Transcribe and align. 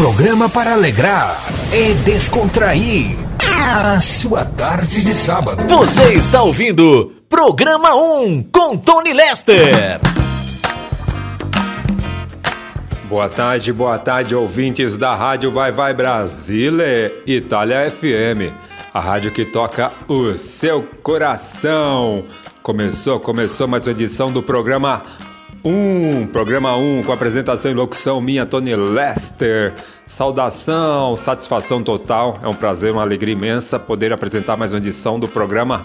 programa 0.00 0.48
para 0.48 0.72
alegrar 0.72 1.38
e 1.74 1.92
descontrair 1.92 3.14
a 3.38 4.00
sua 4.00 4.46
tarde 4.46 5.04
de 5.04 5.14
sábado. 5.14 5.62
Você 5.68 6.14
está 6.14 6.42
ouvindo 6.42 7.12
Programa 7.28 7.94
1 7.94 8.44
com 8.44 8.78
Tony 8.78 9.12
Lester. 9.12 10.00
Boa 13.10 13.28
tarde, 13.28 13.74
boa 13.74 13.98
tarde, 13.98 14.34
ouvintes 14.34 14.96
da 14.96 15.14
Rádio 15.14 15.50
Vai 15.52 15.70
Vai 15.70 15.92
Brasília, 15.92 17.12
Itália 17.26 17.90
FM, 17.90 18.54
a 18.94 19.00
rádio 19.00 19.30
que 19.30 19.44
toca 19.44 19.92
o 20.08 20.34
seu 20.38 20.82
coração. 21.02 22.24
Começou, 22.62 23.20
começou 23.20 23.68
mais 23.68 23.86
uma 23.86 23.92
edição 23.92 24.32
do 24.32 24.42
programa 24.42 25.02
1, 25.64 26.28
programa 26.28 26.76
1, 26.76 27.02
com 27.02 27.12
apresentação 27.12 27.70
e 27.70 27.74
locução 27.74 28.20
minha, 28.20 28.46
Tony 28.46 28.74
Lester. 28.74 29.74
Saudação, 30.06 31.16
satisfação 31.16 31.82
total, 31.82 32.38
é 32.42 32.48
um 32.48 32.54
prazer, 32.54 32.92
uma 32.92 33.02
alegria 33.02 33.34
imensa 33.34 33.78
poder 33.78 34.12
apresentar 34.12 34.56
mais 34.56 34.72
uma 34.72 34.78
edição 34.78 35.20
do 35.20 35.28
programa 35.28 35.84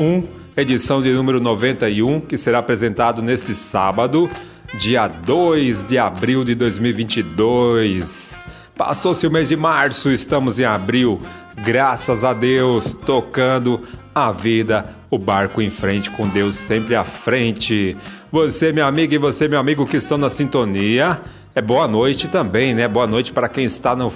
1, 0.00 0.24
edição 0.56 1.02
de 1.02 1.12
número 1.12 1.38
91, 1.38 2.20
que 2.20 2.38
será 2.38 2.60
apresentado 2.60 3.20
nesse 3.20 3.54
sábado 3.54 4.30
dia 4.74 5.06
2 5.06 5.84
de 5.84 5.98
abril 5.98 6.42
de 6.42 6.54
2022. 6.54 8.48
Passou-se 8.76 9.26
o 9.26 9.30
mês 9.30 9.50
de 9.50 9.56
março, 9.56 10.10
estamos 10.10 10.58
em 10.58 10.64
abril, 10.64 11.20
graças 11.62 12.24
a 12.24 12.32
Deus, 12.32 12.94
tocando 12.94 13.82
a 14.14 14.32
vida, 14.32 14.96
o 15.10 15.18
barco 15.18 15.60
em 15.60 15.68
frente, 15.68 16.10
com 16.10 16.28
Deus 16.28 16.54
sempre 16.54 16.94
à 16.94 17.04
frente. 17.04 17.96
Você, 18.30 18.72
minha 18.72 18.86
amiga, 18.86 19.14
e 19.14 19.18
você, 19.18 19.48
meu 19.48 19.58
amigo, 19.58 19.84
que 19.84 19.96
estão 19.96 20.16
na 20.16 20.30
sintonia, 20.30 21.20
é 21.52 21.60
boa 21.60 21.88
noite 21.88 22.28
também, 22.28 22.74
né? 22.74 22.86
Boa 22.86 23.08
noite 23.08 23.32
para 23.32 23.48
quem 23.48 23.64
está 23.64 23.96
no, 23.96 24.12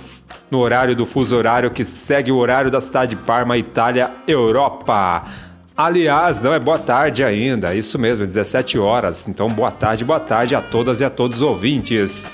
no 0.49 0.61
horário 0.61 0.95
do 0.95 1.05
fuso 1.05 1.37
horário 1.37 1.71
que 1.71 1.85
segue 1.85 2.31
o 2.31 2.37
horário 2.37 2.71
da 2.71 2.81
cidade 2.81 3.17
de 3.17 3.23
Parma, 3.23 3.59
Itália, 3.59 4.13
Europa. 4.29 5.25
Aliás, 5.77 6.41
não 6.41 6.55
é 6.55 6.61
boa 6.61 6.79
tarde 6.79 7.25
ainda, 7.25 7.75
isso 7.75 7.99
mesmo, 7.99 8.25
17 8.25 8.79
horas. 8.79 9.27
Então, 9.27 9.49
boa 9.49 9.73
tarde, 9.73 10.05
boa 10.05 10.21
tarde 10.21 10.55
a 10.55 10.63
todas 10.63 11.01
e 11.01 11.05
a 11.05 11.11
todos 11.11 11.39
os 11.39 11.43
ouvintes. 11.43 12.25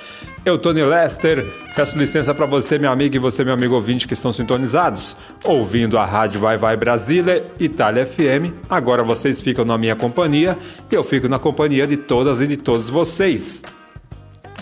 Eu, 0.42 0.56
Tony 0.56 0.82
Lester, 0.82 1.46
peço 1.76 1.98
licença 1.98 2.34
para 2.34 2.46
você, 2.46 2.78
meu 2.78 2.90
amigo, 2.90 3.14
e 3.14 3.18
você, 3.18 3.44
meu 3.44 3.52
amigo 3.52 3.74
ouvinte, 3.74 4.06
que 4.06 4.14
estão 4.14 4.32
sintonizados, 4.32 5.14
ouvindo 5.44 5.98
a 5.98 6.04
Rádio 6.06 6.40
Vai 6.40 6.56
Vai 6.56 6.78
Brasília, 6.78 7.44
Itália 7.58 8.06
FM. 8.06 8.54
Agora 8.68 9.02
vocês 9.02 9.42
ficam 9.42 9.66
na 9.66 9.76
minha 9.76 9.94
companhia 9.94 10.56
e 10.90 10.94
eu 10.94 11.04
fico 11.04 11.28
na 11.28 11.38
companhia 11.38 11.86
de 11.86 11.98
todas 11.98 12.40
e 12.40 12.46
de 12.46 12.56
todos 12.56 12.88
vocês. 12.88 13.62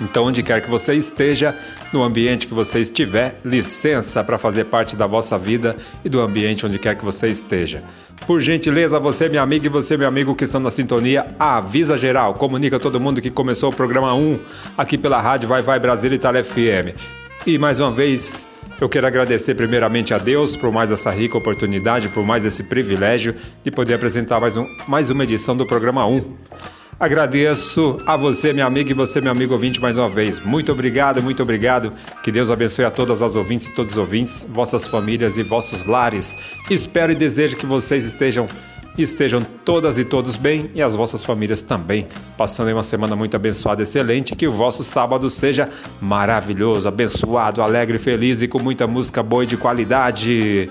Então, 0.00 0.26
onde 0.26 0.42
quer 0.42 0.60
que 0.60 0.70
você 0.70 0.94
esteja, 0.94 1.56
no 1.92 2.02
ambiente 2.02 2.46
que 2.46 2.54
você 2.54 2.80
estiver, 2.80 3.40
licença 3.44 4.22
para 4.22 4.38
fazer 4.38 4.64
parte 4.64 4.94
da 4.94 5.06
vossa 5.06 5.36
vida 5.36 5.76
e 6.04 6.08
do 6.08 6.20
ambiente 6.20 6.64
onde 6.64 6.78
quer 6.78 6.96
que 6.96 7.04
você 7.04 7.28
esteja. 7.28 7.82
Por 8.26 8.40
gentileza, 8.40 8.98
você, 8.98 9.28
minha 9.28 9.42
amiga, 9.42 9.66
e 9.66 9.70
você, 9.70 9.96
meu 9.96 10.08
amigo 10.08 10.34
que 10.34 10.44
estão 10.44 10.60
na 10.60 10.70
sintonia, 10.70 11.26
avisa 11.38 11.96
geral, 11.96 12.34
comunica 12.34 12.78
todo 12.78 13.00
mundo 13.00 13.20
que 13.20 13.30
começou 13.30 13.70
o 13.70 13.74
programa 13.74 14.14
1 14.14 14.38
aqui 14.76 14.96
pela 14.96 15.20
rádio 15.20 15.48
Vai 15.48 15.62
Vai 15.62 15.78
Brasil 15.78 16.12
Itália 16.12 16.44
FM. 16.44 16.96
E 17.46 17.58
mais 17.58 17.80
uma 17.80 17.90
vez, 17.90 18.46
eu 18.80 18.88
quero 18.88 19.06
agradecer 19.06 19.54
primeiramente 19.54 20.14
a 20.14 20.18
Deus 20.18 20.56
por 20.56 20.70
mais 20.70 20.92
essa 20.92 21.10
rica 21.10 21.36
oportunidade, 21.36 22.08
por 22.08 22.24
mais 22.24 22.44
esse 22.44 22.62
privilégio 22.62 23.34
de 23.64 23.70
poder 23.70 23.94
apresentar 23.94 24.40
mais, 24.40 24.56
um, 24.56 24.64
mais 24.86 25.10
uma 25.10 25.24
edição 25.24 25.56
do 25.56 25.66
programa 25.66 26.06
1. 26.06 26.36
Agradeço 27.00 28.00
a 28.04 28.16
você, 28.16 28.52
minha 28.52 28.66
amiga, 28.66 28.90
e 28.90 28.94
você, 28.94 29.20
meu 29.20 29.30
amigo 29.30 29.52
ouvinte, 29.52 29.80
mais 29.80 29.96
uma 29.96 30.08
vez. 30.08 30.40
Muito 30.40 30.72
obrigado, 30.72 31.22
muito 31.22 31.40
obrigado. 31.40 31.92
Que 32.24 32.32
Deus 32.32 32.50
abençoe 32.50 32.84
a 32.84 32.90
todas 32.90 33.22
as 33.22 33.36
ouvintes 33.36 33.68
e 33.68 33.70
todos 33.70 33.92
os 33.92 33.98
ouvintes, 33.98 34.44
vossas 34.50 34.88
famílias 34.88 35.38
e 35.38 35.44
vossos 35.44 35.84
lares. 35.84 36.36
Espero 36.68 37.12
e 37.12 37.14
desejo 37.14 37.56
que 37.56 37.66
vocês 37.66 38.04
estejam 38.04 38.48
estejam 38.96 39.42
todas 39.64 39.96
e 39.96 40.04
todos 40.04 40.34
bem 40.34 40.72
e 40.74 40.82
as 40.82 40.96
vossas 40.96 41.22
famílias 41.22 41.62
também, 41.62 42.08
passando 42.36 42.72
uma 42.72 42.82
semana 42.82 43.14
muito 43.14 43.36
abençoada, 43.36 43.80
excelente, 43.80 44.34
que 44.34 44.48
o 44.48 44.50
vosso 44.50 44.82
sábado 44.82 45.30
seja 45.30 45.70
maravilhoso, 46.00 46.88
abençoado, 46.88 47.62
alegre, 47.62 47.96
feliz 47.98 48.42
e 48.42 48.48
com 48.48 48.60
muita 48.60 48.88
música 48.88 49.22
boa 49.22 49.44
e 49.44 49.46
de 49.46 49.56
qualidade. 49.56 50.68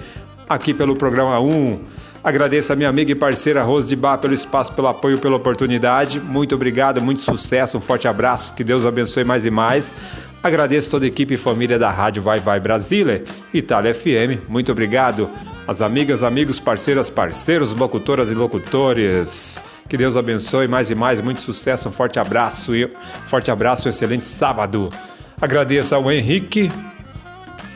Aqui 0.49 0.73
pelo 0.73 0.93
programa 0.97 1.39
1 1.39 1.79
Agradeço 2.27 2.73
a 2.73 2.75
minha 2.75 2.89
amiga 2.89 3.09
e 3.09 3.15
parceira 3.15 3.63
Rose 3.63 3.87
de 3.87 3.95
Bar 3.95 4.17
pelo 4.17 4.33
espaço, 4.33 4.73
pelo 4.73 4.89
apoio, 4.89 5.17
pela 5.17 5.37
oportunidade. 5.37 6.19
Muito 6.19 6.53
obrigado, 6.55 7.01
muito 7.01 7.21
sucesso, 7.21 7.77
um 7.77 7.79
forte 7.79 8.05
abraço, 8.05 8.53
que 8.53 8.65
Deus 8.65 8.85
abençoe 8.85 9.23
mais 9.23 9.45
e 9.45 9.49
mais. 9.49 9.95
Agradeço 10.43 10.91
toda 10.91 11.05
a 11.05 11.07
equipe 11.07 11.35
e 11.35 11.37
família 11.37 11.79
da 11.79 11.89
Rádio 11.89 12.21
Vai 12.21 12.41
Vai 12.41 12.59
Brasília, 12.59 13.23
Itália 13.53 13.93
FM. 13.93 14.43
Muito 14.49 14.69
obrigado. 14.73 15.29
As 15.65 15.81
amigas, 15.81 16.21
amigos, 16.21 16.59
parceiras, 16.59 17.09
parceiros, 17.09 17.73
locutoras 17.73 18.29
e 18.29 18.33
locutores. 18.33 19.63
Que 19.87 19.95
Deus 19.95 20.17
abençoe 20.17 20.67
mais 20.67 20.91
e 20.91 20.95
mais, 20.95 21.21
muito 21.21 21.39
sucesso, 21.39 21.87
um 21.87 21.93
forte 21.93 22.19
abraço 22.19 22.75
e 22.75 22.91
forte 23.25 23.49
abraço, 23.49 23.87
um 23.87 23.89
excelente 23.89 24.25
sábado. 24.25 24.89
Agradeço 25.41 25.95
ao 25.95 26.11
Henrique. 26.11 26.69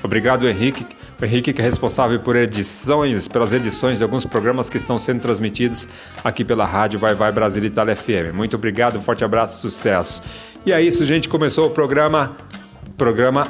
Obrigado, 0.04 0.46
Henrique 0.46 0.86
o 1.22 1.26
Henrique, 1.26 1.54
que 1.54 1.62
é 1.62 1.64
responsável 1.64 2.20
por 2.20 2.36
edições, 2.36 3.28
pelas 3.28 3.54
edições 3.54 4.00
de 4.00 4.04
alguns 4.04 4.26
programas 4.26 4.70
que 4.70 4.78
estão 4.78 4.98
sendo 4.98 5.22
transmitidos 5.22 5.88
aqui 6.24 6.44
pela 6.44 6.66
rádio 6.66 7.00
Vai 7.00 7.14
Vai 7.14 7.32
Brasil 7.32 7.64
Itália 7.64 7.96
FM. 7.96 8.34
Muito 8.34 8.56
obrigado, 8.56 9.00
forte 9.00 9.24
abraço, 9.24 9.62
sucesso. 9.62 10.22
E 10.66 10.74
é 10.74 10.82
isso, 10.82 11.06
gente. 11.06 11.30
Começou 11.30 11.68
o 11.68 11.70
programa, 11.70 12.36
programa 12.98 13.48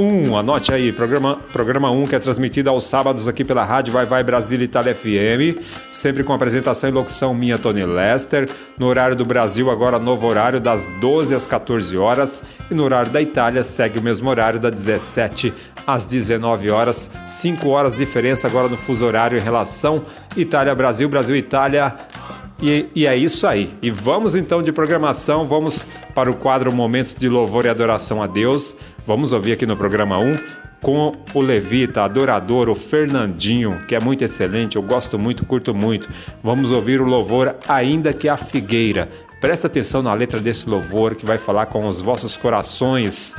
1, 0.00 0.38
anote 0.38 0.72
aí, 0.72 0.92
programa, 0.92 1.36
programa 1.52 1.90
1 1.90 2.06
que 2.06 2.16
é 2.16 2.18
transmitido 2.18 2.70
aos 2.70 2.84
sábados 2.84 3.28
aqui 3.28 3.44
pela 3.44 3.66
rádio 3.66 3.92
Vai 3.92 4.06
Vai 4.06 4.24
Brasil 4.24 4.58
Itália 4.62 4.94
FM, 4.94 5.60
sempre 5.92 6.24
com 6.24 6.32
apresentação 6.32 6.88
e 6.88 6.92
locução 6.92 7.34
minha, 7.34 7.58
Tony 7.58 7.84
Lester, 7.84 8.48
no 8.78 8.86
horário 8.86 9.14
do 9.14 9.26
Brasil, 9.26 9.70
agora 9.70 9.98
novo 9.98 10.26
horário, 10.26 10.58
das 10.58 10.86
12 11.02 11.34
às 11.34 11.46
14 11.46 11.98
horas, 11.98 12.42
e 12.70 12.74
no 12.74 12.82
horário 12.82 13.10
da 13.10 13.20
Itália 13.20 13.62
segue 13.62 13.98
o 13.98 14.02
mesmo 14.02 14.30
horário, 14.30 14.58
das 14.58 14.72
17 14.72 15.52
às 15.86 16.06
19 16.06 16.70
horas, 16.70 17.10
5 17.26 17.68
horas 17.68 17.92
de 17.92 17.98
diferença 17.98 18.48
agora 18.48 18.68
no 18.68 18.78
fuso 18.78 19.04
horário 19.04 19.36
em 19.36 19.42
relação 19.42 20.02
Itália-Brasil, 20.34 21.10
Brasil-Itália, 21.10 21.94
e, 22.62 22.86
e, 22.94 23.06
é 23.06 23.16
isso 23.16 23.46
aí. 23.46 23.72
E 23.80 23.90
vamos 23.90 24.34
então 24.34 24.62
de 24.62 24.72
programação, 24.72 25.44
vamos 25.44 25.86
para 26.14 26.30
o 26.30 26.34
quadro 26.34 26.72
Momentos 26.72 27.14
de 27.14 27.28
Louvor 27.28 27.64
e 27.64 27.68
Adoração 27.68 28.22
a 28.22 28.26
Deus. 28.26 28.76
Vamos 29.06 29.32
ouvir 29.32 29.52
aqui 29.52 29.66
no 29.66 29.76
programa 29.76 30.18
1 30.18 30.36
com 30.80 31.14
o 31.34 31.40
levita, 31.40 32.02
adorador, 32.02 32.68
o 32.68 32.74
Fernandinho, 32.74 33.78
que 33.86 33.94
é 33.94 34.00
muito 34.00 34.24
excelente, 34.24 34.76
eu 34.76 34.82
gosto 34.82 35.18
muito, 35.18 35.44
curto 35.44 35.74
muito. 35.74 36.08
Vamos 36.42 36.72
ouvir 36.72 37.00
o 37.00 37.06
louvor 37.06 37.56
Ainda 37.68 38.12
que 38.12 38.28
a 38.28 38.36
Figueira. 38.36 39.08
Presta 39.40 39.66
atenção 39.66 40.02
na 40.02 40.12
letra 40.12 40.38
desse 40.38 40.68
louvor 40.68 41.14
que 41.14 41.24
vai 41.24 41.38
falar 41.38 41.66
com 41.66 41.86
os 41.86 42.00
vossos 42.00 42.36
corações 42.36 43.36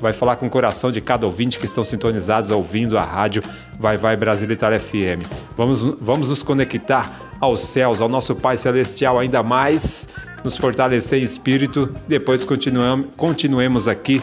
vai 0.00 0.12
falar 0.12 0.36
com 0.36 0.46
o 0.46 0.50
coração 0.50 0.92
de 0.92 1.00
cada 1.00 1.26
ouvinte 1.26 1.58
que 1.58 1.64
estão 1.64 1.84
sintonizados 1.84 2.50
ouvindo 2.50 2.98
a 2.98 3.04
rádio 3.04 3.42
Vai 3.78 3.96
Vai 3.96 4.16
Brasil 4.16 4.50
Itália 4.50 4.78
FM. 4.78 5.26
Vamos, 5.56 5.80
vamos 6.00 6.28
nos 6.28 6.42
conectar 6.42 7.10
aos 7.40 7.60
céus, 7.60 8.00
ao 8.00 8.08
nosso 8.08 8.34
Pai 8.34 8.56
Celestial 8.56 9.18
ainda 9.18 9.42
mais, 9.42 10.08
nos 10.42 10.56
fortalecer 10.56 11.20
em 11.20 11.24
espírito. 11.24 11.94
Depois 12.06 12.44
continuamos, 12.44 13.06
continuemos 13.16 13.88
aqui 13.88 14.22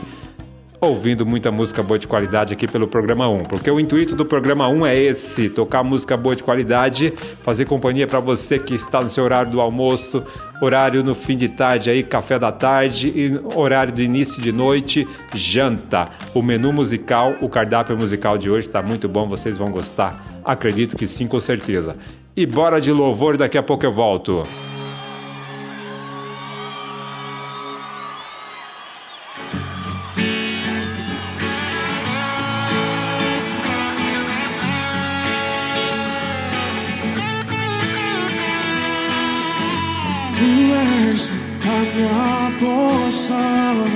ouvindo 0.82 1.28
muita 1.28 1.52
música 1.52 1.84
boa 1.84 2.00
de 2.00 2.08
qualidade 2.08 2.54
aqui 2.54 2.68
pelo 2.68 2.88
programa 2.88 3.30
1, 3.30 3.44
porque 3.44 3.70
o 3.70 3.80
intuito 3.80 4.16
do 4.16 4.26
programa 4.26 4.68
1 4.68 4.86
é 4.88 4.98
esse: 4.98 5.48
tocar 5.48 5.84
música 5.84 6.18
boa 6.18 6.36
de 6.36 6.44
qualidade, 6.44 7.14
fazer 7.44 7.66
companhia 7.66 8.08
para 8.08 8.20
você 8.20 8.58
que 8.58 8.74
está 8.74 9.00
no 9.00 9.10
seu 9.10 9.24
horário 9.24 9.52
do 9.52 9.62
almoço, 9.62 10.24
horário 10.60 11.04
no 11.04 11.14
fim 11.14 11.38
de 11.38 11.48
tarde 11.50 11.92
aí, 11.92 12.02
café 12.02 12.40
da 12.40 12.52
tarde 12.52 13.10
e 13.10 13.40
horário 13.56 13.94
de 13.94 14.04
início 14.04 14.42
de 14.42 14.52
noite, 14.52 15.08
janta. 15.36 16.10
O 16.34 16.42
menu 16.42 16.74
musical, 16.74 17.36
o 17.42 17.48
cardápio 17.48 17.96
musical 17.96 18.38
de 18.38 18.50
hoje 18.50 18.68
está 18.68 18.82
muito 18.82 19.08
bom, 19.08 19.28
vocês 19.28 19.58
vão 19.58 19.70
gostar. 19.70 20.42
Acredito 20.44 20.98
que 20.98 21.06
sim, 21.06 21.28
com 21.28 21.40
certeza. 21.40 21.96
E 22.36 22.46
bora 22.46 22.82
de 22.82 22.92
louvor, 22.92 23.38
daqui 23.38 23.58
a 23.58 23.64
pouco 23.64 23.86
eu 23.86 23.92
volto. 23.92 24.44
possam 42.62 43.90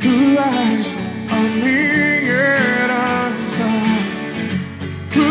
Tu 0.00 0.16
és 0.38 0.96
a 1.30 1.40
minha 1.62 2.44
herança. 2.82 3.70
Tu 5.14 5.28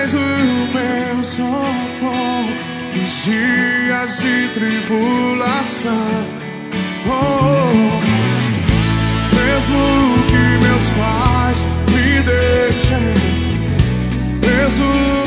és 0.00 0.14
o 0.14 0.28
meu 0.74 1.24
socorro. 1.24 2.52
Nos 2.94 3.24
dias 3.24 4.18
de 4.18 4.48
tribulação. 4.54 5.92
Oh. 7.06 7.54
Mesmo 9.36 9.82
que 10.30 10.42
meus 10.66 10.86
pais 10.98 11.64
me 11.92 12.22
deixem 12.22 13.14
Mesmo 14.40 15.23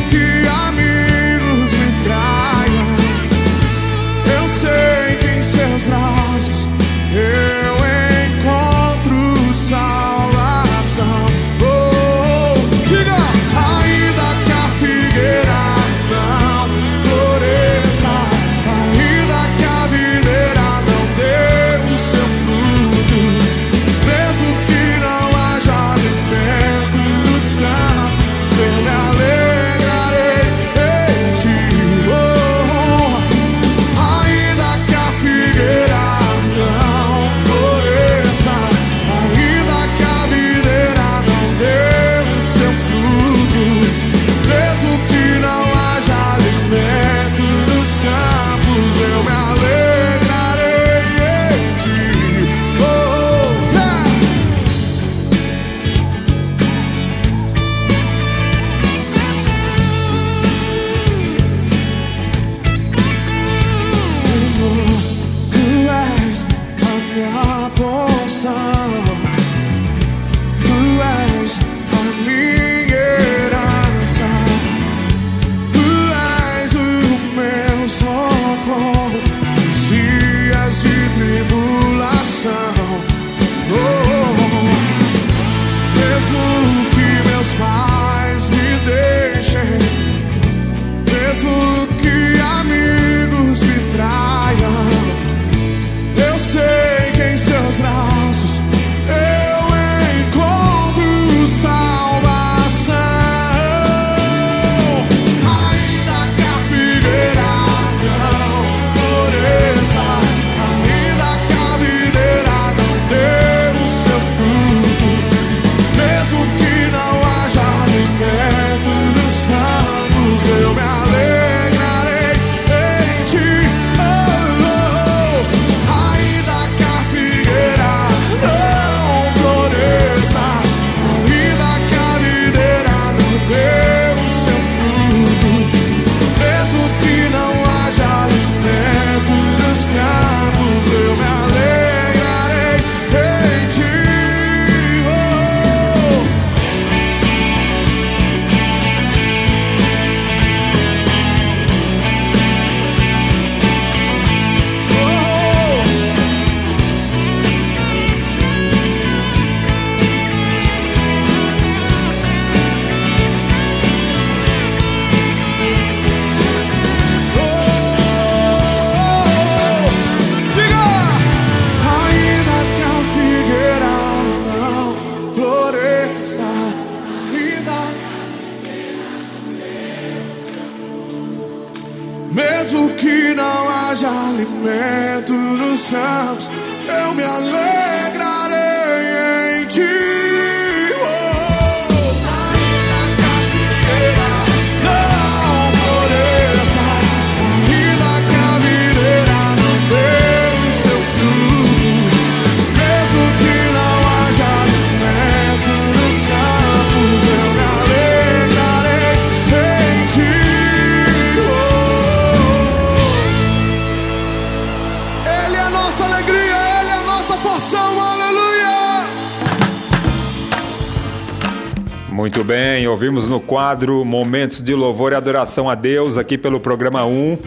quadro 223.40 224.04
Momentos 224.04 224.62
de 224.62 224.74
Louvor 224.74 225.12
e 225.12 225.16
Adoração 225.16 225.70
a 225.70 225.76
Deus, 225.76 226.18
aqui 226.18 226.38
pelo 226.38 226.60
programa 226.60 227.06
1, 227.06 227.38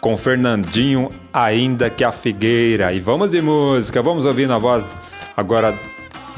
com 0.00 0.16
Fernandinho, 0.16 1.10
ainda 1.32 1.88
que 1.88 2.04
a 2.04 2.12
figueira. 2.12 2.92
E 2.92 3.00
vamos 3.00 3.30
de 3.30 3.40
música, 3.40 4.02
vamos 4.02 4.26
ouvir 4.26 4.46
na 4.46 4.58
voz 4.58 4.98
agora 5.36 5.74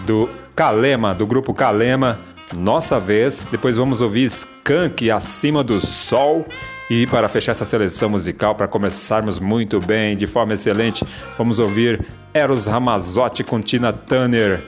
do 0.06 0.28
Calema, 0.54 1.14
do 1.14 1.26
grupo 1.26 1.52
Calema, 1.52 2.18
Nossa 2.54 2.98
Vez. 3.00 3.46
Depois 3.50 3.76
vamos 3.76 4.00
ouvir 4.00 4.24
Skank, 4.24 5.10
Acima 5.10 5.64
do 5.64 5.80
Sol. 5.80 6.46
E 6.88 7.06
para 7.08 7.28
fechar 7.28 7.52
essa 7.52 7.64
seleção 7.64 8.08
musical, 8.08 8.54
para 8.54 8.68
começarmos 8.68 9.40
muito 9.40 9.80
bem, 9.80 10.16
de 10.16 10.26
forma 10.26 10.54
excelente, 10.54 11.04
vamos 11.36 11.58
ouvir 11.58 12.06
Eros 12.32 12.66
Ramazotti 12.66 13.42
com 13.42 13.60
Tina 13.60 13.92
Turner, 13.92 14.62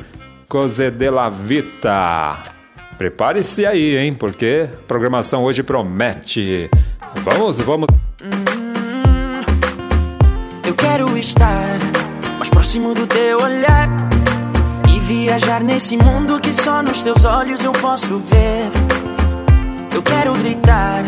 Cose 0.48 0.90
de 0.90 1.10
la 1.10 1.28
Vita. 1.28 2.57
Prepare-se 2.98 3.64
aí, 3.64 3.96
hein, 3.96 4.12
porque 4.12 4.68
a 4.70 4.86
programação 4.86 5.44
hoje 5.44 5.62
promete. 5.62 6.68
Vamos, 7.22 7.60
vamos. 7.60 7.88
Hum, 8.22 9.40
eu 10.66 10.74
quero 10.74 11.16
estar 11.16 11.78
mais 12.36 12.50
próximo 12.50 12.92
do 12.92 13.06
teu 13.06 13.38
olhar 13.40 13.88
e 14.92 14.98
viajar 15.00 15.62
nesse 15.62 15.96
mundo 15.96 16.40
que 16.40 16.52
só 16.52 16.82
nos 16.82 17.02
teus 17.02 17.24
olhos 17.24 17.64
eu 17.64 17.72
posso 17.72 18.18
ver. 18.18 18.68
Eu 19.94 20.02
quero 20.02 20.34
gritar 20.34 21.04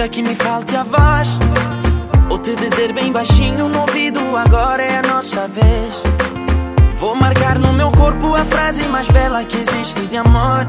Ainda 0.00 0.08
que 0.08 0.22
me 0.22 0.34
falte 0.34 0.74
a 0.76 0.82
voz, 0.82 1.38
ou 2.30 2.38
te 2.38 2.54
dizer 2.54 2.90
bem 2.94 3.12
baixinho 3.12 3.68
no 3.68 3.80
ouvido: 3.80 4.18
agora 4.34 4.82
é 4.82 4.96
a 4.96 5.02
nossa 5.02 5.46
vez. 5.46 6.19
Vou 7.00 7.14
marcar 7.14 7.58
no 7.58 7.72
meu 7.72 7.90
corpo 7.92 8.34
a 8.34 8.44
frase 8.44 8.82
mais 8.82 9.08
bela 9.08 9.42
que 9.42 9.56
existe 9.56 10.02
de 10.02 10.18
amor. 10.18 10.66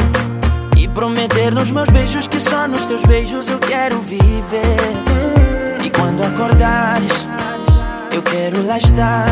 E 0.77 0.88
prometer 0.88 1.53
nos 1.53 1.69
meus 1.71 1.89
beijos 1.89 2.25
que 2.25 2.39
só 2.39 2.69
nos 2.69 2.85
teus 2.85 3.03
beijos 3.03 3.50
eu 3.50 3.59
quero 3.59 4.00
viver. 4.00 4.77
E 5.83 5.89
quando 5.89 6.23
acordares, 6.23 7.27
eu 8.13 8.21
quero 8.21 8.65
lá 8.65 8.77
estar. 8.77 9.27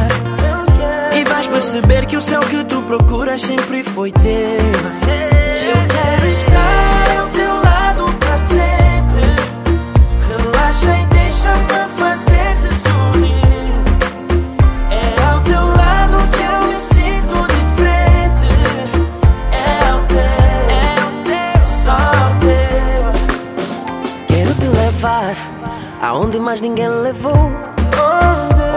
E 1.15 1.23
vais 1.23 1.47
perceber 1.47 2.05
que 2.05 2.17
o 2.17 2.21
céu 2.21 2.41
que 2.41 2.65
tu 2.65 2.81
procuras 2.81 3.43
sempre 3.43 3.81
foi 3.81 4.11
teu. 4.11 4.21
Eu 4.21 5.87
quero 5.87 6.27
estar 6.27 6.78
aonde 26.01 26.39
mais 26.39 26.61
ninguém 26.61 26.89
levou. 26.89 27.51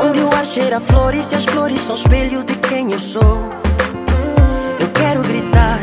Onde 0.04 0.20
o 0.20 0.34
ar 0.34 0.44
cheira 0.44 0.80
flores 0.80 1.30
e 1.30 1.34
as 1.36 1.44
flores 1.44 1.80
são 1.80 1.94
espelho 1.94 2.42
de 2.44 2.54
quem 2.56 2.92
eu 2.92 2.98
sou. 2.98 3.40
Eu 4.80 4.88
quero 4.94 5.22
gritar, 5.22 5.78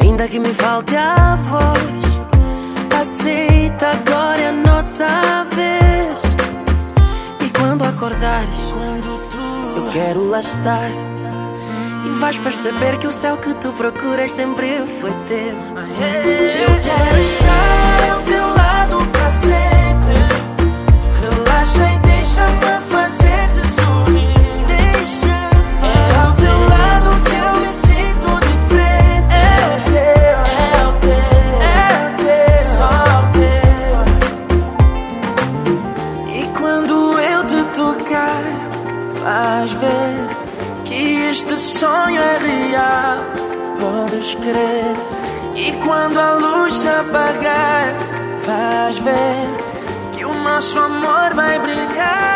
ainda 0.00 0.28
que 0.28 0.38
me 0.38 0.54
falte 0.54 0.94
a 0.96 1.36
voz. 1.36 2.04
Aceita, 3.00 3.88
agora 3.88 4.40
é 4.40 4.48
a 4.48 4.52
nossa 4.52 5.06
vez. 5.50 6.20
E 7.40 7.58
quando 7.58 7.84
acordares, 7.84 8.54
quando 8.72 9.28
tu 9.28 9.44
eu 9.76 9.90
quero 9.90 10.28
lá 10.28 10.40
estar. 10.40 10.90
E 12.06 12.08
vais 12.20 12.38
perceber 12.38 12.98
que 12.98 13.06
o 13.06 13.12
céu 13.12 13.36
que 13.36 13.52
tu 13.54 13.72
procuras 13.72 14.30
sempre 14.30 14.78
foi 15.00 15.10
teu. 15.26 15.56
Eu 16.60 16.74
quero 16.84 17.18
estar 17.20 18.12
ao 18.12 18.22
teu 18.22 18.43
vais 39.64 39.72
ver 39.72 40.28
que 40.84 41.30
este 41.30 41.58
sonho 41.58 42.20
é 42.20 42.38
real. 42.38 43.18
Podes 43.80 44.34
crer. 44.34 44.94
E 45.54 45.72
quando 45.84 46.18
a 46.18 46.34
luz 46.34 46.74
se 46.74 46.88
apagar, 46.88 47.94
vais 48.46 48.98
ver 48.98 49.46
que 50.12 50.24
o 50.24 50.34
nosso 50.42 50.78
amor 50.78 51.34
vai 51.34 51.58
brilhar. 51.58 52.33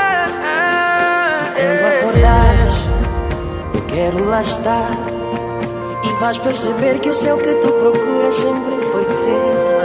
Quando 1.58 1.84
acordares, 1.84 2.74
eu 3.74 3.82
quero 3.86 4.24
lá 4.28 4.42
estar. 4.42 4.90
E 6.04 6.12
vais 6.20 6.38
perceber 6.38 7.00
que 7.00 7.10
o 7.10 7.14
céu 7.14 7.36
que 7.36 7.52
tu 7.54 7.72
procuras 7.72 8.36
sempre 8.36 8.76
foi 8.92 9.04
teu. 9.04 9.77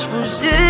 Mais 0.00 0.04
fugir. 0.04 0.69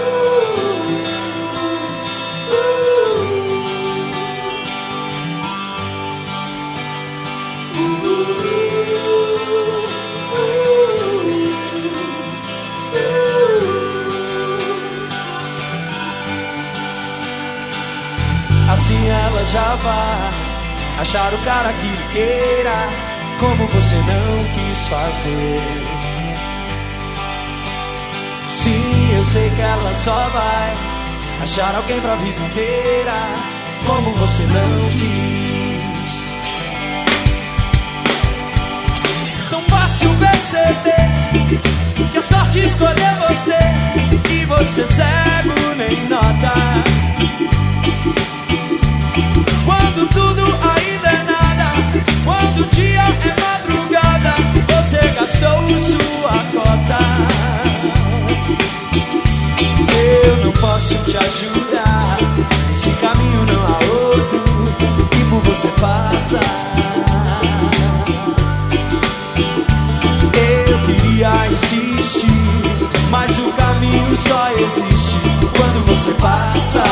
Achar 31.41 31.75
alguém 31.75 31.99
pra 31.99 32.15
vida 32.17 32.39
inteira, 32.39 33.13
como 33.85 34.11
você 34.11 34.43
não 34.43 34.89
quis. 34.89 36.21
Tão 39.49 39.61
fácil 39.63 40.15
perceber 40.17 41.09
que 42.11 42.17
a 42.17 42.21
sorte 42.21 42.59
escolheu 42.59 43.15
você 43.27 43.57
e 44.29 44.45
você 44.45 44.85
cego 44.85 45.75
nem 45.77 46.07
nota. 46.07 46.53
Quando 49.65 50.07
tudo 50.09 50.43
ainda 50.45 51.09
é 51.09 51.23
nada, 51.23 51.73
quando 52.23 52.61
o 52.61 52.67
dia 52.67 53.01
é 53.01 53.41
madrugada, 53.41 54.35
você 54.67 54.99
gastou 55.19 55.79
sua 55.79 56.33
cota. 56.51 57.41
você 65.51 65.67
faça. 65.79 66.39
Eu 70.67 70.79
queria 70.85 71.47
insistir, 71.51 72.25
mas 73.09 73.37
o 73.37 73.51
caminho 73.51 74.15
só 74.15 74.49
existe 74.51 75.17
quando 75.57 75.85
você 75.87 76.13
passa. 76.13 76.83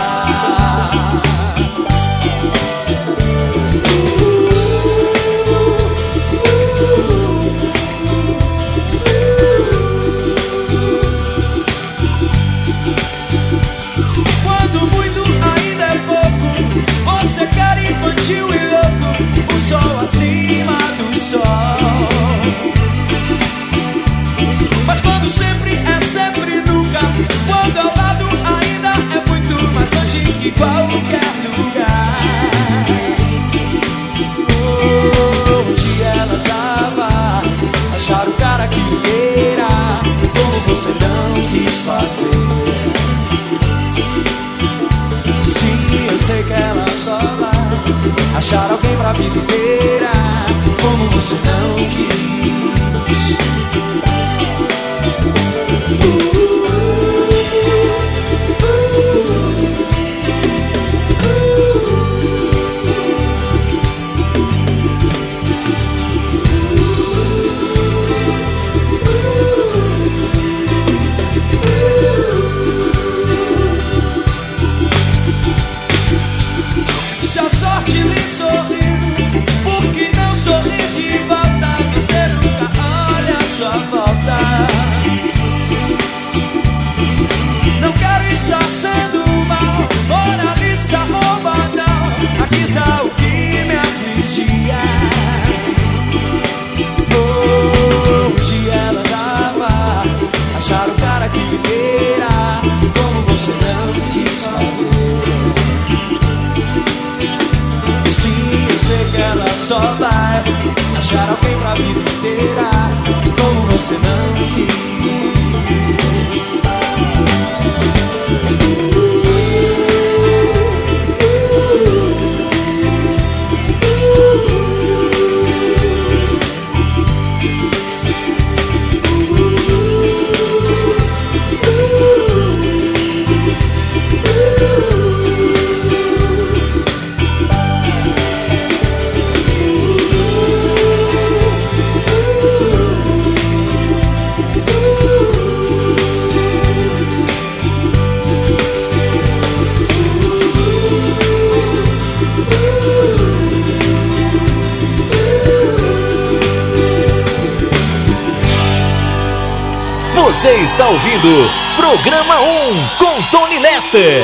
Master. 163.91 164.18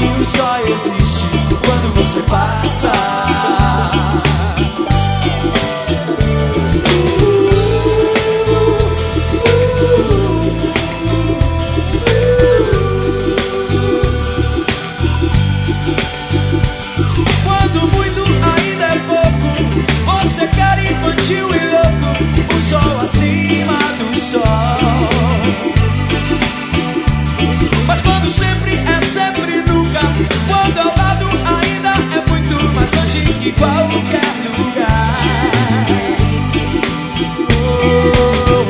caminho 0.00 0.24
só 0.24 0.58
existe 0.60 1.24
quando 1.64 1.94
você 1.94 2.20
passa. 2.22 2.92
Quando 17.44 17.88
muito 17.92 18.20
ainda 18.56 18.84
é 18.86 18.98
pouco, 19.06 20.20
você 20.22 20.46
quer 20.48 20.90
infantil 20.90 21.48
e 21.54 21.70
louco, 21.70 22.56
O 22.56 22.62
sol 22.62 23.00
assim. 23.02 23.59
igual 33.50 33.88
qualquer 33.88 34.32
lugar. 34.58 35.82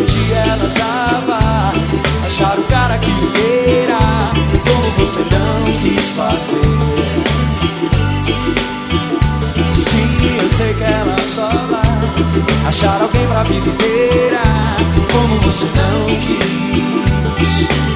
Onde 0.01 0.33
ela 0.33 0.69
já 0.71 1.21
vai 1.27 2.27
achar 2.27 2.59
o 2.59 2.62
cara 2.64 2.99
que 2.99 3.11
o 3.11 3.31
queira, 3.33 3.99
como 4.66 4.90
você 4.99 5.21
não 5.21 5.73
quis 5.81 6.12
fazer. 6.12 6.61
Se 9.73 9.99
eu 10.43 10.49
sei 10.49 10.75
que 10.75 10.85
ela 10.85 11.19
só 11.19 11.49
vai 11.49 12.69
achar 12.69 13.01
alguém 13.03 13.27
pra 13.27 13.43
vida 13.45 13.69
inteira, 13.69 14.43
como 15.12 15.40
você 15.40 15.66
não 15.66 16.07
quis. 16.21 17.89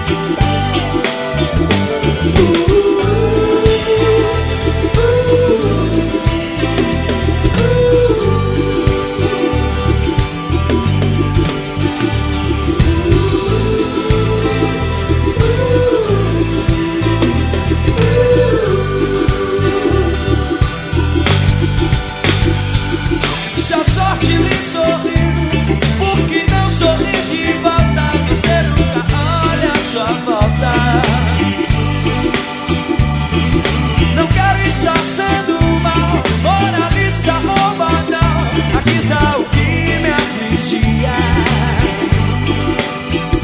Não 34.16 34.26
quero 34.28 34.66
estar 34.66 34.96
sendo 34.98 35.58
mal, 35.80 36.22
moralista 36.42 37.34
ou 37.34 37.76
banal. 37.76 38.40
Aqui 38.78 38.98
está 38.98 39.36
o 39.38 39.44
que 39.44 39.98
me 39.98 40.10
afligia. 40.10 41.16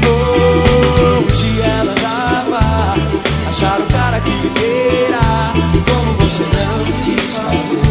Oh, 0.05 1.19
um 1.19 1.27
dia 1.35 1.65
ela 1.65 1.93
tava 1.95 2.61
achar 3.49 3.79
o 3.79 3.85
cara 3.87 4.19
que 4.21 4.29
lhe 4.29 4.49
queira, 4.49 5.53
como 5.85 6.13
você 6.19 6.43
não 6.43 6.85
quis 7.03 7.37
fazer. 7.37 7.81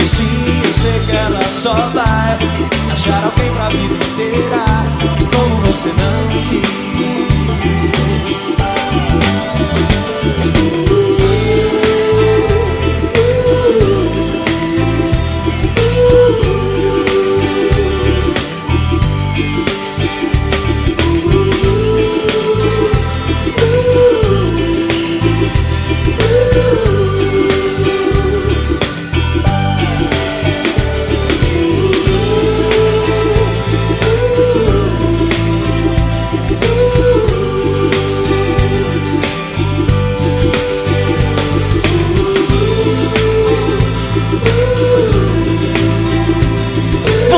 E 0.00 0.06
sim, 0.06 0.62
eu 0.64 0.74
sei 0.74 0.98
que 1.06 1.16
ela 1.16 1.50
só 1.50 1.74
vai 1.92 2.38
achar 2.92 3.24
alguém 3.24 3.50
pra 3.54 3.68
vida 3.68 3.94
inteira, 3.94 4.64
como 5.84 6.32
você 6.32 6.83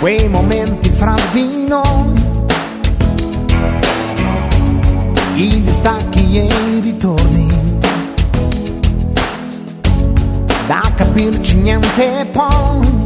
Quei 0.00 0.28
momenti 0.28 0.88
fra 0.88 1.14
di 1.30 1.66
noi, 1.68 2.12
i 5.34 5.62
distacchi 5.62 6.38
e 6.38 6.44
i 6.44 6.80
ritorni, 6.80 7.48
da 10.66 10.80
capirci 10.96 11.56
niente 11.56 12.26
poi, 12.32 12.99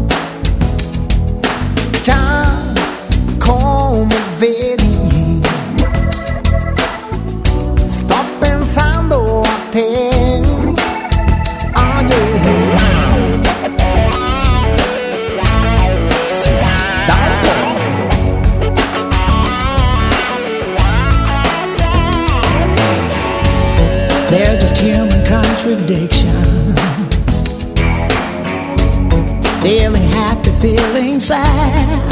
There's 24.35 24.59
just 24.59 24.77
human 24.79 25.25
contradictions. 25.27 26.75
Feeling 29.63 30.03
happy, 30.03 30.51
feeling 30.61 31.21
sad. 31.21 32.03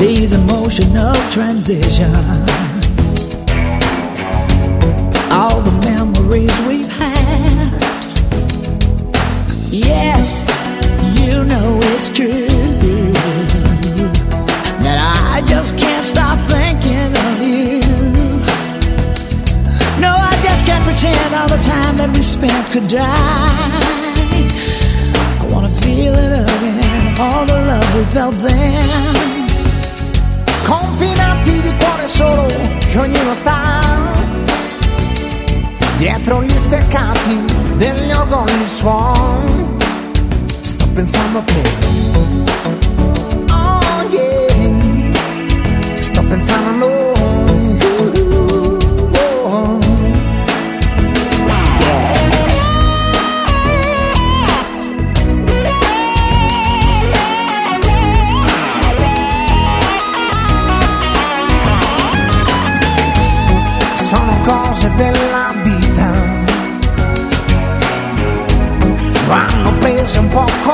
These 0.00 0.32
emotional 0.32 1.14
transitions. 1.30 2.08
All 5.30 5.60
the 5.60 5.78
memories 5.84 6.60
we've 6.66 6.90
had. 6.90 7.80
Yes, 9.70 10.40
you 11.16 11.44
know 11.44 11.78
it's 11.94 12.10
true. 12.10 12.47
That 22.08 22.16
we 22.16 22.22
spent 22.22 22.72
could 22.72 22.88
die. 22.88 23.04
I 25.40 25.46
wanna 25.52 25.68
feel 25.68 26.14
it 26.14 26.32
again, 26.32 27.20
all 27.20 27.44
the 27.46 27.58
love 27.70 27.94
we 27.96 28.04
felt 28.14 28.34
then. 28.46 29.16
confinati 30.64 31.60
di 31.62 31.74
cuore 31.76 32.06
solo 32.06 32.46
che 32.90 32.98
ognuno 32.98 33.32
sta 33.32 33.56
dietro 35.96 36.42
gli 36.42 36.50
steccati 36.50 37.44
degli 37.78 38.10
orgogli 38.12 38.66
suon 38.66 39.78
sto 40.60 40.86
pensando 40.88 41.38
a 41.38 41.42
te 41.42 41.62
oh 43.50 44.02
yeah 44.10 46.02
sto 46.02 46.22
pensando 46.28 46.68
a 46.68 46.72
noi 46.72 47.07
pop 70.32 70.67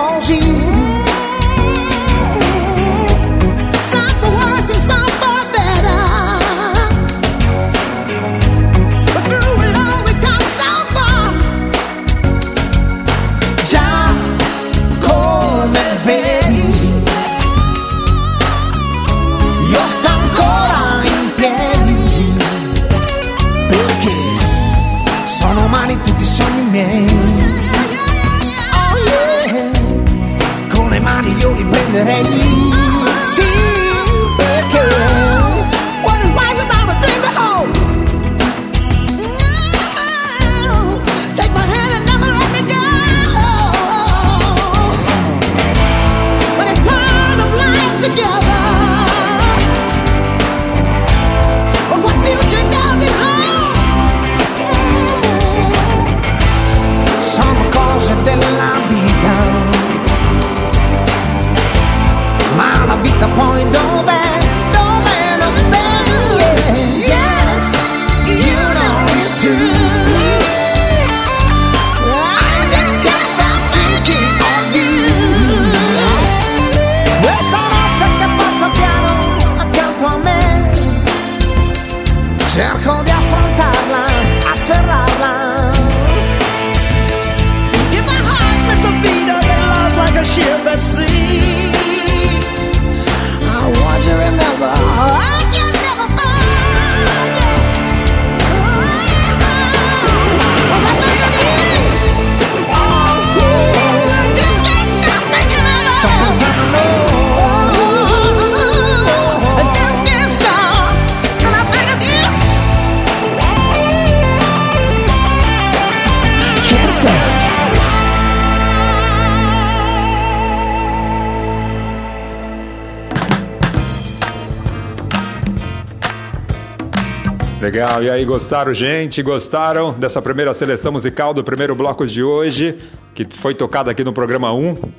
Legal, 127.85 128.03
e 128.03 128.09
aí, 128.09 128.25
gostaram, 128.25 128.73
gente? 128.73 129.23
Gostaram 129.23 129.93
dessa 129.93 130.23
primeira 130.23 130.55
seleção 130.55 130.91
musical 130.91 131.35
do 131.35 131.45
primeiro 131.45 131.75
bloco 131.75 132.07
de 132.07 132.23
hoje, 132.23 132.79
que 133.15 133.27
foi 133.31 133.55
tocada 133.55 133.91
aqui 133.91 134.03
no 134.03 134.11
programa 134.11 134.51
1? 134.55 134.91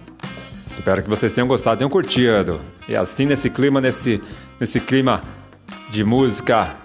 Espero 0.67 1.01
que 1.01 1.09
vocês 1.09 1.33
tenham 1.33 1.47
gostado, 1.47 1.79
tenham 1.79 1.89
curtido. 1.89 2.61
E 2.87 2.95
assim, 2.95 3.25
nesse 3.25 3.49
clima, 3.49 3.81
nesse, 3.81 4.21
nesse 4.59 4.79
clima 4.79 5.23
de 5.89 6.03
música 6.03 6.77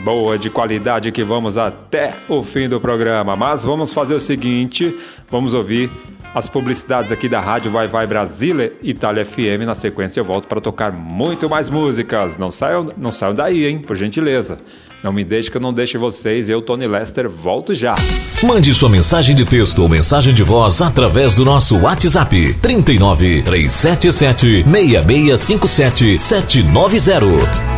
boa, 0.00 0.38
de 0.38 0.50
qualidade, 0.50 1.12
que 1.12 1.22
vamos 1.22 1.58
até 1.58 2.14
o 2.28 2.42
fim 2.42 2.68
do 2.68 2.80
programa. 2.80 3.36
Mas 3.36 3.64
vamos 3.64 3.92
fazer 3.92 4.14
o 4.14 4.20
seguinte: 4.20 4.96
vamos 5.30 5.54
ouvir 5.54 5.90
as 6.34 6.48
publicidades 6.48 7.10
aqui 7.10 7.28
da 7.28 7.40
Rádio 7.40 7.70
Vai 7.70 7.86
Vai 7.86 8.06
Brasília, 8.06 8.72
Itália 8.82 9.24
FM. 9.24 9.64
Na 9.66 9.74
sequência, 9.74 10.20
eu 10.20 10.24
volto 10.24 10.46
para 10.46 10.60
tocar 10.60 10.92
muito 10.92 11.48
mais 11.48 11.70
músicas. 11.70 12.36
Não 12.36 12.50
saiam, 12.50 12.92
não 12.96 13.10
saiam 13.10 13.34
daí, 13.34 13.66
hein? 13.66 13.78
Por 13.78 13.96
gentileza. 13.96 14.58
Não 15.02 15.12
me 15.12 15.24
deixe 15.24 15.50
que 15.50 15.56
eu 15.56 15.60
não 15.60 15.72
deixe 15.72 15.96
vocês. 15.96 16.48
Eu, 16.48 16.60
Tony 16.60 16.86
Lester, 16.86 17.28
volto 17.28 17.74
já. 17.74 17.94
Mande 18.42 18.74
sua 18.74 18.88
mensagem 18.88 19.34
de 19.34 19.44
texto 19.44 19.80
ou 19.80 19.88
mensagem 19.88 20.34
de 20.34 20.42
voz 20.42 20.82
através 20.82 21.36
do 21.36 21.44
nosso 21.44 21.78
WhatsApp 21.78 22.54
39 22.54 23.42
377 23.42 24.64
6657 24.64 26.18
790. 26.18 27.77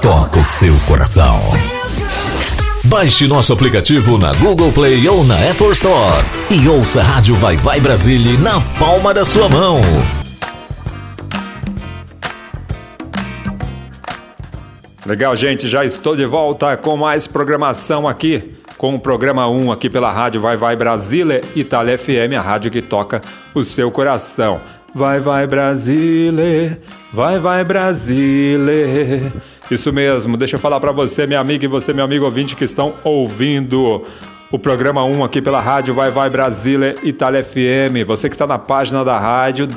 toca 0.00 0.40
o 0.40 0.44
seu 0.44 0.74
coração. 0.86 1.40
Baixe 2.84 3.26
nosso 3.26 3.52
aplicativo 3.52 4.18
na 4.18 4.32
Google 4.34 4.70
Play 4.72 5.08
ou 5.08 5.24
na 5.24 5.34
Apple 5.50 5.70
Store 5.70 6.24
e 6.50 6.68
ouça 6.68 7.00
a 7.00 7.04
Rádio 7.04 7.34
Vai 7.34 7.56
Vai 7.56 7.80
Brasília 7.80 8.38
na 8.38 8.60
palma 8.78 9.12
da 9.12 9.24
sua 9.24 9.48
mão. 9.48 9.80
Legal, 15.04 15.34
gente, 15.36 15.68
já 15.68 15.84
estou 15.84 16.16
de 16.16 16.26
volta 16.26 16.76
com 16.76 16.96
mais 16.96 17.26
programação 17.26 18.08
aqui, 18.08 18.52
com 18.76 18.94
o 18.94 19.00
programa 19.00 19.48
1 19.48 19.72
aqui 19.72 19.88
pela 19.88 20.10
Rádio 20.10 20.40
Vai 20.40 20.56
Vai 20.56 20.76
Brasília, 20.76 21.40
Itália 21.54 21.96
FM, 21.96 22.36
a 22.36 22.40
rádio 22.40 22.70
que 22.70 22.82
toca 22.82 23.22
o 23.54 23.62
seu 23.62 23.90
coração. 23.90 24.60
Vai 24.96 25.20
Vai 25.20 25.46
Brasília, 25.46 26.80
vai 27.12 27.38
Vai 27.38 27.62
Brasília. 27.62 29.30
Isso 29.70 29.92
mesmo, 29.92 30.38
deixa 30.38 30.56
eu 30.56 30.58
falar 30.58 30.80
para 30.80 30.90
você, 30.90 31.26
minha 31.26 31.38
amiga 31.38 31.66
e 31.66 31.68
você, 31.68 31.92
meu 31.92 32.02
amigo 32.02 32.24
ouvinte 32.24 32.56
que 32.56 32.64
estão 32.64 32.94
ouvindo 33.04 34.02
o 34.50 34.58
programa 34.58 35.04
1 35.04 35.22
aqui 35.22 35.42
pela 35.42 35.60
Rádio 35.60 35.92
Vai 35.92 36.10
Vai 36.10 36.30
Brasília, 36.30 36.94
Itália 37.02 37.44
FM. 37.44 38.06
Você 38.06 38.26
que 38.30 38.34
está 38.34 38.46
na 38.46 38.58
página 38.58 39.04
da 39.04 39.18
rádio 39.18 39.68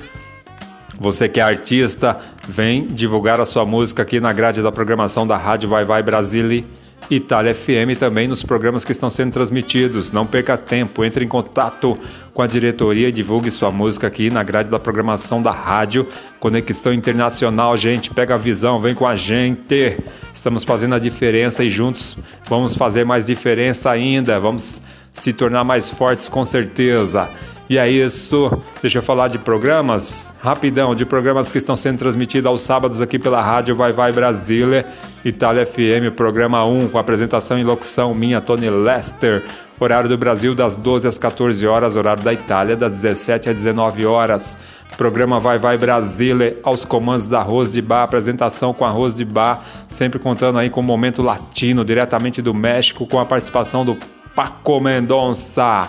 Você 0.99 1.29
que 1.29 1.41
é 1.41 1.43
artista, 1.43 2.19
vem 2.47 2.87
divulgar 2.87 3.41
a 3.41 3.47
sua 3.47 3.65
música 3.65 4.03
aqui 4.03 4.21
na 4.21 4.35
grade 4.35 4.61
da 4.61 4.71
programação 4.71 5.27
da 5.27 5.39
Rádio 5.39 5.69
Vai 5.69 5.83
Vai 5.83 6.03
Brasília 6.03 6.65
Itália 7.09 7.55
FM 7.55 7.99
também 7.99 8.29
nos 8.29 8.43
programas 8.43 8.85
que 8.85 8.93
estão 8.93 9.11
sendo 9.11 9.33
transmitidos. 9.33 10.13
Não 10.13 10.27
perca 10.27 10.57
tempo, 10.57 11.05
entre 11.05 11.25
em 11.25 11.29
contato 11.29 11.99
com 12.33 12.43
a 12.43 12.47
diretoria 12.47 13.09
e 13.09 13.13
divulgue 13.13 13.51
sua 13.51 13.71
música 13.71 14.07
aqui 14.07 14.31
na 14.31 14.43
grade 14.43 14.71
da 14.71 14.79
programação 14.79 15.43
da 15.43 15.51
rádio 15.51 16.07
Conexão 16.39 16.93
Internacional. 16.93 17.77
Gente, 17.77 18.11
pega 18.11 18.35
a 18.35 18.39
visão, 18.39 18.79
vem 18.79 18.95
com 18.95 19.07
a 19.07 19.17
gente. 19.17 19.99
Estamos 20.33 20.63
fazendo 20.63 20.95
a 20.95 20.99
diferença 20.99 21.65
e 21.65 21.71
juntos 21.71 22.17
vamos 22.49 22.75
fazer 22.75 23.05
mais 23.05 23.25
diferença 23.25 23.91
ainda. 23.91 24.39
Vamos 24.39 24.81
se 25.13 25.33
tornar 25.33 25.65
mais 25.65 25.91
fortes 25.91 26.29
com 26.29 26.45
certeza. 26.45 27.29
E 27.71 27.79
é 27.79 27.89
isso. 27.89 28.51
Deixa 28.83 28.99
eu 28.99 29.03
falar 29.03 29.29
de 29.29 29.39
programas, 29.39 30.35
rapidão, 30.43 30.93
de 30.93 31.07
programas 31.07 31.53
que 31.53 31.59
estão 31.59 31.77
sendo 31.77 31.99
transmitidos 31.99 32.47
aos 32.47 32.63
sábados 32.63 33.01
aqui 33.01 33.17
pela 33.17 33.41
rádio 33.41 33.77
Vai 33.77 33.93
Vai 33.93 34.11
Brasília, 34.11 34.85
Itália 35.25 35.65
FM, 35.65 36.13
programa 36.17 36.65
1, 36.65 36.89
com 36.89 36.99
apresentação 36.99 37.61
e 37.61 37.63
locução 37.63 38.13
minha, 38.13 38.41
Tony 38.41 38.69
Lester. 38.69 39.45
Horário 39.79 40.09
do 40.09 40.19
Brasil 40.19 40.53
das 40.53 40.77
12 40.77 41.07
às 41.07 41.17
14 41.17 41.65
horas, 41.65 41.97
horário 41.97 42.25
da 42.25 42.33
Itália 42.33 42.77
das 42.77 42.91
17 42.91 43.51
às 43.51 43.57
19 43.57 44.05
horas. 44.05 44.59
Programa 44.97 45.39
Vai 45.39 45.57
Vai 45.57 45.79
Brasília, 45.79 46.59
aos 46.65 46.85
comandos 46.85 47.29
da 47.29 47.41
Rose 47.41 47.71
de 47.71 47.81
Bar, 47.81 48.03
apresentação 48.03 48.75
com 48.75 48.85
a 48.85 48.91
Rose 48.91 49.15
de 49.15 49.25
Bar, 49.25 49.63
sempre 49.87 50.19
contando 50.19 50.59
aí 50.59 50.69
com 50.69 50.81
o 50.81 50.83
momento 50.83 51.23
latino, 51.23 51.85
diretamente 51.85 52.43
do 52.43 52.53
México, 52.53 53.07
com 53.07 53.21
a 53.21 53.25
participação 53.25 53.85
do 53.85 53.97
Paco 54.35 54.81
Mendonça. 54.81 55.89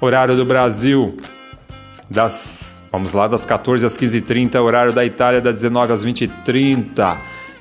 Horário 0.00 0.36
do 0.36 0.44
Brasil, 0.44 1.16
das, 2.10 2.82
vamos 2.92 3.12
lá, 3.12 3.26
das 3.26 3.46
14 3.46 3.86
às 3.86 3.96
15h30, 3.96 4.60
horário 4.60 4.92
da 4.92 5.04
Itália, 5.04 5.40
das 5.40 5.54
19 5.54 5.92
às 5.92 6.04
20h30. 6.04 7.16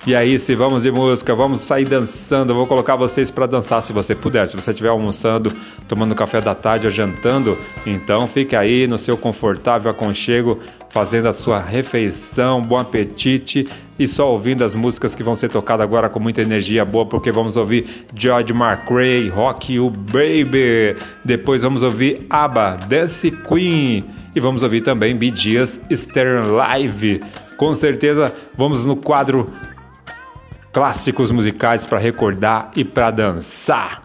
E 0.08 0.14
aí, 0.14 0.38
se 0.38 0.54
vamos 0.54 0.84
de 0.84 0.92
música, 0.92 1.34
vamos 1.34 1.62
sair 1.62 1.86
dançando. 1.86 2.52
Eu 2.52 2.56
vou 2.56 2.68
colocar 2.68 2.96
vocês 2.96 3.32
para 3.32 3.48
dançar 3.48 3.82
se 3.82 3.92
você 3.92 4.14
puder. 4.14 4.48
Se 4.48 4.56
você 4.56 4.70
estiver 4.70 4.90
almoçando, 4.90 5.52
tomando 5.88 6.14
café 6.14 6.40
da 6.40 6.54
tarde 6.54 6.86
ou 6.86 6.92
jantando, 6.92 7.58
então 7.88 8.28
fique 8.28 8.56
aí 8.56 8.86
no 8.86 9.00
seu 9.00 9.18
confortável 9.18 9.90
aconchego, 9.90 10.60
fazendo 10.92 11.28
a 11.28 11.34
sua 11.34 11.60
refeição. 11.60 12.62
Bom 12.62 12.78
apetite 12.78 13.68
e 13.98 14.08
só 14.08 14.30
ouvindo 14.30 14.64
as 14.64 14.76
músicas 14.76 15.16
que 15.16 15.24
vão 15.24 15.34
ser 15.34 15.50
tocadas 15.50 15.84
agora 15.84 16.08
com 16.08 16.20
muita 16.20 16.44
energia 16.44 16.86
boa, 16.86 17.08
porque 17.08 17.32
vamos 17.32 17.58
ouvir 17.58 18.06
George 18.14 18.54
McRae, 18.54 19.28
Rock 19.30 19.74
You 19.74 19.90
Baby. 19.90 21.02
Depois 21.24 21.64
vamos 21.64 21.82
ouvir 21.82 22.28
ABBA, 22.30 22.78
Dance 22.88 23.32
Queen. 23.32 24.06
E 24.36 24.40
vamos 24.40 24.62
ouvir 24.62 24.82
também 24.82 25.16
Bee 25.16 25.34
Gees, 25.36 25.82
Stern 25.92 26.48
Live. 26.52 27.24
Com 27.58 27.74
certeza 27.74 28.32
vamos 28.56 28.86
no 28.86 28.96
quadro 28.96 29.50
clássicos 30.76 31.32
musicais 31.32 31.86
para 31.86 31.98
recordar 31.98 32.70
e 32.76 32.84
para 32.84 33.10
dançar. 33.10 34.05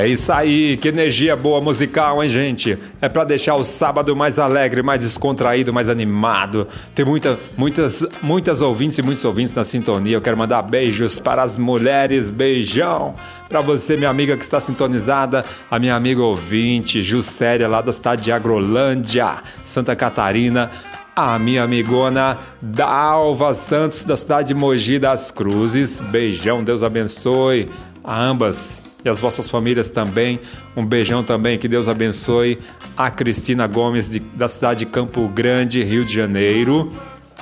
É 0.00 0.08
isso 0.08 0.32
aí, 0.32 0.78
que 0.78 0.88
energia 0.88 1.36
boa 1.36 1.60
musical, 1.60 2.22
hein, 2.22 2.28
gente? 2.30 2.78
É 3.02 3.08
pra 3.08 3.22
deixar 3.22 3.54
o 3.56 3.62
sábado 3.62 4.16
mais 4.16 4.38
alegre, 4.38 4.82
mais 4.82 5.02
descontraído, 5.02 5.74
mais 5.74 5.90
animado. 5.90 6.66
Tem 6.94 7.04
muita, 7.04 7.38
muitas, 7.54 8.08
muitas 8.22 8.62
ouvintes 8.62 8.96
e 8.96 9.02
muitos 9.02 9.22
ouvintes 9.26 9.54
na 9.54 9.62
sintonia. 9.62 10.16
Eu 10.16 10.22
quero 10.22 10.38
mandar 10.38 10.62
beijos 10.62 11.18
para 11.18 11.42
as 11.42 11.58
mulheres, 11.58 12.30
beijão 12.30 13.14
para 13.46 13.60
você, 13.60 13.94
minha 13.94 14.08
amiga 14.08 14.38
que 14.38 14.42
está 14.42 14.58
sintonizada, 14.58 15.44
a 15.70 15.78
minha 15.78 15.94
amiga 15.94 16.22
ouvinte, 16.22 17.02
Juscelia, 17.02 17.68
lá 17.68 17.82
da 17.82 17.92
cidade 17.92 18.22
de 18.22 18.32
Agrolândia, 18.32 19.42
Santa 19.66 19.94
Catarina 19.94 20.70
a 21.14 21.38
minha 21.38 21.64
amigona 21.64 22.38
Dalva 22.62 23.52
Santos, 23.52 24.02
da 24.06 24.16
cidade 24.16 24.48
de 24.48 24.54
Mogi 24.54 24.98
das 24.98 25.30
Cruzes. 25.30 26.00
Beijão, 26.00 26.64
Deus 26.64 26.82
abençoe 26.82 27.68
a 28.02 28.18
ambas 28.24 28.82
e 29.04 29.08
as 29.08 29.20
vossas 29.20 29.48
famílias 29.48 29.88
também. 29.88 30.40
Um 30.76 30.84
beijão 30.84 31.22
também, 31.22 31.58
que 31.58 31.68
Deus 31.68 31.88
abençoe 31.88 32.58
a 32.96 33.10
Cristina 33.10 33.66
Gomes, 33.66 34.10
de, 34.10 34.20
da 34.20 34.48
cidade 34.48 34.80
de 34.80 34.86
Campo 34.86 35.28
Grande, 35.28 35.82
Rio 35.82 36.04
de 36.04 36.12
Janeiro. 36.12 36.92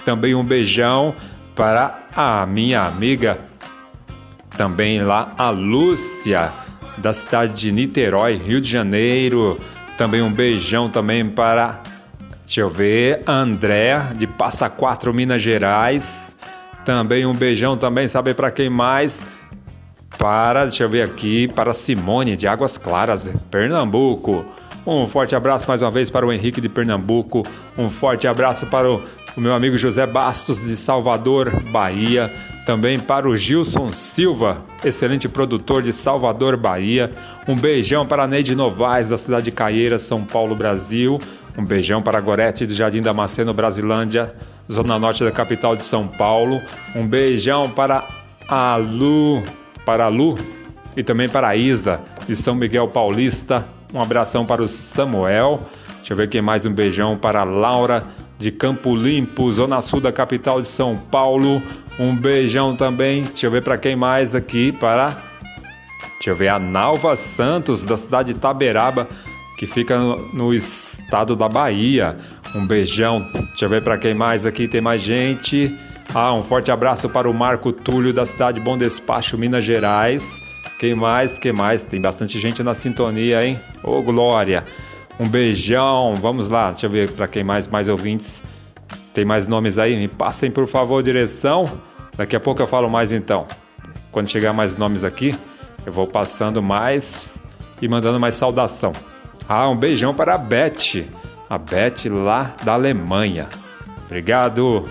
Também 0.04 0.34
um 0.34 0.44
beijão 0.44 1.14
para 1.54 2.06
a 2.14 2.46
minha 2.46 2.82
amiga, 2.82 3.38
também 4.56 5.02
lá, 5.02 5.34
a 5.36 5.50
Lúcia, 5.50 6.52
da 6.96 7.12
cidade 7.12 7.54
de 7.54 7.72
Niterói, 7.72 8.36
Rio 8.36 8.60
de 8.60 8.68
Janeiro. 8.68 9.58
Também 9.96 10.22
um 10.22 10.32
beijão 10.32 10.88
também 10.88 11.28
para 11.28 11.82
Deixa 12.48 12.62
eu 12.62 12.68
ver, 12.70 13.22
André 13.26 14.00
de 14.14 14.26
Passa 14.26 14.70
Quatro, 14.70 15.12
Minas 15.12 15.42
Gerais. 15.42 16.34
Também 16.82 17.26
um 17.26 17.34
beijão 17.34 17.76
também, 17.76 18.08
sabe 18.08 18.32
para 18.32 18.50
quem 18.50 18.70
mais? 18.70 19.26
Para, 20.16 20.64
deixa 20.64 20.84
eu 20.84 20.88
ver 20.88 21.02
aqui, 21.02 21.48
para 21.48 21.72
Simone 21.72 22.36
de 22.36 22.48
Águas 22.48 22.78
Claras, 22.78 23.30
Pernambuco. 23.50 24.44
Um 24.86 25.06
forte 25.06 25.36
abraço 25.36 25.68
mais 25.68 25.82
uma 25.82 25.90
vez 25.90 26.08
para 26.08 26.26
o 26.26 26.32
Henrique 26.32 26.60
de 26.60 26.68
Pernambuco. 26.68 27.42
Um 27.76 27.90
forte 27.90 28.26
abraço 28.26 28.66
para 28.66 28.90
o, 28.90 29.02
o 29.36 29.40
meu 29.40 29.52
amigo 29.52 29.76
José 29.76 30.06
Bastos 30.06 30.66
de 30.66 30.76
Salvador, 30.76 31.62
Bahia. 31.64 32.32
Também 32.64 32.98
para 32.98 33.28
o 33.28 33.36
Gilson 33.36 33.92
Silva, 33.92 34.62
excelente 34.84 35.28
produtor 35.28 35.82
de 35.82 35.92
Salvador, 35.92 36.56
Bahia. 36.56 37.10
Um 37.46 37.54
beijão 37.54 38.06
para 38.06 38.24
a 38.24 38.26
Neide 38.26 38.54
Novaes, 38.54 39.10
da 39.10 39.16
cidade 39.16 39.46
de 39.46 39.52
Caieiras, 39.52 40.02
São 40.02 40.24
Paulo, 40.24 40.54
Brasil. 40.54 41.20
Um 41.56 41.64
beijão 41.64 42.00
para 42.00 42.18
a 42.18 42.20
Gorete 42.20 42.64
do 42.66 42.74
Jardim 42.74 43.02
Damasceno, 43.02 43.52
Brasilândia, 43.52 44.34
zona 44.70 44.98
norte 44.98 45.22
da 45.22 45.30
capital 45.30 45.76
de 45.76 45.84
São 45.84 46.08
Paulo. 46.08 46.60
Um 46.94 47.06
beijão 47.06 47.70
para 47.70 48.06
a 48.48 48.76
Lu, 48.76 49.42
para 49.88 50.04
a 50.04 50.08
Lu 50.08 50.36
e 50.94 51.02
também 51.02 51.30
para 51.30 51.48
a 51.48 51.56
Isa 51.56 51.98
de 52.26 52.36
São 52.36 52.54
Miguel 52.54 52.88
Paulista. 52.88 53.66
Um 53.90 53.98
abração 53.98 54.44
para 54.44 54.62
o 54.62 54.68
Samuel. 54.68 55.62
Deixa 55.96 56.12
eu 56.12 56.16
ver 56.18 56.28
quem 56.28 56.42
mais. 56.42 56.66
Um 56.66 56.72
beijão 56.74 57.16
para 57.16 57.40
a 57.40 57.44
Laura 57.44 58.04
de 58.36 58.50
Campo 58.50 58.94
Limpo, 58.94 59.50
zona 59.50 59.80
sul 59.80 59.98
da 59.98 60.12
capital 60.12 60.60
de 60.60 60.68
São 60.68 60.94
Paulo. 60.94 61.62
Um 61.98 62.14
beijão 62.14 62.76
também. 62.76 63.22
Deixa 63.22 63.46
eu 63.46 63.50
ver 63.50 63.62
para 63.62 63.78
quem 63.78 63.96
mais 63.96 64.34
aqui. 64.34 64.72
Para 64.72 65.16
Deixa 66.16 66.32
eu 66.32 66.34
ver 66.34 66.48
a 66.48 66.58
Nalva 66.58 67.16
Santos 67.16 67.82
da 67.82 67.96
cidade 67.96 68.34
de 68.34 68.38
Taberaba 68.38 69.08
que 69.56 69.66
fica 69.66 69.98
no, 69.98 70.34
no 70.34 70.54
estado 70.54 71.34
da 71.34 71.48
Bahia. 71.48 72.18
Um 72.54 72.66
beijão. 72.66 73.26
Deixa 73.32 73.64
eu 73.64 73.70
ver 73.70 73.82
para 73.82 73.96
quem 73.96 74.12
mais 74.12 74.44
aqui 74.44 74.68
tem 74.68 74.82
mais 74.82 75.00
gente. 75.00 75.74
Ah, 76.14 76.32
um 76.32 76.42
forte 76.42 76.70
abraço 76.70 77.08
para 77.08 77.28
o 77.28 77.34
Marco 77.34 77.70
Túlio 77.70 78.14
da 78.14 78.24
cidade 78.24 78.60
Bom 78.60 78.78
Despacho, 78.78 79.36
Minas 79.36 79.64
Gerais. 79.64 80.42
Quem 80.78 80.94
mais? 80.94 81.38
Quem 81.38 81.52
mais? 81.52 81.82
Tem 81.82 82.00
bastante 82.00 82.38
gente 82.38 82.62
na 82.62 82.74
sintonia, 82.74 83.44
hein? 83.44 83.60
Ô, 83.82 84.00
Glória. 84.00 84.64
Um 85.20 85.28
beijão. 85.28 86.14
Vamos 86.14 86.48
lá. 86.48 86.70
Deixa 86.70 86.86
eu 86.86 86.90
ver 86.90 87.10
para 87.10 87.28
quem 87.28 87.44
mais 87.44 87.68
mais 87.68 87.88
ouvintes. 87.88 88.42
Tem 89.12 89.24
mais 89.24 89.46
nomes 89.46 89.78
aí? 89.78 89.96
Me 89.96 90.08
passem, 90.08 90.50
por 90.50 90.66
favor, 90.66 91.02
direção. 91.02 91.66
Daqui 92.16 92.34
a 92.34 92.40
pouco 92.40 92.62
eu 92.62 92.66
falo 92.66 92.88
mais 92.88 93.12
então. 93.12 93.46
Quando 94.10 94.28
chegar 94.28 94.52
mais 94.52 94.76
nomes 94.76 95.04
aqui, 95.04 95.34
eu 95.84 95.92
vou 95.92 96.06
passando 96.06 96.62
mais 96.62 97.38
e 97.82 97.86
mandando 97.86 98.18
mais 98.18 98.34
saudação. 98.34 98.92
Ah, 99.46 99.68
um 99.68 99.76
beijão 99.76 100.14
para 100.14 100.34
a 100.34 100.38
Beth, 100.38 101.04
a 101.50 101.58
Beth 101.58 102.08
lá 102.10 102.54
da 102.64 102.72
Alemanha. 102.72 103.48
Obrigado 104.06 104.86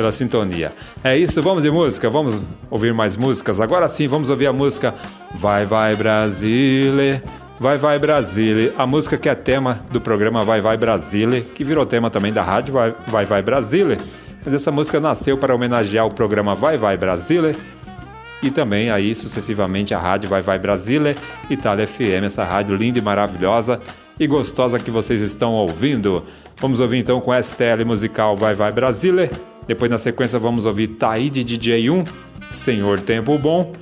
pela 0.00 0.10
sintonia. 0.10 0.72
É 1.04 1.14
isso, 1.14 1.42
vamos 1.42 1.62
de 1.62 1.70
música, 1.70 2.08
vamos 2.08 2.40
ouvir 2.70 2.94
mais 2.94 3.16
músicas. 3.16 3.60
Agora 3.60 3.86
sim, 3.86 4.08
vamos 4.08 4.30
ouvir 4.30 4.46
a 4.46 4.52
música 4.52 4.94
Vai 5.34 5.66
Vai 5.66 5.94
Brasile, 5.94 7.22
Vai 7.58 7.76
Vai 7.76 7.98
Brasile, 7.98 8.72
a 8.78 8.86
música 8.86 9.18
que 9.18 9.28
é 9.28 9.34
tema 9.34 9.84
do 9.90 10.00
programa 10.00 10.42
Vai 10.42 10.62
Vai 10.62 10.78
Brasile, 10.78 11.42
que 11.42 11.62
virou 11.62 11.84
tema 11.84 12.08
também 12.08 12.32
da 12.32 12.42
rádio 12.42 12.72
Vai 12.72 12.94
Vai, 13.06 13.26
Vai 13.26 13.42
Brasile. 13.42 13.98
Mas 14.42 14.54
essa 14.54 14.72
música 14.72 14.98
nasceu 14.98 15.36
para 15.36 15.54
homenagear 15.54 16.06
o 16.06 16.10
programa 16.10 16.54
Vai 16.54 16.78
Vai 16.78 16.96
Brasile 16.96 17.54
e 18.42 18.50
também 18.50 18.90
aí 18.90 19.14
sucessivamente 19.14 19.92
a 19.92 19.98
rádio 19.98 20.30
Vai 20.30 20.40
Vai 20.40 20.58
Brasília, 20.58 21.14
Itália 21.50 21.86
FM, 21.86 22.24
essa 22.24 22.42
rádio 22.42 22.74
linda 22.74 22.98
e 22.98 23.02
maravilhosa 23.02 23.78
e 24.18 24.26
gostosa 24.26 24.78
que 24.78 24.90
vocês 24.90 25.20
estão 25.20 25.52
ouvindo. 25.52 26.24
Vamos 26.58 26.80
ouvir 26.80 26.96
então 26.96 27.20
com 27.20 27.34
STL 27.34 27.84
musical 27.84 28.34
Vai 28.34 28.54
Vai 28.54 28.72
Brasília. 28.72 29.30
Depois 29.70 29.88
na 29.88 29.98
sequência 29.98 30.36
vamos 30.36 30.66
ouvir 30.66 30.88
Taíde 30.88 31.44
DJ 31.44 31.90
1, 31.90 32.04
Senhor 32.50 32.98
Tempo 32.98 33.38
Bom. 33.38 33.72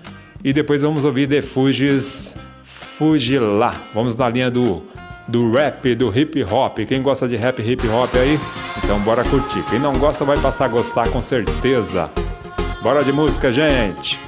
E 0.44 0.52
depois 0.52 0.82
vamos 0.82 1.06
ouvir 1.06 1.26
The 1.26 1.40
Fuges, 1.40 2.36
Fugi 2.62 3.38
Lá. 3.38 3.74
Vamos 3.94 4.14
na 4.14 4.28
linha 4.28 4.50
do, 4.50 4.82
do 5.26 5.50
rap, 5.50 5.94
do 5.94 6.14
hip 6.14 6.44
hop. 6.44 6.80
Quem 6.86 7.00
gosta 7.00 7.26
de 7.26 7.36
rap 7.36 7.62
hip 7.62 7.88
hop 7.88 8.14
aí? 8.16 8.38
Então 8.84 9.00
bora 9.00 9.24
curtir. 9.24 9.62
Quem 9.70 9.78
não 9.78 9.94
gosta 9.94 10.26
vai 10.26 10.36
passar 10.36 10.66
a 10.66 10.68
gostar 10.68 11.08
com 11.08 11.22
certeza. 11.22 12.10
Bora 12.82 13.02
de 13.02 13.10
música, 13.10 13.50
gente! 13.50 14.20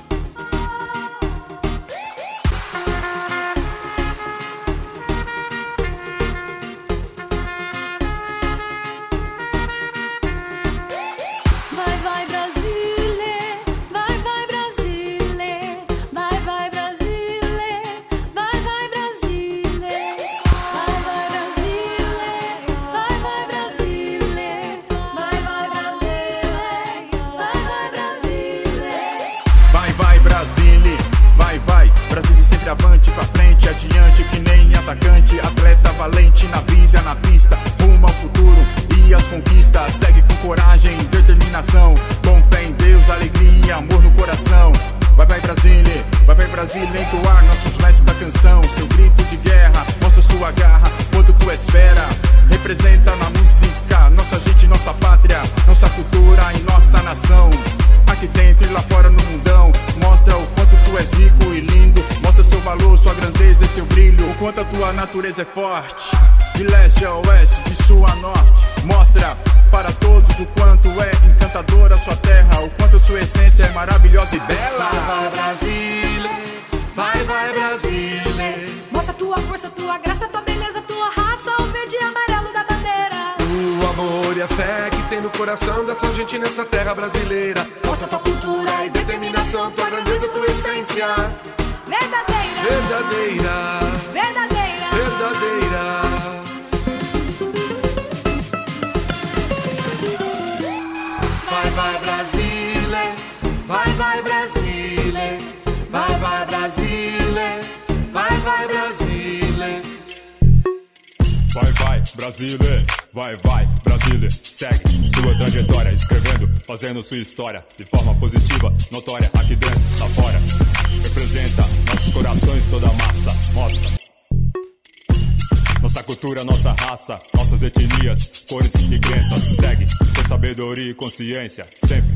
Consciência, 131.00 131.66
sempre 131.86 132.10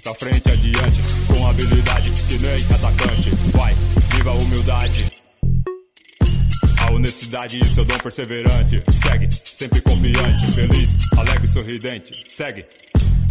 pra 0.00 0.14
frente, 0.14 0.48
adiante, 0.48 1.00
com 1.26 1.44
habilidade 1.44 2.08
que 2.28 2.38
nem 2.38 2.64
atacante. 2.72 3.30
Vai, 3.50 3.74
viva 4.14 4.30
a 4.30 4.34
humildade. 4.34 5.10
A 6.78 6.92
honestidade 6.92 7.58
e 7.58 7.66
seu 7.66 7.84
dom 7.84 7.98
perseverante. 7.98 8.80
Segue, 9.02 9.28
sempre 9.44 9.80
confiante, 9.80 10.52
feliz, 10.52 10.98
alegre 11.18 11.46
e 11.46 11.48
sorridente. 11.48 12.24
Segue, 12.28 12.64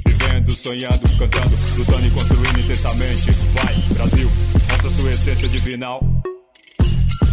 vivendo, 0.06 0.54
sonhando, 0.54 1.18
cantando, 1.18 1.56
lutando 1.78 2.08
e 2.08 2.12
construindo 2.12 2.60
intensamente. 2.60 3.32
Vai, 3.54 3.76
Brasil, 3.94 4.30
mostra 4.68 4.89
sua 4.89 5.12
essência 5.12 5.48
divinal. 5.48 6.02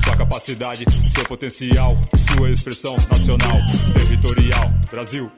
Sua 0.04 0.16
capacidade, 0.16 0.84
seu 1.12 1.24
potencial, 1.24 1.98
sua 2.32 2.50
expressão 2.50 2.96
nacional, 3.10 3.58
territorial. 3.94 4.72
Brasil, 4.90 5.30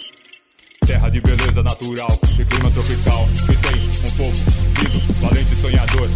terra 0.91 1.09
de 1.09 1.21
beleza 1.21 1.63
natural 1.63 2.19
e 2.37 2.45
clima 2.45 2.69
tropical. 2.73 3.29
Que 3.47 3.57
tem 3.57 4.09
um 4.09 4.11
povo 4.17 4.33
vivo, 4.81 5.13
valente 5.21 5.53
e 5.53 5.57
sonhador. 5.57 6.09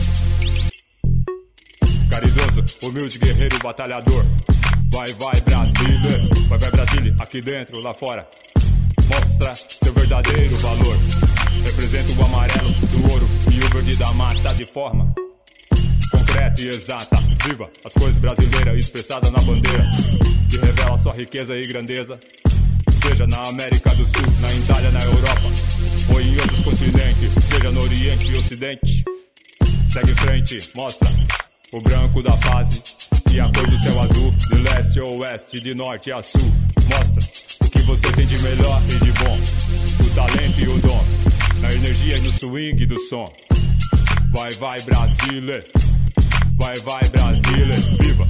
Caridoso, 2.10 2.64
humilde, 2.82 3.18
guerreiro, 3.18 3.56
batalhador. 3.60 4.24
Vai, 4.90 5.12
vai, 5.12 5.40
Brasília. 5.42 6.28
Vai, 6.48 6.58
vai, 6.58 6.70
Brasília. 6.72 7.14
Aqui 7.20 7.40
dentro, 7.40 7.80
lá 7.80 7.94
fora. 7.94 8.26
Mostra 9.08 9.54
seu 9.54 9.92
verdadeiro 9.92 10.56
valor. 10.56 10.96
Representa 11.62 12.20
o 12.20 12.24
amarelo 12.24 12.70
do 12.70 13.12
ouro 13.12 13.28
e 13.52 13.62
o 13.62 13.68
verde 13.68 13.94
da 13.94 14.12
mata 14.12 14.54
de 14.54 14.64
forma 14.64 15.14
concreta 16.10 16.60
e 16.60 16.68
exata. 16.68 17.16
Viva 17.44 17.70
as 17.84 17.92
coisas 17.92 18.18
brasileiras 18.18 18.76
expressadas 18.78 19.30
na 19.30 19.38
bandeira, 19.38 19.84
que 20.50 20.56
revela 20.56 20.98
sua 20.98 21.12
riqueza 21.12 21.56
e 21.56 21.64
grandeza. 21.66 22.18
Seja 23.06 23.26
na 23.26 23.48
América 23.48 23.90
do 23.90 24.06
Sul, 24.06 24.32
na 24.40 24.52
Itália, 24.54 24.90
na 24.90 25.04
Europa, 25.04 25.42
ou 26.08 26.20
em 26.20 26.38
outros 26.38 26.60
continentes, 26.60 27.44
seja 27.48 27.70
no 27.70 27.82
Oriente 27.82 28.26
e 28.26 28.36
Ocidente. 28.36 29.04
Segue 29.92 30.10
em 30.10 30.14
frente, 30.14 30.70
mostra 30.74 31.08
o 31.72 31.80
branco 31.82 32.22
da 32.22 32.32
fase 32.32 32.82
e 33.30 33.38
a 33.38 33.44
cor 33.50 33.68
do 33.68 33.78
céu 33.78 34.00
azul, 34.00 34.32
de 34.48 34.54
leste 34.62 35.00
a 35.00 35.04
oeste, 35.04 35.60
de 35.60 35.74
norte 35.74 36.12
a 36.12 36.22
sul. 36.22 36.52
Mostra 36.88 37.22
o 37.66 37.70
que 37.70 37.82
você 37.82 38.12
tem 38.12 38.26
de 38.26 38.38
melhor 38.38 38.82
e 38.88 39.04
de 39.04 39.12
bom, 39.12 39.38
o 40.00 40.14
talento 40.14 40.60
e 40.60 40.68
o 40.68 40.78
dom, 40.78 41.04
na 41.60 41.74
energia 41.74 42.16
e 42.16 42.20
no 42.22 42.32
swing 42.32 42.86
do 42.86 42.98
som. 43.00 43.30
Vai, 44.30 44.54
vai, 44.54 44.80
Brasília. 44.80 45.64
Vai, 46.56 46.78
vai, 46.80 47.08
Brasília. 47.10 47.76
Viva! 48.00 48.26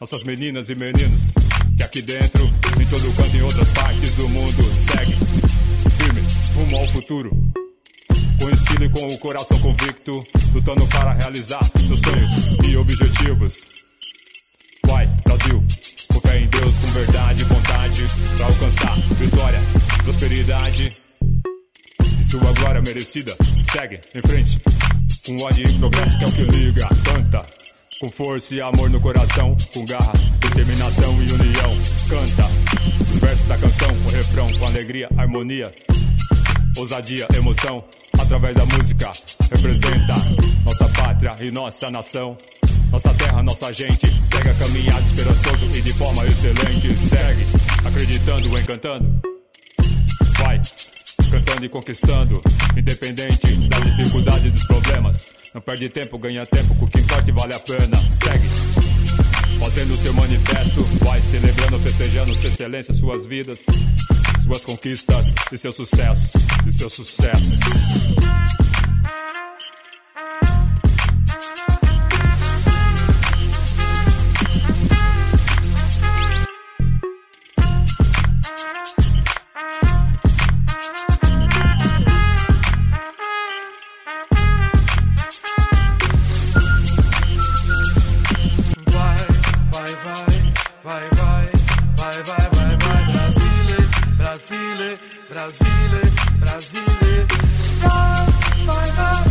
Nossas 0.00 0.22
meninas 0.22 0.70
e 0.70 0.74
meninos, 0.74 1.32
que 1.76 1.82
aqui 1.82 2.02
dentro, 2.02 2.48
todo 2.94 3.12
canto, 3.16 3.36
em 3.36 3.42
outras 3.42 3.68
partes 3.70 4.14
do 4.14 4.28
mundo, 4.28 4.62
segue 4.92 5.14
firme, 5.96 6.22
rumo 6.54 6.76
ao 6.76 6.86
futuro. 6.88 7.30
Com 8.38 8.50
estilo 8.50 8.84
e 8.84 8.88
com 8.88 9.08
o 9.08 9.18
coração 9.18 9.58
convicto, 9.58 10.22
lutando 10.52 10.86
para 10.86 11.12
realizar 11.14 11.68
seus 11.86 11.98
sonhos 12.00 12.30
e 12.64 12.76
objetivos. 12.76 13.62
Vai, 14.86 15.08
Brasil, 15.24 15.64
com 16.12 16.20
fé 16.20 16.38
em 16.38 16.46
Deus, 16.46 16.74
com 16.76 16.86
verdade 16.92 17.40
e 17.40 17.44
vontade, 17.44 18.02
pra 18.36 18.46
alcançar 18.46 18.96
vitória, 19.18 19.60
prosperidade 20.04 20.88
e 22.20 22.24
sua 22.24 22.52
glória 22.52 22.80
merecida. 22.80 23.36
Segue 23.72 24.00
em 24.14 24.20
frente, 24.20 24.60
com 25.26 25.42
ódio 25.42 25.68
e 25.68 25.78
progresso 25.80 26.18
que 26.18 26.24
é 26.24 26.28
o 26.28 26.32
que 26.32 26.42
liga, 26.44 26.88
canta. 27.04 27.44
Com 28.00 28.10
força 28.10 28.54
e 28.54 28.60
amor 28.60 28.90
no 28.90 29.00
coração, 29.00 29.56
com 29.72 29.84
garra, 29.84 30.12
determinação 30.40 31.22
e 31.22 31.32
união. 31.32 31.76
Canta 32.08 32.83
os 33.14 33.20
versos 33.20 33.46
da 33.46 33.56
canção, 33.56 33.88
o 33.88 34.10
refrão, 34.10 34.52
com 34.58 34.66
alegria, 34.66 35.08
harmonia, 35.16 35.70
ousadia, 36.76 37.26
emoção. 37.36 37.84
Através 38.18 38.54
da 38.54 38.64
música, 38.64 39.12
representa 39.50 40.14
nossa 40.64 40.88
pátria 40.88 41.36
e 41.40 41.50
nossa 41.50 41.90
nação. 41.90 42.36
Nossa 42.90 43.12
terra, 43.14 43.42
nossa 43.42 43.72
gente, 43.72 44.06
segue 44.30 44.48
a 44.48 44.54
caminhada 44.54 45.00
esperançoso 45.00 45.66
e 45.74 45.82
de 45.82 45.92
forma 45.94 46.24
excelente. 46.26 46.94
Segue, 47.08 47.44
acreditando, 47.84 48.58
encantando. 48.58 49.22
Vai, 50.38 50.60
cantando 51.30 51.64
e 51.64 51.68
conquistando, 51.68 52.42
independente 52.76 53.46
das 53.68 53.84
dificuldades 53.84 54.46
e 54.46 54.50
dos 54.50 54.64
problemas. 54.66 55.34
Não 55.52 55.60
perde 55.60 55.88
tempo, 55.88 56.18
ganha 56.18 56.46
tempo, 56.46 56.74
com 56.76 56.84
o 56.84 56.88
que 56.88 57.32
vale 57.32 57.54
a 57.54 57.60
pena. 57.60 57.96
Segue, 58.22 59.03
fazendo 59.64 59.96
seu 59.96 60.12
manifesto, 60.12 60.82
vai 61.02 61.18
celebrando, 61.22 61.78
festejando 61.78 62.34
sua 62.34 62.48
excelência, 62.48 62.92
suas 62.92 63.24
vidas, 63.24 63.64
suas 64.44 64.62
conquistas 64.62 65.34
e 65.50 65.56
seu 65.56 65.72
sucesso, 65.72 66.38
e 66.66 66.72
seu 66.72 66.90
sucesso. 66.90 67.60
Brasília, 95.34 96.00
Brasília, 96.38 96.84
Brasília. 96.94 97.26
Vai, 97.80 98.26
vai, 98.66 98.90
vai, 98.92 99.24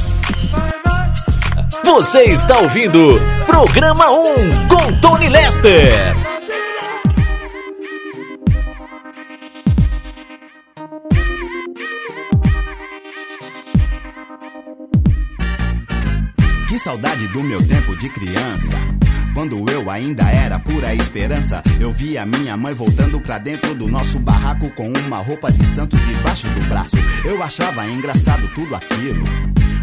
vai, 0.52 1.72
vai. 1.72 1.84
Você 1.86 2.24
está 2.26 2.60
ouvindo 2.60 3.00
Programa 3.46 4.12
1 4.12 4.68
com 4.68 5.00
Tony 5.00 5.30
Lester. 5.30 6.14
Que 16.68 16.80
saudade 16.80 17.30
do 17.30 17.42
meu 17.44 17.66
tempo 17.66 17.96
de 17.96 18.10
criança. 18.10 18.76
Quando 19.34 19.68
eu 19.70 19.90
ainda 19.90 20.30
era 20.30 20.60
pura 20.60 20.94
esperança, 20.94 21.64
eu 21.80 21.92
via 21.92 22.24
minha 22.26 22.56
mãe 22.56 22.74
voltando 22.74 23.20
pra 23.20 23.40
dentro 23.40 23.74
do 23.74 23.88
nosso 23.88 24.20
barraco 24.20 24.70
com 24.72 24.88
uma 24.88 25.18
roupa 25.18 25.52
de 25.52 25.66
santo 25.66 25.98
debaixo 25.98 26.48
do 26.50 26.62
braço. 26.68 26.98
Eu 27.26 27.42
achava 27.42 27.88
engraçado 27.88 28.48
tudo 28.54 28.76
aquilo. 28.76 29.24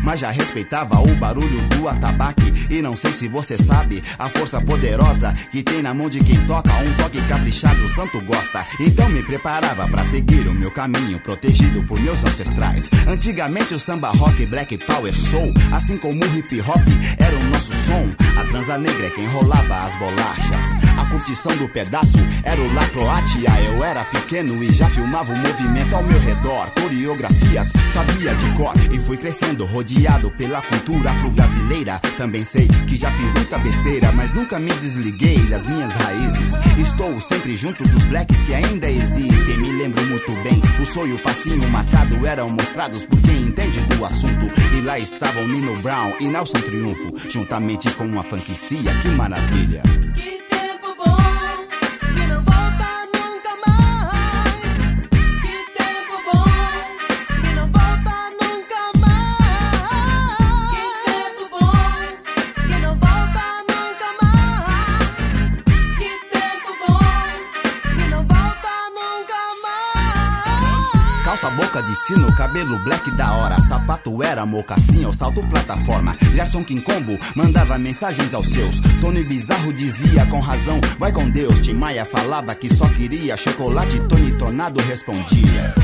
Mas 0.02 0.20
já 0.20 0.30
respeitava 0.30 1.00
o 1.00 1.14
barulho 1.16 1.60
do 1.68 1.88
atabaque. 1.88 2.52
E 2.70 2.80
não 2.80 2.96
sei 2.96 3.12
se 3.12 3.28
você 3.28 3.56
sabe 3.56 4.02
a 4.18 4.28
força 4.28 4.60
poderosa 4.60 5.32
que 5.50 5.62
tem 5.62 5.82
na 5.82 5.92
mão 5.92 6.08
de 6.08 6.20
quem 6.20 6.44
toca. 6.46 6.72
Um 6.72 6.92
toque 6.94 7.20
caprichado, 7.28 7.84
o 7.84 7.90
santo 7.90 8.20
gosta. 8.22 8.64
Então 8.80 9.08
me 9.08 9.22
preparava 9.22 9.86
pra 9.88 10.04
seguir 10.04 10.46
o 10.48 10.54
meu 10.54 10.70
caminho, 10.70 11.18
protegido 11.18 11.82
por 11.82 12.00
meus 12.00 12.22
ancestrais. 12.24 12.90
Antigamente 13.06 13.74
o 13.74 13.80
samba 13.80 14.10
rock, 14.10 14.46
black 14.46 14.78
power 14.78 15.14
soul, 15.14 15.52
assim 15.72 15.96
como 15.98 16.24
o 16.24 16.38
hip 16.38 16.60
hop, 16.60 16.82
era 17.18 17.36
o 17.36 17.44
nosso 17.44 17.72
som. 17.72 18.40
A 18.40 18.44
transa 18.44 18.78
negra 18.78 19.06
é 19.06 19.10
quem 19.10 19.26
rolava 19.26 19.82
as 19.82 19.96
bolachas. 19.96 20.66
A 20.96 21.04
curtição 21.06 21.56
do 21.56 21.68
pedaço 21.68 22.18
era 22.44 22.60
o 22.60 22.72
La 22.72 22.86
Croatia. 22.88 23.50
Eu 23.64 23.84
era 23.84 24.04
pequeno 24.04 24.62
e 24.62 24.72
já 24.72 24.88
filmava 24.88 25.32
o 25.32 25.36
movimento 25.36 25.94
ao 25.94 26.02
meu 26.02 26.20
redor. 26.20 26.70
Coreografias 26.80 27.72
sabia 27.92 28.34
de 28.34 28.56
cor 28.56 28.72
e 28.92 28.98
fui 28.98 29.16
crescendo, 29.16 29.64
rodeado 29.64 29.89
pela 30.40 30.62
cultura 30.62 31.10
afro-brasileira. 31.10 32.00
Também 32.16 32.44
sei 32.44 32.66
que 32.86 32.96
já 32.96 33.10
fiz 33.12 33.32
muita 33.32 33.58
besteira, 33.58 34.12
mas 34.12 34.32
nunca 34.32 34.58
me 34.58 34.72
desliguei 34.74 35.38
das 35.48 35.66
minhas 35.66 35.92
raízes. 35.92 36.54
Estou 36.78 37.20
sempre 37.20 37.56
junto 37.56 37.82
dos 37.82 38.04
blacks 38.04 38.42
que 38.44 38.54
ainda 38.54 38.90
existem. 38.90 39.58
Me 39.58 39.72
lembro 39.72 40.02
muito 40.06 40.32
bem, 40.42 40.60
o 40.80 40.86
sonho, 40.86 41.16
o 41.16 41.22
passinho 41.22 41.68
marcado 41.68 42.24
eram 42.26 42.50
mostrados 42.50 43.04
por 43.04 43.20
quem 43.20 43.42
entende 43.42 43.80
do 43.80 44.04
assunto. 44.04 44.50
E 44.76 44.80
lá 44.80 44.98
estavam 44.98 45.46
Nino 45.46 45.74
Brown 45.80 46.14
e 46.20 46.26
Nelson 46.26 46.60
Triunfo, 46.60 47.12
juntamente 47.28 47.90
com 47.92 48.04
uma 48.04 48.22
franquicia. 48.22 48.94
Que 49.02 49.08
maravilha! 49.08 49.82
Que 50.14 50.49
sapato 73.70 74.22
era 74.22 74.44
mocassim 74.44 75.04
ou 75.04 75.12
salto 75.12 75.40
plataforma. 75.48 76.16
Gerson 76.34 76.64
Quincombo 76.64 77.16
mandava 77.36 77.78
mensagens 77.78 78.34
aos 78.34 78.48
seus. 78.48 78.80
Tony 79.00 79.22
Bizarro 79.22 79.72
dizia 79.72 80.26
com 80.26 80.40
razão, 80.40 80.80
vai 80.98 81.12
com 81.12 81.30
Deus. 81.30 81.58
Tim 81.60 81.74
Maia 81.74 82.04
falava 82.04 82.54
que 82.54 82.68
só 82.68 82.88
queria 82.88 83.36
chocolate. 83.36 84.00
Tony 84.08 84.34
Tornado 84.34 84.80
respondia. 84.80 85.74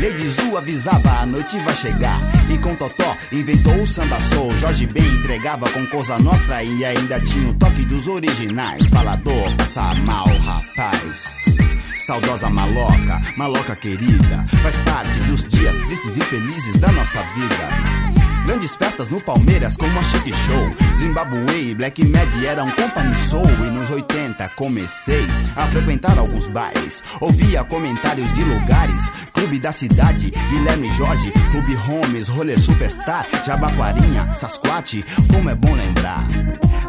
Lady 0.00 0.28
Zu 0.28 0.56
avisava, 0.56 1.20
a 1.20 1.26
noite 1.26 1.58
vai 1.60 1.74
chegar. 1.74 2.20
E 2.50 2.58
com 2.58 2.74
Totó 2.74 3.16
inventou 3.30 3.74
o 3.82 3.86
samba 3.86 4.18
soul. 4.20 4.56
Jorge 4.58 4.86
Ben 4.86 5.06
entregava 5.06 5.68
com 5.70 5.86
Cosa 5.86 6.18
Nostra 6.18 6.62
e 6.62 6.84
ainda 6.84 7.20
tinha 7.20 7.50
o 7.50 7.54
toque 7.54 7.84
dos 7.84 8.08
originais. 8.08 8.88
Falador, 8.88 9.54
passa 9.56 9.94
mal, 9.94 10.26
rapaz. 10.38 11.53
Saudosa 11.98 12.50
maloca, 12.50 13.20
maloca 13.36 13.76
querida, 13.76 14.44
faz 14.62 14.78
parte 14.80 15.18
dos 15.20 15.46
dias 15.46 15.76
tristes 15.78 16.16
e 16.16 16.20
felizes 16.20 16.80
da 16.80 16.90
nossa 16.92 17.20
vida. 17.34 18.13
Grandes 18.44 18.76
festas 18.76 19.08
no 19.08 19.18
Palmeiras 19.20 19.76
como 19.76 19.98
a 19.98 20.02
Chic 20.04 20.26
Show. 20.26 20.96
Zimbabwe 20.96 21.70
e 21.70 21.74
Black 21.74 22.04
Mad 22.04 22.28
eram 22.44 22.70
company 22.72 23.14
soul. 23.14 23.46
E 23.46 23.70
nos 23.70 23.90
80 23.90 24.48
comecei 24.50 25.26
a 25.56 25.66
frequentar 25.68 26.18
alguns 26.18 26.46
bares. 26.48 27.02
Ouvia 27.20 27.64
comentários 27.64 28.30
de 28.34 28.44
lugares. 28.44 29.12
Clube 29.32 29.58
da 29.58 29.72
Cidade, 29.72 30.30
Guilherme 30.50 30.90
Jorge, 30.92 31.32
Clube 31.50 31.74
Holmes, 31.74 32.28
Roller 32.28 32.60
Superstar, 32.60 33.26
Jabaquarinha, 33.44 34.32
Sasquatch, 34.34 35.02
como 35.28 35.50
é 35.50 35.54
bom 35.54 35.74
lembrar. 35.74 36.24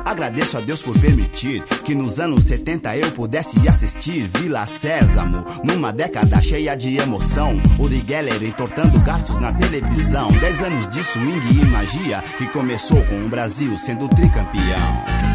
Agradeço 0.06 0.58
a 0.58 0.62
Deus 0.62 0.84
por 0.84 0.98
permitir 1.00 1.64
que 1.84 1.96
nos 1.96 2.20
anos 2.20 2.44
70 2.44 2.96
eu 2.98 3.12
pudesse 3.12 3.68
assistir 3.68 4.30
Vila 4.38 4.68
Sésamo, 4.68 5.44
numa 5.64 5.92
década 5.92 6.40
cheia 6.42 6.78
de 6.78 6.98
emoção. 6.98 7.60
Uri 7.80 8.06
Geller 8.08 8.44
entortando 8.44 9.00
garfos 9.00 9.40
na 9.42 9.52
televisão. 9.52 10.32
Dez 10.34 10.62
anos 10.62 10.88
de 10.90 11.04
swing 11.04 11.45
e 11.52 11.66
magia 11.66 12.22
que 12.38 12.48
começou 12.48 13.04
com 13.06 13.26
o 13.26 13.30
Brasil 13.30 13.78
sendo 13.78 14.08
tricampeão. 14.08 15.35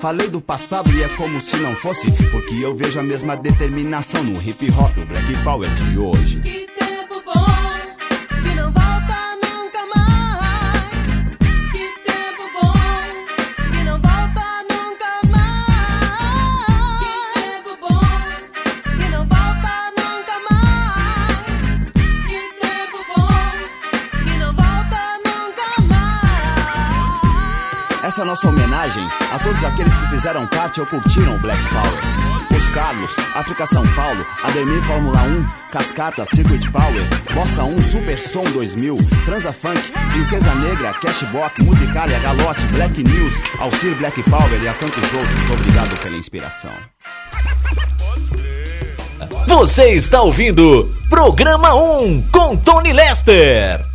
Falei 0.00 0.28
do 0.28 0.40
passado 0.40 0.90
e 0.92 1.02
é 1.02 1.08
como 1.16 1.40
se 1.40 1.56
não 1.56 1.74
fosse, 1.74 2.10
porque 2.30 2.54
eu 2.62 2.74
vejo 2.74 2.98
a 2.98 3.02
mesma 3.02 3.36
determinação 3.36 4.22
no 4.22 4.40
hip 4.40 4.70
hop, 4.70 4.96
o 4.96 5.06
black 5.06 5.44
power 5.44 5.68
de 5.74 5.98
hoje. 5.98 6.68
Essa 28.18 28.24
é 28.24 28.26
a 28.26 28.30
nossa 28.30 28.48
homenagem 28.48 29.08
a 29.32 29.38
todos 29.38 29.62
aqueles 29.62 29.96
que 29.96 30.06
fizeram 30.08 30.44
parte 30.48 30.80
ou 30.80 30.86
curtiram 30.88 31.36
o 31.36 31.38
Black 31.38 31.62
Power. 31.68 32.58
Os 32.58 32.68
Carlos, 32.70 33.16
África 33.36 33.64
São 33.66 33.86
Paulo, 33.94 34.26
Ademir 34.42 34.82
Fórmula 34.82 35.22
1, 35.22 35.46
Cascata, 35.70 36.26
Circuit 36.26 36.68
Power, 36.72 37.08
Bossa 37.32 37.62
1, 37.62 37.80
Super 37.84 38.18
Som 38.18 38.42
2000, 38.42 38.96
Transa 39.24 39.52
Funk, 39.52 39.80
Princesa 40.10 40.52
Negra, 40.56 40.94
Cashbox, 40.94 41.60
Musicalia, 41.62 42.18
Galote, 42.18 42.66
Black 42.72 43.04
News, 43.04 43.34
Alcir 43.60 43.94
Black 43.98 44.20
Power 44.28 44.62
e 44.64 44.66
a 44.66 44.74
tantos 44.74 45.12
outros. 45.12 45.50
Obrigado 45.52 46.00
pela 46.00 46.16
inspiração. 46.16 46.72
Você 49.46 49.92
está 49.92 50.22
ouvindo 50.22 50.92
Programa 51.08 51.72
1 51.72 52.22
com 52.32 52.56
Tony 52.56 52.92
Lester. 52.92 53.86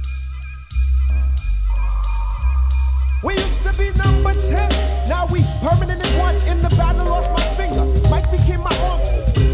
Number 3.98 4.34
10, 4.34 5.10
now 5.10 5.28
we 5.28 5.42
permanent 5.62 6.04
in 6.04 6.20
one. 6.20 6.36
In 6.48 6.62
the 6.62 6.70
battle, 6.76 7.06
lost 7.06 7.32
my 7.32 7.44
finger. 7.56 7.86
Mike 8.10 8.30
became 8.32 8.62
my 8.62 8.76
arm. 8.90 9.02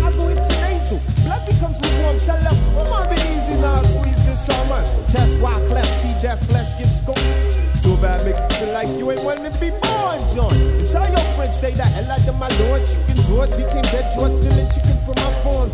Azul 0.06 0.28
hits 0.28 0.50
your 0.50 0.62
nasal. 0.66 1.00
Blood 1.24 1.46
becomes 1.46 1.78
lukewarm. 1.82 2.20
Tell 2.20 2.42
them, 2.42 2.58
come 2.76 2.88
oh, 2.88 2.98
on, 2.98 3.10
be 3.10 3.18
easy 3.22 3.56
now. 3.62 3.82
Squeeze 3.84 4.22
this 4.26 4.46
shaman. 4.46 4.84
Test 5.12 5.40
why 5.40 5.54
cleft, 5.68 5.92
see 6.02 6.14
that 6.24 6.40
flesh 6.46 6.72
get 6.80 6.90
scoped. 6.90 7.22
So 7.82 7.96
bad, 7.98 8.26
make 8.26 8.36
you 8.36 8.58
feel 8.60 8.74
like 8.74 8.90
you 8.98 9.12
ain't 9.12 9.24
wanting 9.24 9.52
to 9.52 9.60
be 9.60 9.70
born, 9.70 10.20
John. 10.34 10.54
Tell 10.92 11.08
your 11.08 11.26
friends, 11.36 11.58
stay 11.58 11.74
the 11.74 11.84
hell 11.84 12.12
out 12.12 12.28
of 12.28 12.36
my 12.36 12.50
lord. 12.60 12.82
Chicken 12.86 13.18
George 13.24 13.52
became 13.56 13.88
dead 13.94 14.12
George, 14.16 14.34
stealing 14.34 14.70
chickens 14.74 15.02
from 15.06 15.16
my 15.18 15.32
farm. 15.44 15.72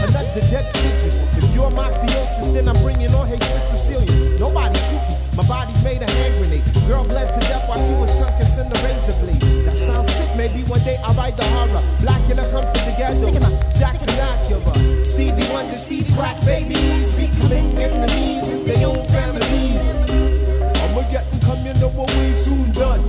Another 0.00 0.40
dead 0.48 0.66
pigeon. 0.74 1.12
If 1.36 1.54
you're 1.54 1.70
mafiosis, 1.70 2.52
then 2.54 2.68
I'm 2.68 2.80
bringing 2.82 3.12
on 3.14 3.26
hatred 3.26 3.62
Sicilian. 3.68 4.36
Nobody 4.38 4.78
shoot. 4.78 4.99
My 5.40 5.46
body's 5.46 5.82
made 5.82 6.02
a 6.02 6.10
hand 6.10 6.34
grenade. 6.36 6.64
Girl 6.86 7.02
bled 7.02 7.32
to 7.32 7.40
death 7.48 7.66
while 7.66 7.80
she 7.88 7.94
was 7.94 8.10
tongue 8.18 8.36
kissing 8.36 8.68
the 8.68 8.76
razor 8.84 9.16
blade. 9.24 9.40
That 9.64 9.78
sounds 9.78 10.12
sick. 10.12 10.28
Maybe 10.36 10.64
one 10.64 10.80
day 10.84 10.98
I'll 11.02 11.14
write 11.14 11.38
the 11.38 11.44
horror. 11.44 11.82
Black 12.02 12.20
Blackula 12.28 12.44
comes 12.52 12.68
to 12.76 12.84
the 12.84 12.92
ghetto. 12.98 13.32
Jackson 13.78 14.20
Acura. 14.20 15.06
Stevie 15.06 15.50
Wonder 15.50 15.76
sees 15.76 16.14
crack 16.14 16.38
babies 16.44 17.14
becoming 17.14 17.72
enemies 17.78 18.48
in 18.52 18.66
their 18.66 18.86
own 18.86 19.02
families. 19.06 19.80
I'ma 20.82 21.08
get 21.10 21.24
them 21.30 21.40
come, 21.40 21.64
you 21.64 21.72
know 21.80 21.88
what 21.88 22.14
we 22.16 22.34
soon 22.34 22.70
done. 22.72 23.00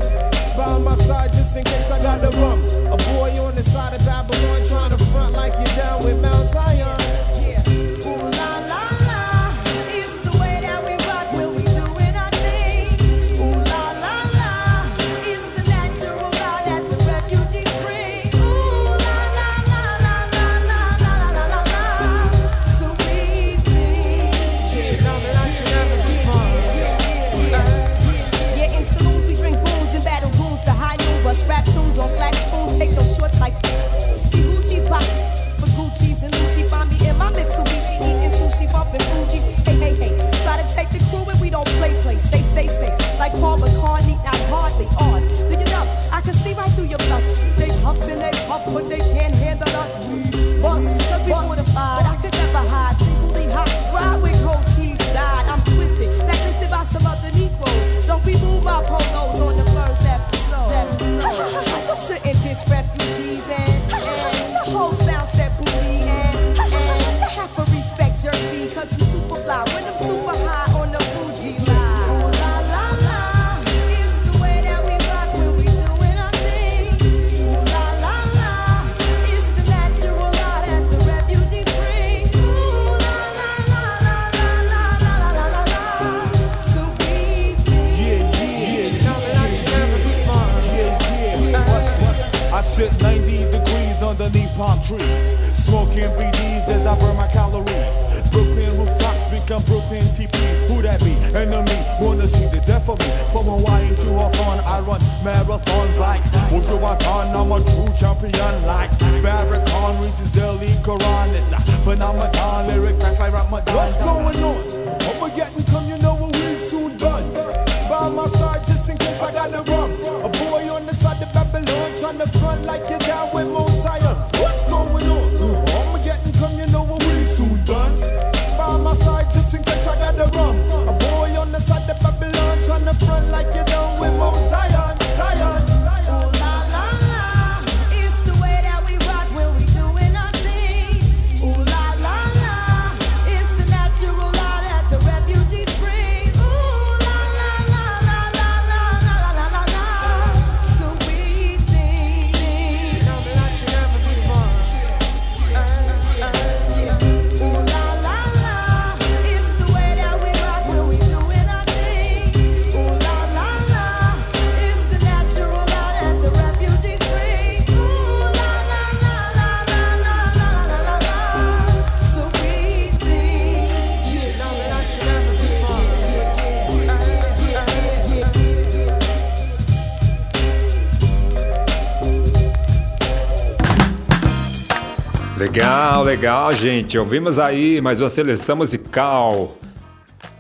Legal, 186.12 186.52
gente. 186.52 186.98
Ouvimos 186.98 187.40
aí 187.40 187.80
mais 187.80 188.02
uma 188.02 188.10
seleção 188.10 188.58
musical 188.58 189.56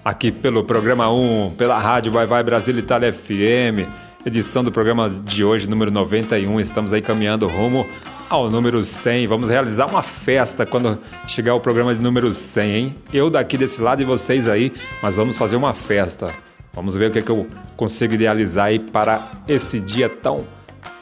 aqui 0.04 0.30
pelo 0.30 0.66
programa 0.66 1.10
1, 1.10 1.54
pela 1.58 1.80
rádio 1.80 2.12
Vai 2.12 2.26
Vai 2.26 2.44
Brasil 2.44 2.78
Itália 2.78 3.14
FM, 3.14 3.88
edição 4.26 4.66
do 4.66 4.70
programa 4.70 5.10
de 5.10 5.46
hoje, 5.46 5.70
número 5.70 5.90
91. 5.90 6.60
Estamos 6.60 6.92
aí 6.92 7.02
caminhando 7.02 7.48
rumo 7.48 7.88
ao 8.30 8.52
número 8.52 8.84
100. 8.84 9.28
Vamos 9.28 9.48
realizar 9.48 9.86
uma 9.86 10.02
festa 10.02 10.66
quando 10.66 11.00
chegar 11.26 11.56
o 11.56 11.62
programa 11.62 11.96
de 11.96 12.02
número 12.02 12.34
100, 12.34 12.76
hein? 12.76 12.96
Eu 13.14 13.30
daqui 13.30 13.58
desse 13.58 13.82
lado 13.82 14.02
e 14.02 14.06
vocês 14.06 14.50
aí, 14.50 14.74
mas 15.02 15.16
vamos 15.16 15.38
fazer 15.38 15.56
uma 15.56 15.74
festa. 15.74 16.34
Vamos 16.74 16.98
ver 16.98 17.10
o 17.10 17.14
que, 17.14 17.20
é 17.20 17.22
que 17.22 17.32
eu 17.32 17.48
consigo 17.78 18.14
idealizar 18.14 18.66
aí 18.66 18.78
para 18.78 19.26
esse 19.48 19.80
dia 19.80 20.10
tão, 20.10 20.46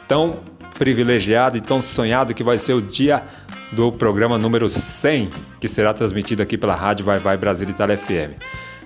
tão 0.06 0.38
privilegiado 0.78 1.58
e 1.58 1.60
tão 1.60 1.82
sonhado 1.82 2.32
que 2.32 2.44
vai 2.44 2.56
ser 2.56 2.74
o 2.74 2.80
dia 2.80 3.24
do 3.72 3.92
programa 3.92 4.36
número 4.38 4.68
100, 4.68 5.30
que 5.60 5.68
será 5.68 5.94
transmitido 5.94 6.42
aqui 6.42 6.58
pela 6.58 6.74
Rádio 6.74 7.04
Vai 7.04 7.18
Vai 7.18 7.36
Brasil 7.36 7.68
Itália 7.68 7.96
FM. 7.96 8.38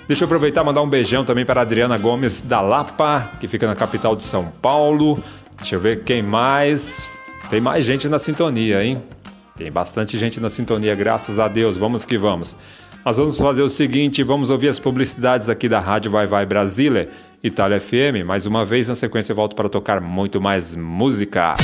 Deixa 0.06 0.24
eu 0.24 0.26
aproveitar 0.26 0.62
e 0.62 0.64
mandar 0.64 0.82
um 0.82 0.88
beijão 0.88 1.24
também 1.24 1.46
para 1.46 1.60
a 1.60 1.62
Adriana 1.62 1.96
Gomes 1.96 2.42
da 2.42 2.60
Lapa, 2.60 3.32
que 3.40 3.48
fica 3.48 3.66
na 3.66 3.74
capital 3.74 4.14
de 4.14 4.22
São 4.22 4.52
Paulo. 4.60 5.22
Deixa 5.56 5.76
eu 5.76 5.80
ver 5.80 6.04
quem 6.04 6.22
mais. 6.22 7.18
Tem 7.48 7.60
mais 7.60 7.84
gente 7.84 8.08
na 8.08 8.18
sintonia, 8.18 8.84
hein? 8.84 9.02
Tem 9.56 9.70
bastante 9.72 10.18
gente 10.18 10.40
na 10.40 10.50
sintonia, 10.50 10.94
graças 10.94 11.40
a 11.40 11.48
Deus. 11.48 11.76
Vamos 11.76 12.04
que 12.04 12.18
vamos. 12.18 12.56
Nós 13.04 13.18
vamos 13.18 13.36
fazer 13.36 13.62
o 13.62 13.68
seguinte, 13.68 14.22
vamos 14.22 14.48
ouvir 14.48 14.68
as 14.68 14.78
publicidades 14.78 15.50
aqui 15.50 15.68
da 15.68 15.78
Rádio 15.78 16.10
Vai 16.10 16.26
Vai 16.26 16.46
Brasília, 16.46 17.10
Itália 17.42 17.78
FM. 17.78 18.24
Mais 18.24 18.46
uma 18.46 18.64
vez, 18.64 18.88
na 18.88 18.94
sequência, 18.94 19.32
eu 19.32 19.36
volto 19.36 19.54
para 19.54 19.68
tocar 19.68 20.00
muito 20.00 20.40
mais 20.40 20.74
música. 20.74 21.54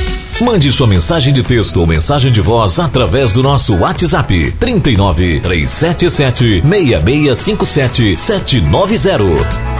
Mande 0.43 0.71
sua 0.71 0.87
mensagem 0.87 1.33
de 1.33 1.43
texto 1.43 1.79
ou 1.79 1.87
mensagem 1.87 2.31
de 2.31 2.43
voz 2.43 2.79
através 2.79 3.33
do 3.33 3.43
nosso 3.43 3.75
WhatsApp 3.75 4.53
39 4.53 5.41
377 5.41 6.61
6657 6.61 8.17
790. 8.19 9.80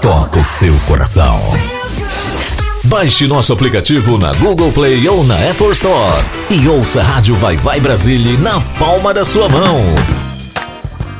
toca 0.00 0.40
o 0.40 0.44
seu 0.44 0.74
coração. 0.88 1.38
Baixe 2.84 3.26
nosso 3.26 3.52
aplicativo 3.52 4.16
na 4.16 4.32
Google 4.32 4.72
Play 4.72 5.06
ou 5.06 5.22
na 5.22 5.34
Apple 5.50 5.70
Store 5.72 6.24
e 6.48 6.66
ouça 6.66 7.00
a 7.00 7.04
Rádio 7.04 7.34
Vai 7.34 7.58
Vai 7.58 7.80
Brasília 7.80 8.38
na 8.38 8.60
palma 8.78 9.12
da 9.12 9.26
sua 9.26 9.46
mão. 9.48 9.78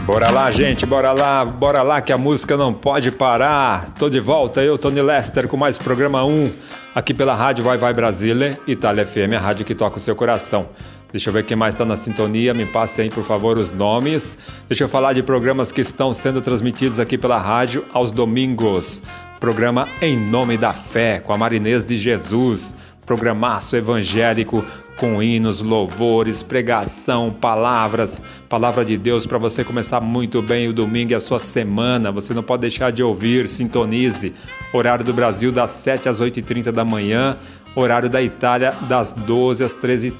Bora 0.06 0.30
lá, 0.30 0.50
gente, 0.50 0.86
bora 0.86 1.12
lá, 1.12 1.44
bora 1.44 1.82
lá 1.82 2.00
que 2.00 2.10
a 2.10 2.16
música 2.16 2.56
não 2.56 2.72
pode 2.72 3.12
parar. 3.12 3.92
Tô 3.98 4.08
de 4.08 4.18
volta, 4.18 4.62
eu, 4.62 4.78
Tony 4.78 5.02
Lester, 5.02 5.46
com 5.46 5.58
mais 5.58 5.76
programa 5.76 6.24
1, 6.24 6.50
aqui 6.94 7.12
pela 7.12 7.34
Rádio 7.34 7.62
Vai 7.62 7.76
Vai 7.76 7.92
Brasília, 7.92 8.58
Itália 8.66 9.04
FM, 9.04 9.34
a 9.36 9.40
rádio 9.40 9.66
que 9.66 9.74
toca 9.74 9.98
o 9.98 10.00
seu 10.00 10.16
coração. 10.16 10.68
Deixa 11.12 11.28
eu 11.28 11.34
ver 11.34 11.44
quem 11.44 11.56
mais 11.56 11.74
está 11.74 11.84
na 11.84 11.96
sintonia, 11.96 12.54
me 12.54 12.66
passe 12.66 13.02
aí, 13.02 13.10
por 13.10 13.24
favor, 13.24 13.58
os 13.58 13.72
nomes. 13.72 14.38
Deixa 14.68 14.84
eu 14.84 14.88
falar 14.88 15.12
de 15.12 15.22
programas 15.22 15.72
que 15.72 15.80
estão 15.80 16.14
sendo 16.14 16.40
transmitidos 16.40 17.00
aqui 17.00 17.18
pela 17.18 17.38
rádio 17.38 17.84
aos 17.92 18.12
domingos. 18.12 19.02
Programa 19.40 19.88
Em 20.00 20.16
Nome 20.16 20.56
da 20.56 20.72
Fé, 20.72 21.18
com 21.18 21.32
a 21.32 21.38
Marinês 21.38 21.84
de 21.84 21.96
Jesus. 21.96 22.74
Programaço 23.06 23.74
evangélico 23.74 24.64
com 24.96 25.20
hinos, 25.20 25.60
louvores, 25.62 26.42
pregação, 26.42 27.32
palavras, 27.32 28.20
palavra 28.48 28.84
de 28.84 28.96
Deus 28.98 29.26
para 29.26 29.38
você 29.38 29.64
começar 29.64 30.00
muito 30.00 30.40
bem 30.42 30.68
o 30.68 30.72
domingo 30.72 31.10
e 31.12 31.14
a 31.14 31.20
sua 31.20 31.38
semana. 31.38 32.12
Você 32.12 32.32
não 32.34 32.42
pode 32.42 32.60
deixar 32.60 32.92
de 32.92 33.02
ouvir, 33.02 33.48
sintonize. 33.48 34.32
Horário 34.72 35.04
do 35.04 35.12
Brasil 35.12 35.50
das 35.50 35.70
7 35.70 36.08
às 36.08 36.20
8h30 36.20 36.70
da 36.70 36.84
manhã, 36.84 37.36
horário 37.74 38.10
da 38.10 38.22
Itália 38.22 38.74
das 38.88 39.12
12 39.12 39.64
às 39.64 39.74
13h30, 39.74 40.12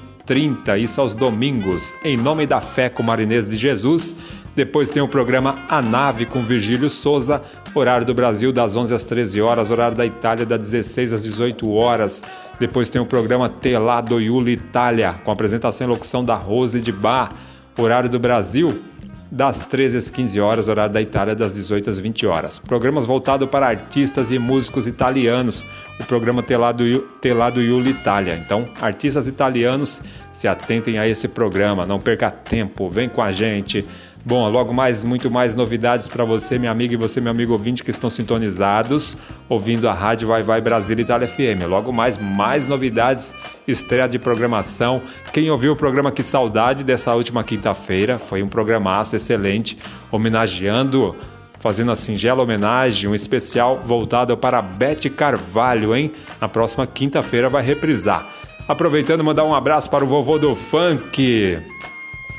isso 0.79 1.01
aos 1.01 1.13
domingos. 1.13 1.93
Em 2.03 2.15
nome 2.15 2.45
da 2.45 2.61
fé 2.61 2.89
com 2.89 3.03
Marinês 3.03 3.49
de 3.49 3.57
Jesus. 3.57 4.15
Depois 4.55 4.89
tem 4.89 5.01
o 5.01 5.07
programa 5.07 5.59
A 5.67 5.81
Nave 5.81 6.25
com 6.25 6.41
Virgílio 6.41 6.89
Souza, 6.89 7.41
horário 7.73 8.05
do 8.05 8.13
Brasil 8.13 8.51
das 8.51 8.75
11 8.75 8.93
às 8.93 9.03
13 9.03 9.41
horas, 9.41 9.71
horário 9.71 9.95
da 9.95 10.05
Itália 10.05 10.45
das 10.45 10.59
16 10.59 11.13
às 11.13 11.21
18 11.21 11.69
horas. 11.71 12.23
Depois 12.59 12.89
tem 12.89 13.01
o 13.01 13.05
programa 13.05 13.49
Telado 13.49 14.19
Iuli 14.19 14.53
Itália, 14.53 15.15
com 15.23 15.31
apresentação 15.31 15.87
e 15.87 15.89
locução 15.89 16.23
da 16.23 16.35
Rose 16.35 16.81
de 16.81 16.91
Bar, 16.91 17.33
horário 17.77 18.09
do 18.09 18.19
Brasil 18.19 18.90
das 19.31 19.61
13 19.61 19.97
às 19.97 20.09
15 20.09 20.41
horas, 20.41 20.67
horário 20.67 20.93
da 20.93 21.01
Itália, 21.01 21.33
das 21.33 21.53
18 21.53 21.89
às 21.89 21.99
20 21.99 22.27
horas. 22.27 22.59
Programas 22.59 23.05
voltados 23.05 23.49
para 23.49 23.65
artistas 23.65 24.29
e 24.31 24.37
músicos 24.37 24.87
italianos. 24.87 25.65
O 25.99 26.03
programa 26.03 26.43
Telado, 26.43 26.83
Telado 27.21 27.61
Iulo 27.61 27.87
Itália. 27.87 28.35
Então, 28.35 28.67
artistas 28.81 29.27
italianos, 29.27 30.01
se 30.33 30.47
atentem 30.47 30.99
a 30.99 31.07
esse 31.07 31.27
programa. 31.27 31.85
Não 31.85 31.99
perca 31.99 32.29
tempo, 32.29 32.89
vem 32.89 33.07
com 33.07 33.21
a 33.21 33.31
gente. 33.31 33.85
Bom, 34.23 34.47
logo 34.49 34.71
mais, 34.71 35.03
muito 35.03 35.31
mais 35.31 35.55
novidades 35.55 36.07
para 36.07 36.23
você, 36.23 36.59
minha 36.59 36.71
amiga, 36.71 36.93
e 36.93 36.97
você, 36.97 37.19
meu 37.19 37.31
amigo 37.31 37.53
ouvinte, 37.53 37.83
que 37.83 37.89
estão 37.89 38.07
sintonizados, 38.07 39.17
ouvindo 39.49 39.89
a 39.89 39.93
Rádio 39.93 40.27
Vai 40.27 40.43
Vai 40.43 40.61
Brasil 40.61 40.99
Itália 40.99 41.27
FM. 41.27 41.65
Logo 41.67 41.91
mais, 41.91 42.19
mais 42.19 42.67
novidades, 42.67 43.33
estreia 43.67 44.07
de 44.07 44.19
programação. 44.19 45.01
Quem 45.33 45.49
ouviu 45.49 45.73
o 45.73 45.75
programa 45.75 46.11
Que 46.11 46.21
Saudade 46.21 46.83
dessa 46.83 47.15
última 47.15 47.43
quinta-feira, 47.43 48.19
foi 48.19 48.43
um 48.43 48.47
programaço 48.47 49.15
excelente, 49.15 49.77
homenageando 50.11 51.15
fazendo 51.59 51.91
a 51.91 51.95
singela 51.95 52.41
homenagem, 52.41 53.07
um 53.07 53.13
especial 53.13 53.77
voltado 53.77 54.35
para 54.35 54.63
Bete 54.63 55.11
Carvalho, 55.11 55.95
hein? 55.95 56.11
Na 56.39 56.49
próxima 56.49 56.87
quinta-feira 56.87 57.49
vai 57.49 57.61
reprisar. 57.61 58.27
Aproveitando, 58.67 59.23
mandar 59.23 59.43
um 59.43 59.53
abraço 59.53 59.87
para 59.87 60.03
o 60.03 60.07
vovô 60.07 60.39
do 60.39 60.55
funk, 60.55 61.59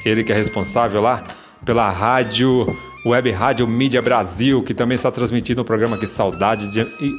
ele 0.05 0.25
que 0.25 0.33
é 0.33 0.35
responsável 0.35 1.01
lá 1.01 1.25
pela 1.65 1.91
rádio, 1.91 2.67
Web 3.05 3.31
Rádio 3.31 3.67
Mídia 3.67 4.01
Brasil, 4.03 4.63
que 4.63 4.75
também 4.75 4.95
está 4.95 5.11
transmitindo 5.11 5.63
o 5.63 5.65
programa 5.65 5.97
Que 5.99 6.07
Saudade, 6.07 6.69
de, 6.69 6.81
e, 6.81 7.13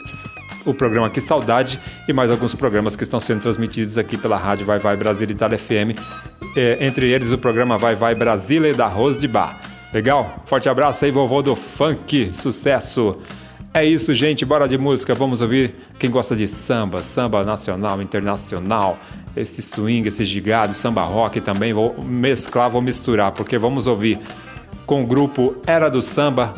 o 0.65 0.73
programa 0.73 1.09
Que 1.09 1.21
Saudade 1.21 1.79
e 2.07 2.13
mais 2.13 2.31
alguns 2.31 2.55
programas 2.55 2.95
que 2.95 3.03
estão 3.03 3.19
sendo 3.19 3.41
transmitidos 3.41 3.97
aqui 3.97 4.17
pela 4.17 4.37
rádio 4.37 4.65
Vai 4.65 4.79
Vai 4.79 4.95
Brasil 4.95 5.29
Itália 5.29 5.57
FM, 5.57 5.97
é, 6.55 6.85
entre 6.85 7.09
eles 7.09 7.31
o 7.31 7.37
programa 7.37 7.77
Vai 7.77 7.95
Vai 7.95 8.15
Brasília 8.15 8.73
da 8.73 8.87
Rose 8.87 9.19
de 9.19 9.27
Bar. 9.27 9.59
Legal? 9.93 10.37
Forte 10.45 10.67
abraço 10.67 11.05
aí, 11.05 11.11
vovô 11.11 11.41
do 11.41 11.55
funk, 11.55 12.33
sucesso! 12.33 13.19
É 13.73 13.83
isso, 13.83 14.13
gente. 14.13 14.45
Bora 14.45 14.67
de 14.67 14.77
música. 14.77 15.15
Vamos 15.15 15.41
ouvir 15.41 15.73
quem 15.97 16.11
gosta 16.11 16.35
de 16.35 16.47
samba, 16.47 17.01
samba 17.01 17.43
nacional, 17.43 17.99
internacional, 18.03 18.99
esse 19.35 19.63
swing, 19.63 20.07
esse 20.07 20.23
gigado, 20.23 20.75
samba 20.75 21.03
rock 21.03 21.41
também. 21.41 21.73
Vou 21.73 21.95
mesclar, 22.03 22.69
vou 22.69 22.83
misturar, 22.83 23.31
porque 23.31 23.57
vamos 23.57 23.87
ouvir 23.87 24.19
com 24.85 25.03
o 25.03 25.07
grupo 25.07 25.55
Era 25.65 25.89
do 25.89 26.03
Samba 26.03 26.53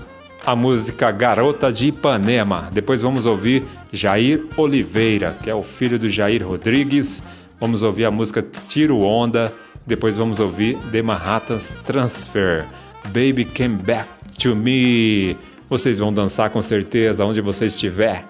a 0.45 0.57
música 0.57 1.09
Garota 1.09 1.71
de 1.71 1.87
Ipanema. 1.87 2.69
Depois 2.73 3.01
vamos 3.01 3.25
ouvir 3.25 3.63
Jair 3.93 4.45
Oliveira, 4.57 5.37
que 5.41 5.49
é 5.49 5.55
o 5.55 5.63
filho 5.63 5.97
do 5.97 6.09
Jair 6.09 6.45
Rodrigues. 6.45 7.23
Vamos 7.61 7.81
ouvir 7.81 8.03
a 8.03 8.11
música 8.11 8.45
Tiro 8.67 8.99
Onda. 8.99 9.53
Depois 9.87 10.17
vamos 10.17 10.41
ouvir 10.41 10.77
The 10.91 11.01
Manhattan's 11.01 11.75
Transfer. 11.85 12.65
Baby 13.05 13.45
Came 13.45 13.77
Back 13.77 14.09
to 14.37 14.53
Me. 14.53 15.37
Vocês 15.69 15.99
vão 15.99 16.13
dançar 16.13 16.49
com 16.49 16.61
certeza 16.61 17.25
onde 17.25 17.41
você 17.41 17.65
estiver. 17.65 18.25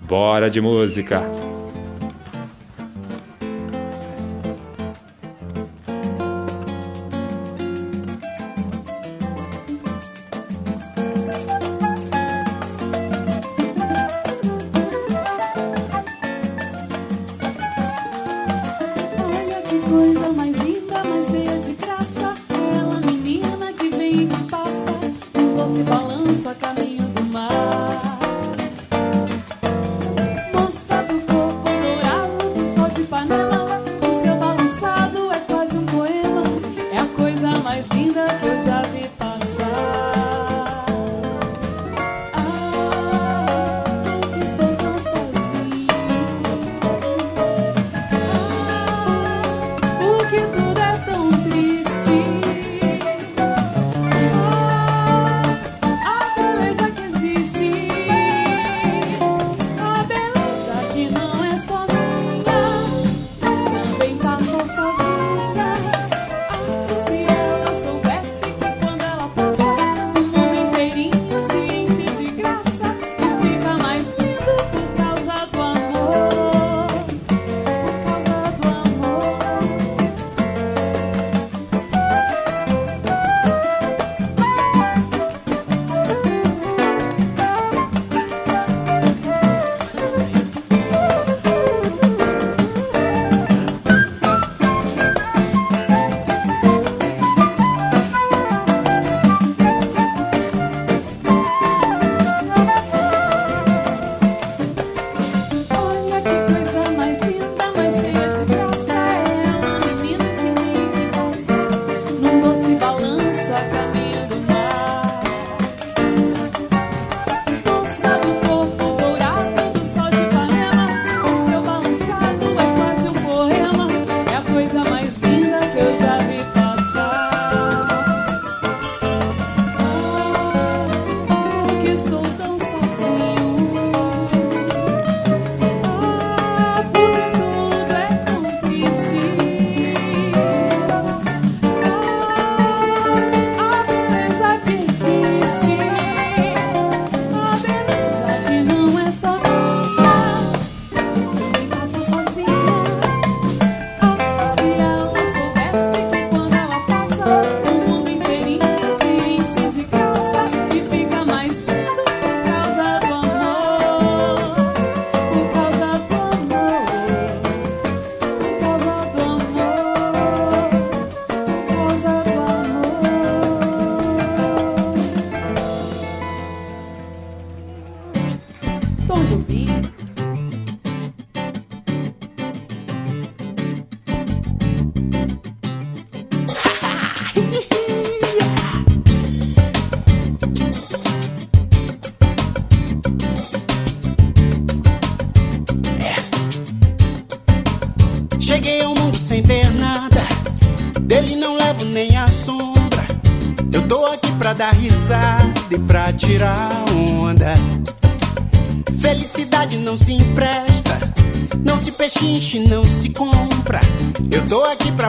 Bora 0.00 0.50
de 0.50 0.60
música! 0.60 1.22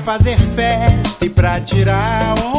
fazer 0.04 0.38
festa 0.38 1.26
e 1.26 1.30
pra 1.30 1.62
tirar 1.62 2.36
onda. 2.40 2.53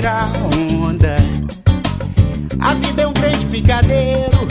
tirar 0.00 0.30
onda. 0.88 1.16
A 2.58 2.74
vida 2.74 3.02
é 3.02 3.06
um 3.06 3.12
grande 3.12 3.44
picadeiro, 3.46 4.48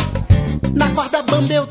na 0.76 0.90
corda 0.92 1.24
bamba 1.24 1.52
eu 1.52 1.66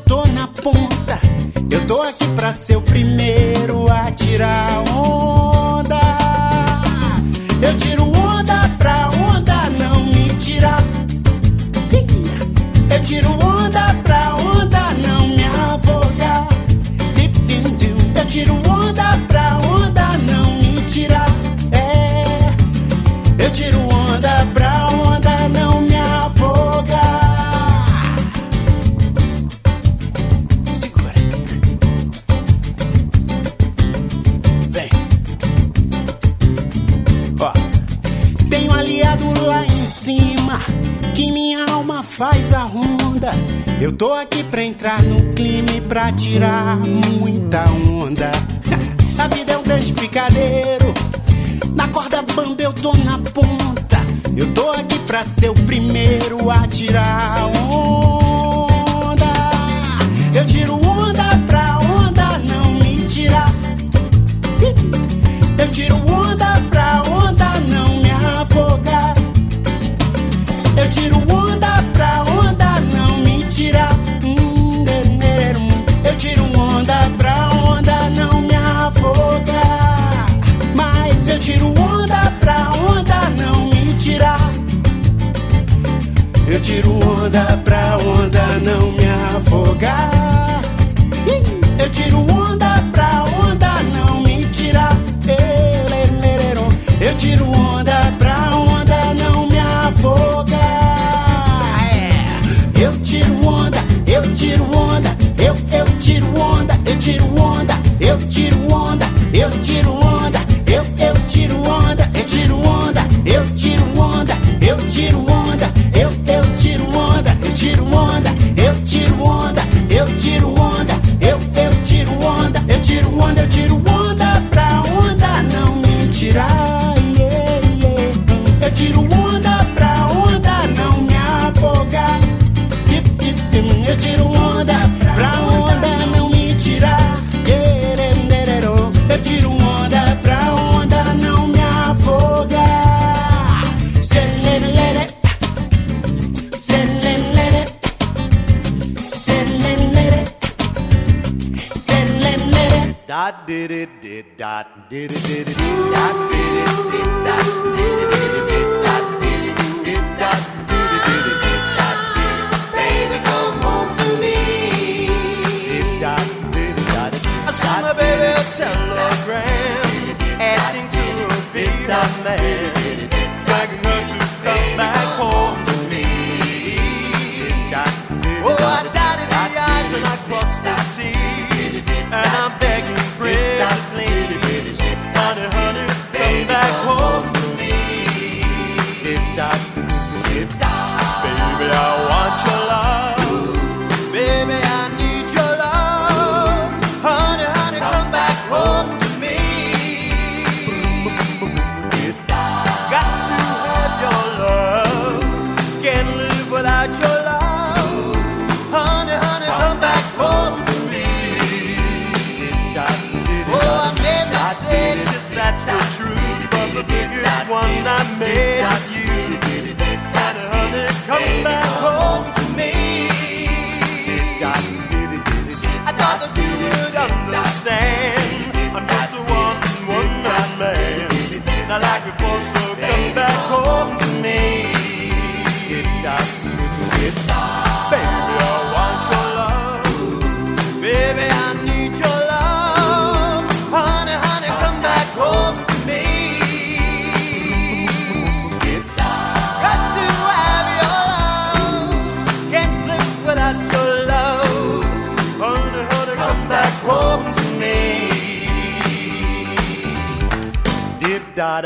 I 218.01 218.17
made 218.17 218.61
of 218.61 218.91
you. 218.93 218.98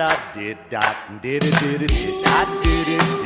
Da 0.04 0.10
da 0.10 0.34
did 0.34 0.58
dot 0.70 0.96
did 1.22 1.44
it 1.46 1.56
did 1.62 1.82
it 1.82 1.88
did 1.88 2.24
dot 2.26 2.64
did 2.64 2.88
it 2.90 3.23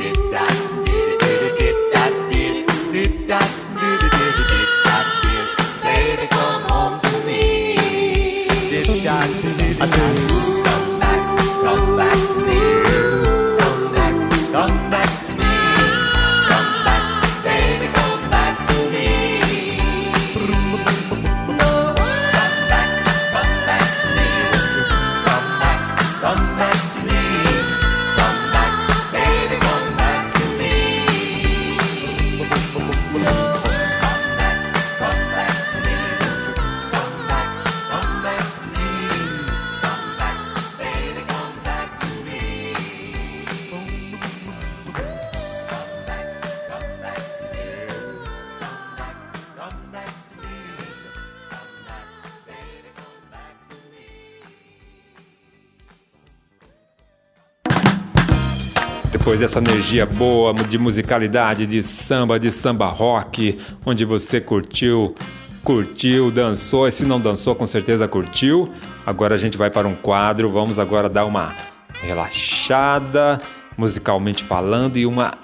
Depois 59.38 59.52
dessa 59.52 59.60
energia 59.60 60.04
boa 60.04 60.52
de 60.52 60.76
musicalidade, 60.76 61.64
de 61.64 61.80
samba, 61.80 62.40
de 62.40 62.50
samba 62.50 62.88
rock, 62.88 63.56
onde 63.86 64.04
você 64.04 64.40
curtiu, 64.40 65.14
curtiu, 65.62 66.28
dançou, 66.32 66.88
e 66.88 66.90
se 66.90 67.04
não 67.04 67.20
dançou, 67.20 67.54
com 67.54 67.64
certeza 67.64 68.08
curtiu. 68.08 68.68
Agora 69.06 69.36
a 69.36 69.38
gente 69.38 69.56
vai 69.56 69.70
para 69.70 69.86
um 69.86 69.94
quadro, 69.94 70.50
vamos 70.50 70.80
agora 70.80 71.08
dar 71.08 71.24
uma 71.24 71.54
relaxada, 72.02 73.40
musicalmente 73.76 74.42
falando, 74.42 74.96
e 74.96 75.06
uma 75.06 75.34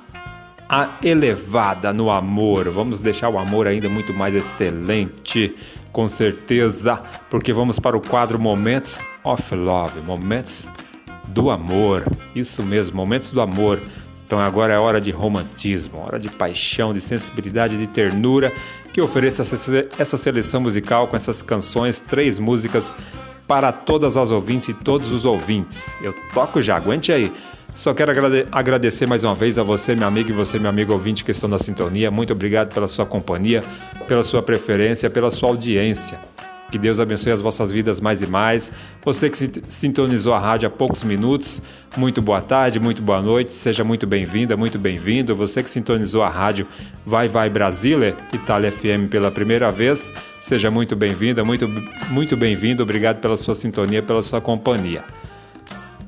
elevada 1.00 1.92
no 1.92 2.10
amor. 2.10 2.68
Vamos 2.70 3.00
deixar 3.00 3.28
o 3.28 3.38
amor 3.38 3.68
ainda 3.68 3.88
muito 3.88 4.12
mais 4.12 4.34
excelente, 4.34 5.54
com 5.92 6.08
certeza, 6.08 7.00
porque 7.30 7.52
vamos 7.52 7.78
para 7.78 7.96
o 7.96 8.00
quadro 8.00 8.40
Momentos 8.40 9.00
of 9.22 9.54
Love, 9.54 10.00
momentos 10.00 10.68
do 11.28 11.51
amor. 11.51 12.05
Isso 12.34 12.62
mesmo, 12.62 12.96
momentos 12.96 13.30
do 13.32 13.40
amor. 13.40 13.80
Então 14.26 14.38
agora 14.38 14.72
é 14.74 14.78
hora 14.78 15.01
de 15.01 15.10
romantismo, 15.10 15.98
hora 16.05 16.18
de 16.18 16.30
paixão, 16.30 16.94
de 16.94 17.01
sensibilidade, 17.01 17.76
de 17.76 17.86
ternura 17.86 18.52
que 18.92 19.01
ofereça 19.01 19.42
essa- 19.42 20.16
seleção 20.16 20.60
musical 20.62 21.06
com 21.09 21.16
essas 21.16 21.42
canções, 21.42 22.01
três 22.01 22.38
músicas 22.38 22.94
para 23.46 23.70
todas 23.70 24.16
as 24.16 24.30
ouvintes 24.30 24.68
e 24.68 24.74
todos 24.74 25.12
os 25.12 25.26
ouvintes. 25.26 25.94
Eu 26.01 26.14
toco 26.32 26.62
já, 26.62 26.76
aguente 26.76 27.12
aí. 27.12 27.30
Só 27.74 27.92
quero 27.92 28.12
agrade- 28.12 28.46
agradecer 28.51 29.05
mais 29.06 29.24
uma 29.24 29.34
vez 29.34 29.59
a 29.59 29.62
você, 29.62 29.94
meu 29.94 30.06
amigo, 30.09 30.30
e 30.30 30.32
você, 30.32 30.59
meu 30.59 30.70
amigo 30.70 30.92
ouvinte 30.92 31.22
que 31.24 31.32
estão 31.32 31.48
na 31.51 31.59
sintonia. 31.59 32.10
Muito 32.10 32.32
obrigado 32.32 32.72
pela 32.72 32.88
sua 32.88 33.05
companhia, 33.05 33.62
pela 34.09 34.24
sua 34.24 34.40
preferência, 34.42 35.10
pela 35.10 35.30
sua 35.30 35.51
audiência. 35.51 36.18
Que 36.70 36.78
Deus 36.78 36.98
abençoe 36.98 37.30
as 37.30 37.40
vossas 37.40 37.70
vidas 37.70 38.00
mais 38.00 38.20
e 38.22 38.26
mais. 38.26 38.72
Você 39.04 39.30
que 39.30 39.36
sint- 39.38 39.58
sintonizou 39.68 40.34
a 40.34 40.38
rádio 40.40 40.66
há 40.66 40.70
poucos 40.70 41.04
minutos, 41.04 41.62
muito 41.96 42.20
boa 42.20 42.42
tarde, 42.42 42.80
muito 42.80 43.00
boa 43.00 43.22
noite, 43.22 43.52
seja 43.52 43.84
muito 43.84 44.06
bem-vinda, 44.08 44.56
muito 44.56 44.76
bem-vindo. 44.78 45.34
Você 45.36 45.62
que 45.62 45.70
sintonizou 45.70 46.22
a 46.24 46.28
rádio 46.28 46.66
Vai 47.06 47.28
Vai 47.28 47.48
Brasília, 47.48 48.16
Itália 48.32 48.72
FM 48.72 49.08
pela 49.08 49.30
primeira 49.30 49.70
vez, 49.70 50.12
seja 50.40 50.68
muito 50.70 50.96
bem-vinda, 50.96 51.44
muito, 51.44 51.68
muito 52.10 52.36
bem-vindo. 52.36 52.82
Obrigado 52.82 53.20
pela 53.20 53.36
sua 53.36 53.54
sintonia, 53.54 54.02
pela 54.02 54.22
sua 54.22 54.40
companhia. 54.40 55.04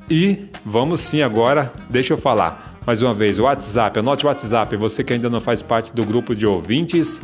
E 0.09 0.47
vamos 0.65 0.99
sim 1.01 1.21
agora, 1.21 1.71
deixa 1.89 2.13
eu 2.13 2.17
falar 2.17 2.77
mais 2.85 3.01
uma 3.01 3.13
vez, 3.13 3.37
o 3.37 3.43
WhatsApp, 3.43 3.99
anote 3.99 4.25
o 4.25 4.29
WhatsApp, 4.29 4.73
você 4.77 5.03
que 5.03 5.11
ainda 5.11 5.29
não 5.29 5.41
faz 5.41 5.61
parte 5.61 5.93
do 5.93 6.05
grupo 6.05 6.33
de 6.33 6.47
ouvintes 6.47 7.21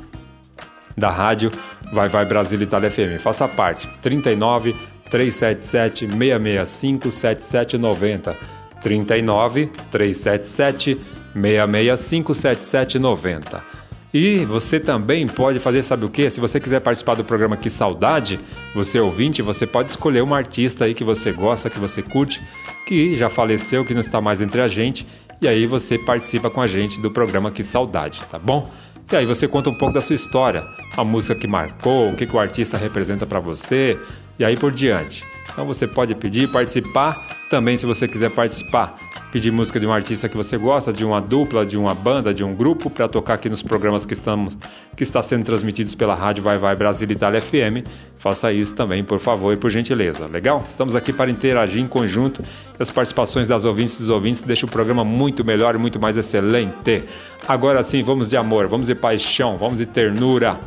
da 0.98 1.10
rádio 1.10 1.52
Vai 1.92 2.08
Vai 2.08 2.26
Brasil 2.26 2.62
Itália 2.62 2.90
FM. 2.90 3.20
Faça 3.20 3.48
parte. 3.48 3.88
39 4.02 4.76
377 5.10 6.08
665 6.08 7.12
7790. 7.12 8.38
39 8.82 9.72
377 9.92 10.98
665 11.34 12.34
7790. 12.34 13.84
E 14.14 14.46
você 14.46 14.80
também 14.80 15.26
pode 15.26 15.58
fazer, 15.58 15.82
sabe 15.82 16.06
o 16.06 16.10
que? 16.10 16.30
Se 16.30 16.40
você 16.40 16.60
quiser 16.60 16.80
participar 16.82 17.16
do 17.16 17.24
programa 17.24 17.58
Que 17.58 17.68
Saudade, 17.68 18.40
você 18.76 19.00
ouvinte, 19.00 19.42
você 19.42 19.66
pode 19.66 19.90
escolher 19.90 20.22
uma 20.22 20.38
artista 20.38 20.86
aí 20.86 20.94
que 20.94 21.04
você 21.04 21.32
gosta, 21.32 21.68
que 21.68 21.80
você 21.80 22.04
curte, 22.04 22.40
que 22.86 23.16
já 23.16 23.28
faleceu, 23.28 23.84
que 23.84 23.94
não 23.94 24.02
está 24.02 24.22
mais 24.22 24.40
entre 24.40 24.62
a 24.62 24.68
gente, 24.68 25.08
e 25.42 25.48
aí 25.48 25.66
você 25.66 25.98
participa 25.98 26.48
com 26.52 26.62
a 26.62 26.68
gente 26.68 27.02
do 27.02 27.10
programa 27.10 27.50
Que 27.50 27.64
Saudade, 27.64 28.24
tá 28.30 28.38
bom? 28.38 28.72
E 29.12 29.16
aí 29.16 29.26
você 29.26 29.48
conta 29.48 29.70
um 29.70 29.74
pouco 29.74 29.94
da 29.94 30.02
sua 30.02 30.16
história, 30.16 30.64
a 30.96 31.04
música 31.04 31.36
que 31.36 31.48
marcou, 31.48 32.12
o 32.12 32.16
que, 32.16 32.26
que 32.26 32.36
o 32.36 32.40
artista 32.40 32.78
representa 32.78 33.26
para 33.26 33.40
você, 33.40 33.98
e 34.40 34.46
aí 34.46 34.58
por 34.58 34.72
diante. 34.72 35.24
Então 35.52 35.66
você 35.66 35.88
pode 35.88 36.16
pedir, 36.16 36.50
participar, 36.50 37.16
também 37.50 37.78
se 37.78 37.86
você 37.86 38.08
quiser 38.08 38.32
participar, 38.32 38.98
pedir 39.32 39.52
música 39.52 39.80
de 39.80 39.86
um 39.86 39.92
artista 39.92 40.28
que 40.28 40.36
você 40.36 40.58
gosta, 40.58 40.92
de 40.92 41.06
uma 41.06 41.22
dupla, 41.22 41.66
de 41.66 41.78
uma 41.78 41.94
banda, 41.94 42.34
de 42.34 42.44
um 42.44 42.56
grupo, 42.56 42.90
para 42.90 43.08
tocar 43.08 43.36
aqui 43.36 43.50
nos 43.50 43.62
programas 43.62 44.06
que 44.06 44.14
estamos 44.14 44.58
que 44.96 45.04
está 45.04 45.22
sendo 45.22 45.44
transmitidos 45.44 45.96
pela 45.96 46.16
rádio 46.16 46.44
Vai 46.44 46.58
Vai 46.58 46.76
Brasil 46.76 47.12
Itália 47.12 47.42
FM. 47.42 47.86
Faça 48.16 48.52
isso 48.52 48.76
também, 48.76 49.04
por 49.04 49.20
favor 49.20 49.54
e 49.54 49.58
por 49.58 49.70
gentileza. 49.70 50.28
Legal? 50.28 50.64
Estamos 50.68 50.96
aqui 50.96 51.12
para 51.12 51.30
interagir 51.30 51.82
em 51.82 51.88
conjunto. 51.88 52.44
As 52.80 52.90
participações 52.90 53.48
das 53.48 53.66
ouvintes 53.66 53.96
e 53.96 54.00
dos 54.00 54.10
ouvintes 54.10 54.42
deixam 54.42 54.68
o 54.68 54.72
programa 54.72 55.04
muito 55.04 55.44
melhor 55.44 55.76
e 55.76 55.78
muito 55.78 56.00
mais 56.00 56.18
excelente. 56.18 57.04
Agora 57.48 57.84
sim, 57.84 58.02
vamos 58.02 58.30
de 58.30 58.38
amor, 58.38 58.68
vamos 58.68 58.88
de 58.88 58.96
paixão, 58.96 59.58
vamos 59.58 59.78
de 59.78 59.86
ternura. 59.86 60.60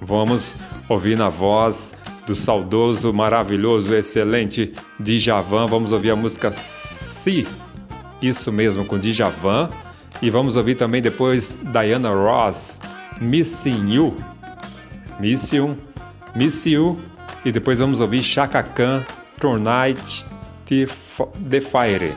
Vamos 0.00 0.56
ouvir 0.88 1.16
na 1.16 1.28
voz 1.28 1.94
do 2.26 2.34
saudoso, 2.34 3.12
maravilhoso, 3.12 3.94
excelente 3.94 4.72
Djavan. 4.98 5.66
Vamos 5.66 5.92
ouvir 5.92 6.10
a 6.10 6.16
música 6.16 6.50
Si, 6.50 7.46
isso 8.20 8.52
mesmo, 8.52 8.84
com 8.84 8.98
Djavan. 8.98 9.68
E 10.22 10.30
vamos 10.30 10.56
ouvir 10.56 10.74
também 10.74 11.02
depois 11.02 11.58
Diana 11.72 12.10
Ross, 12.10 12.80
Missing 13.20 13.92
You. 13.92 14.14
Miss 15.20 15.52
You, 15.52 15.76
Miss 16.34 16.66
You. 16.66 16.98
E 17.44 17.52
depois 17.52 17.78
vamos 17.78 18.00
ouvir 18.00 18.22
Chaka 18.22 18.62
Khan, 18.62 19.04
Tonight 19.38 20.26
the 20.66 21.60
Fire. 21.60 22.14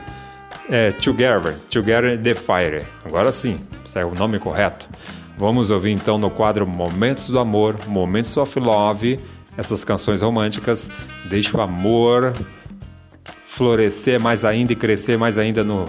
É, 0.70 0.92
Together, 0.92 1.56
Together 1.70 2.20
the 2.20 2.34
Fire. 2.34 2.84
Agora 3.04 3.32
sim, 3.32 3.58
esse 3.84 3.98
é 3.98 4.04
o 4.04 4.14
nome 4.14 4.38
correto. 4.38 4.88
Vamos 5.36 5.70
ouvir 5.70 5.92
então 5.92 6.18
no 6.18 6.30
quadro 6.30 6.66
Momentos 6.66 7.30
do 7.30 7.38
Amor, 7.38 7.76
Momentos 7.86 8.36
of 8.36 8.58
Love, 8.58 9.20
essas 9.58 9.84
canções 9.84 10.22
românticas. 10.22 10.90
Deixa 11.28 11.54
o 11.58 11.60
amor 11.60 12.32
florescer 13.44 14.20
mais 14.20 14.44
ainda 14.44 14.72
e 14.72 14.76
crescer 14.76 15.18
mais 15.18 15.36
ainda 15.36 15.64
no, 15.64 15.86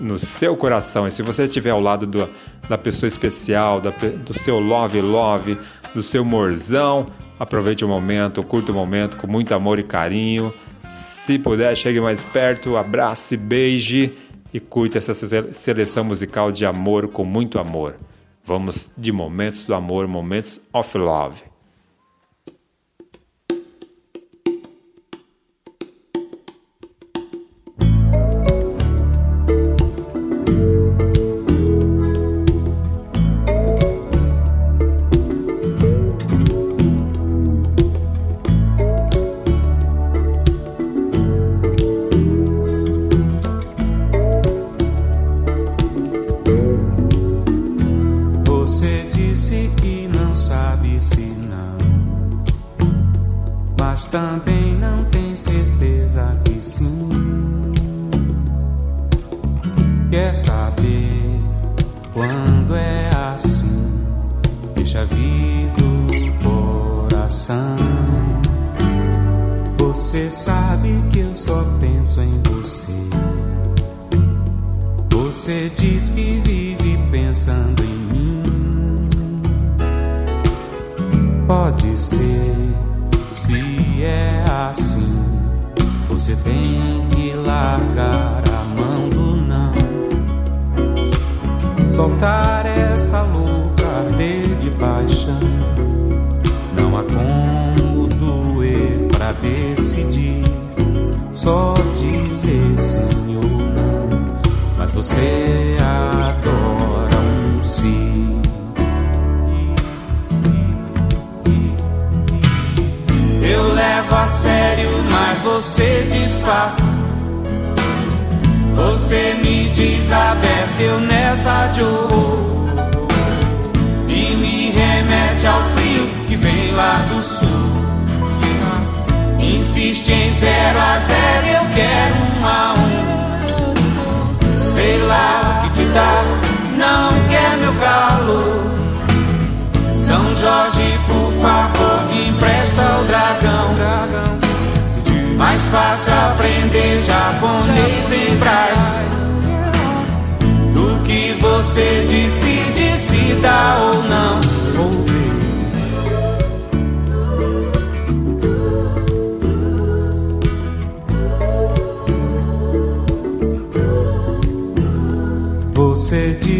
no 0.00 0.18
seu 0.18 0.56
coração. 0.56 1.06
E 1.06 1.10
se 1.10 1.22
você 1.22 1.44
estiver 1.44 1.70
ao 1.70 1.80
lado 1.80 2.06
do, 2.06 2.28
da 2.68 2.76
pessoa 2.76 3.08
especial, 3.08 3.80
da 3.80 3.90
do 3.90 4.34
seu 4.34 4.58
love 4.58 5.00
love, 5.00 5.56
do 5.94 6.02
seu 6.02 6.24
morzão, 6.24 7.06
aproveite 7.38 7.84
o 7.84 7.88
momento, 7.88 8.42
curta 8.42 8.72
o 8.72 8.74
momento 8.74 9.16
com 9.16 9.26
muito 9.26 9.54
amor 9.54 9.78
e 9.78 9.84
carinho. 9.84 10.52
Se 10.90 11.38
puder, 11.38 11.76
chegue 11.76 12.00
mais 12.00 12.24
perto, 12.24 12.76
abrace, 12.76 13.36
beije 13.36 14.12
e 14.52 14.58
curta 14.58 14.98
essa 14.98 15.14
se- 15.14 15.52
seleção 15.52 16.02
musical 16.02 16.50
de 16.50 16.66
amor 16.66 17.08
com 17.08 17.24
muito 17.24 17.58
amor. 17.58 17.94
Vamos 18.42 18.90
de 18.96 19.12
momentos 19.12 19.64
do 19.66 19.74
amor, 19.74 20.08
momentos 20.08 20.58
of 20.72 20.96
love. 20.96 21.42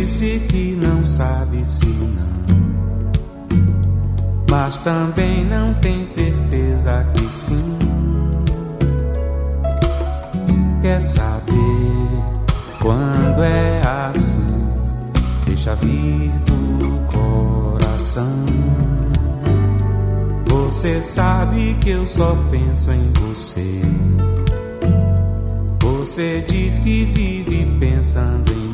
Disse 0.08 0.40
que 0.48 0.74
não 0.74 1.04
sabe 1.04 1.60
se 1.66 1.84
não, 1.84 2.56
mas 4.50 4.80
também 4.80 5.44
não 5.44 5.74
tem 5.74 6.06
certeza 6.06 7.04
que 7.12 7.30
sim. 7.30 7.78
Quer 10.80 10.98
saber 11.02 12.22
quando 12.80 13.42
é 13.42 13.82
assim? 13.86 14.72
Deixa 15.44 15.74
vir 15.74 16.32
do 16.46 17.02
coração. 17.12 18.46
Você 20.46 21.02
sabe 21.02 21.76
que 21.82 21.90
eu 21.90 22.06
só 22.06 22.34
penso 22.50 22.90
em 22.92 23.12
você. 23.12 23.82
Você 25.82 26.42
diz 26.48 26.78
que 26.78 27.04
vive 27.04 27.66
pensando 27.78 28.50
em 28.52 28.67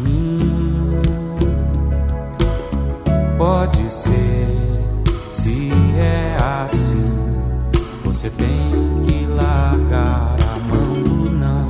Pode 3.46 3.92
ser, 3.92 4.48
se 5.30 5.70
é 5.98 6.34
assim. 6.64 7.12
Você 8.02 8.30
tem 8.30 9.02
que 9.06 9.26
largar 9.26 10.34
a 10.54 10.58
mão 10.60 10.94
do 11.02 11.30
não. 11.30 11.68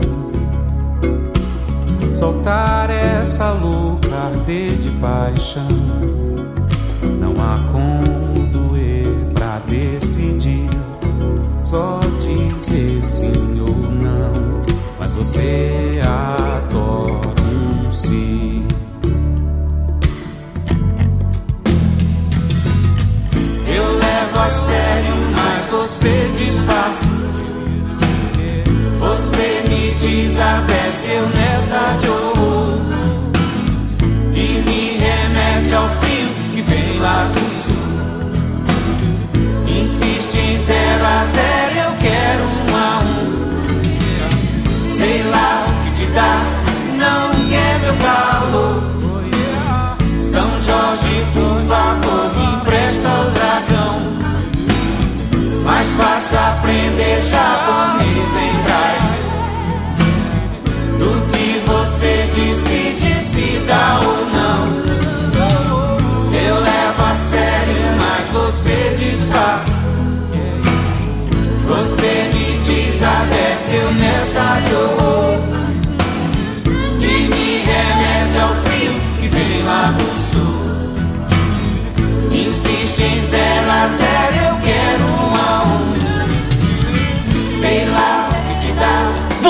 Soltar 2.15 2.91
essa 2.91 3.51
louca 3.55 4.09
arder 4.15 4.77
de 4.79 4.89
paixão. 5.01 5.67
Não 7.19 7.33
há 7.43 7.59
como 7.73 8.47
doer 8.53 9.33
pra 9.35 9.59
decidir. 9.69 10.71
Só 11.65 11.99
dizer 12.21 13.03
sim 13.03 13.61
ou 13.61 13.91
não. 13.91 14.63
Mas 15.01 15.13
você 15.13 16.01
adora 16.07 16.74
você 25.85 26.31
disfarça. 26.39 27.07
Você 29.01 29.63
me 29.69 29.93
peça, 30.67 31.09
eu 31.09 31.29
nessa 31.29 31.99
de 32.01 32.09
horror. 32.09 32.79
E 34.35 34.63
me 34.65 34.97
remete 34.97 35.75
ao 35.75 35.87
frio 36.01 36.29
que 36.55 36.63
vem 36.63 36.99
lá 37.01 37.25
do 37.25 37.41
sul. 37.51 37.75
Insiste 39.69 40.39
em 40.39 40.59
zero 40.59 41.05
a 41.05 41.25
zero, 41.27 41.77
eu 41.77 41.93
quero 42.01 42.45
um 42.45 42.77
a 42.77 43.01
um. 43.01 43.33
Sei 44.87 45.23
lá 45.25 45.67
o 45.69 45.85
que 45.85 45.91
te 45.97 46.07
dá, 46.13 46.41
não 46.97 47.49
quer 47.51 47.79
meu 47.81 47.95
calor. 47.97 48.83
São 50.23 50.49
Jorge, 50.61 51.27
por 51.35 51.61
favor, 51.69 52.35
me 52.37 52.44
Fácil 55.97 56.39
aprender 56.39 57.21
japonês 57.23 58.31
em 58.35 58.53
braille 58.63 59.25
do 60.99 61.13
que 61.31 61.49
você 61.67 62.13
decide 62.35 63.13
se 63.23 63.47
dá 63.67 64.01
ou 64.05 64.27
não. 64.27 64.61
Eu 66.47 66.57
levo 66.61 67.03
a 67.11 67.15
sério, 67.15 67.83
mas 67.99 68.29
você 68.31 68.77
disfarça. 68.99 69.79
Você 71.67 72.31
me 72.35 72.59
diz 72.65 73.03
a 73.03 73.25
eu 73.75 73.91
nessa 73.95 74.61
de. 74.71 75.43
E 77.01 77.29
me 77.29 77.59
remete 77.65 78.39
ao 78.39 78.55
frio 78.65 78.95
que 79.21 79.29
vem 79.29 79.63
lá 79.65 79.95
do 79.97 80.09
sul. 80.31 80.65
Insiste 82.31 83.03
em 83.03 83.21
zero 83.23 83.71
a 83.71 83.89
zero, 83.89 84.44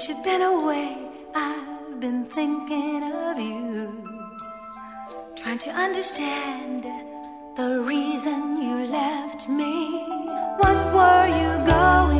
Since 0.00 0.16
you've 0.16 0.24
been 0.24 0.40
away, 0.40 0.96
I've 1.34 2.00
been 2.00 2.24
thinking 2.24 3.04
of 3.04 3.38
you. 3.38 4.02
Trying 5.36 5.58
to 5.58 5.70
understand 5.72 6.84
the 7.54 7.82
reason 7.82 8.62
you 8.62 8.86
left 8.86 9.46
me. 9.46 10.02
What 10.56 10.78
were 10.96 11.26
you 11.40 11.50
going 11.66 12.19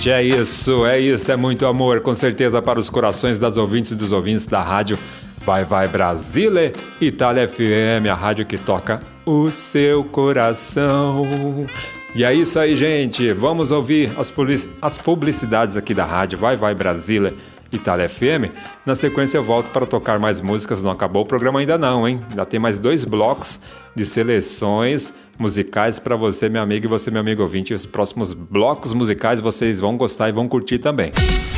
Gente, 0.00 0.10
é 0.10 0.22
isso, 0.22 0.86
é 0.86 0.98
isso, 0.98 1.30
é 1.30 1.36
muito 1.36 1.66
amor, 1.66 2.00
com 2.00 2.14
certeza 2.14 2.62
para 2.62 2.78
os 2.78 2.88
corações 2.88 3.38
das 3.38 3.58
ouvintes 3.58 3.90
e 3.90 3.94
dos 3.94 4.12
ouvintes 4.12 4.46
da 4.46 4.62
rádio 4.62 4.98
Vai 5.44 5.62
Vai 5.62 5.88
Brasile, 5.88 6.72
Itália 7.02 7.46
FM, 7.46 8.06
a 8.10 8.14
rádio 8.14 8.46
que 8.46 8.56
toca 8.56 9.02
o 9.26 9.50
seu 9.50 10.02
coração. 10.04 11.66
E 12.14 12.24
é 12.24 12.32
isso 12.32 12.58
aí, 12.58 12.74
gente. 12.74 13.30
Vamos 13.34 13.70
ouvir 13.72 14.10
as, 14.16 14.30
publici- 14.30 14.70
as 14.80 14.96
publicidades 14.96 15.76
aqui 15.76 15.92
da 15.92 16.06
rádio 16.06 16.38
Vai 16.38 16.56
Vai 16.56 16.74
Brasília 16.74 17.34
Itália 17.70 18.08
FM. 18.08 18.50
Na 18.84 18.94
sequência 18.94 19.36
eu 19.36 19.42
volto 19.42 19.68
para 19.70 19.84
tocar 19.84 20.18
mais 20.18 20.40
músicas. 20.40 20.82
Não 20.82 20.90
acabou 20.90 21.22
o 21.22 21.26
programa 21.26 21.60
ainda 21.60 21.76
não, 21.76 22.08
hein? 22.08 22.20
Ainda 22.30 22.44
tem 22.46 22.58
mais 22.58 22.78
dois 22.78 23.04
blocos 23.04 23.60
de 23.94 24.06
seleções 24.06 25.12
musicais 25.38 25.98
para 25.98 26.16
você, 26.16 26.48
meu 26.48 26.62
amigo, 26.62 26.86
e 26.86 26.88
você, 26.88 27.10
meu 27.10 27.20
amigo 27.20 27.42
ouvinte. 27.42 27.74
Os 27.74 27.84
próximos 27.84 28.32
blocos 28.32 28.94
musicais 28.94 29.40
vocês 29.40 29.80
vão 29.80 29.96
gostar 29.96 30.28
e 30.28 30.32
vão 30.32 30.48
curtir 30.48 30.78
também. 30.78 31.12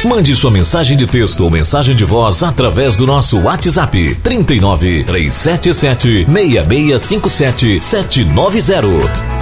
Mande 0.04 0.34
sua 0.34 0.50
mensagem 0.50 0.96
de 0.96 1.06
texto 1.06 1.44
ou 1.44 1.50
mensagem 1.50 1.94
de 1.94 2.04
voz 2.04 2.42
através 2.42 2.96
do 2.96 3.06
nosso 3.06 3.38
WhatsApp 3.40 4.16
39 4.16 5.04
377 5.04 6.26
6657 6.26 7.80
790. 7.80 9.41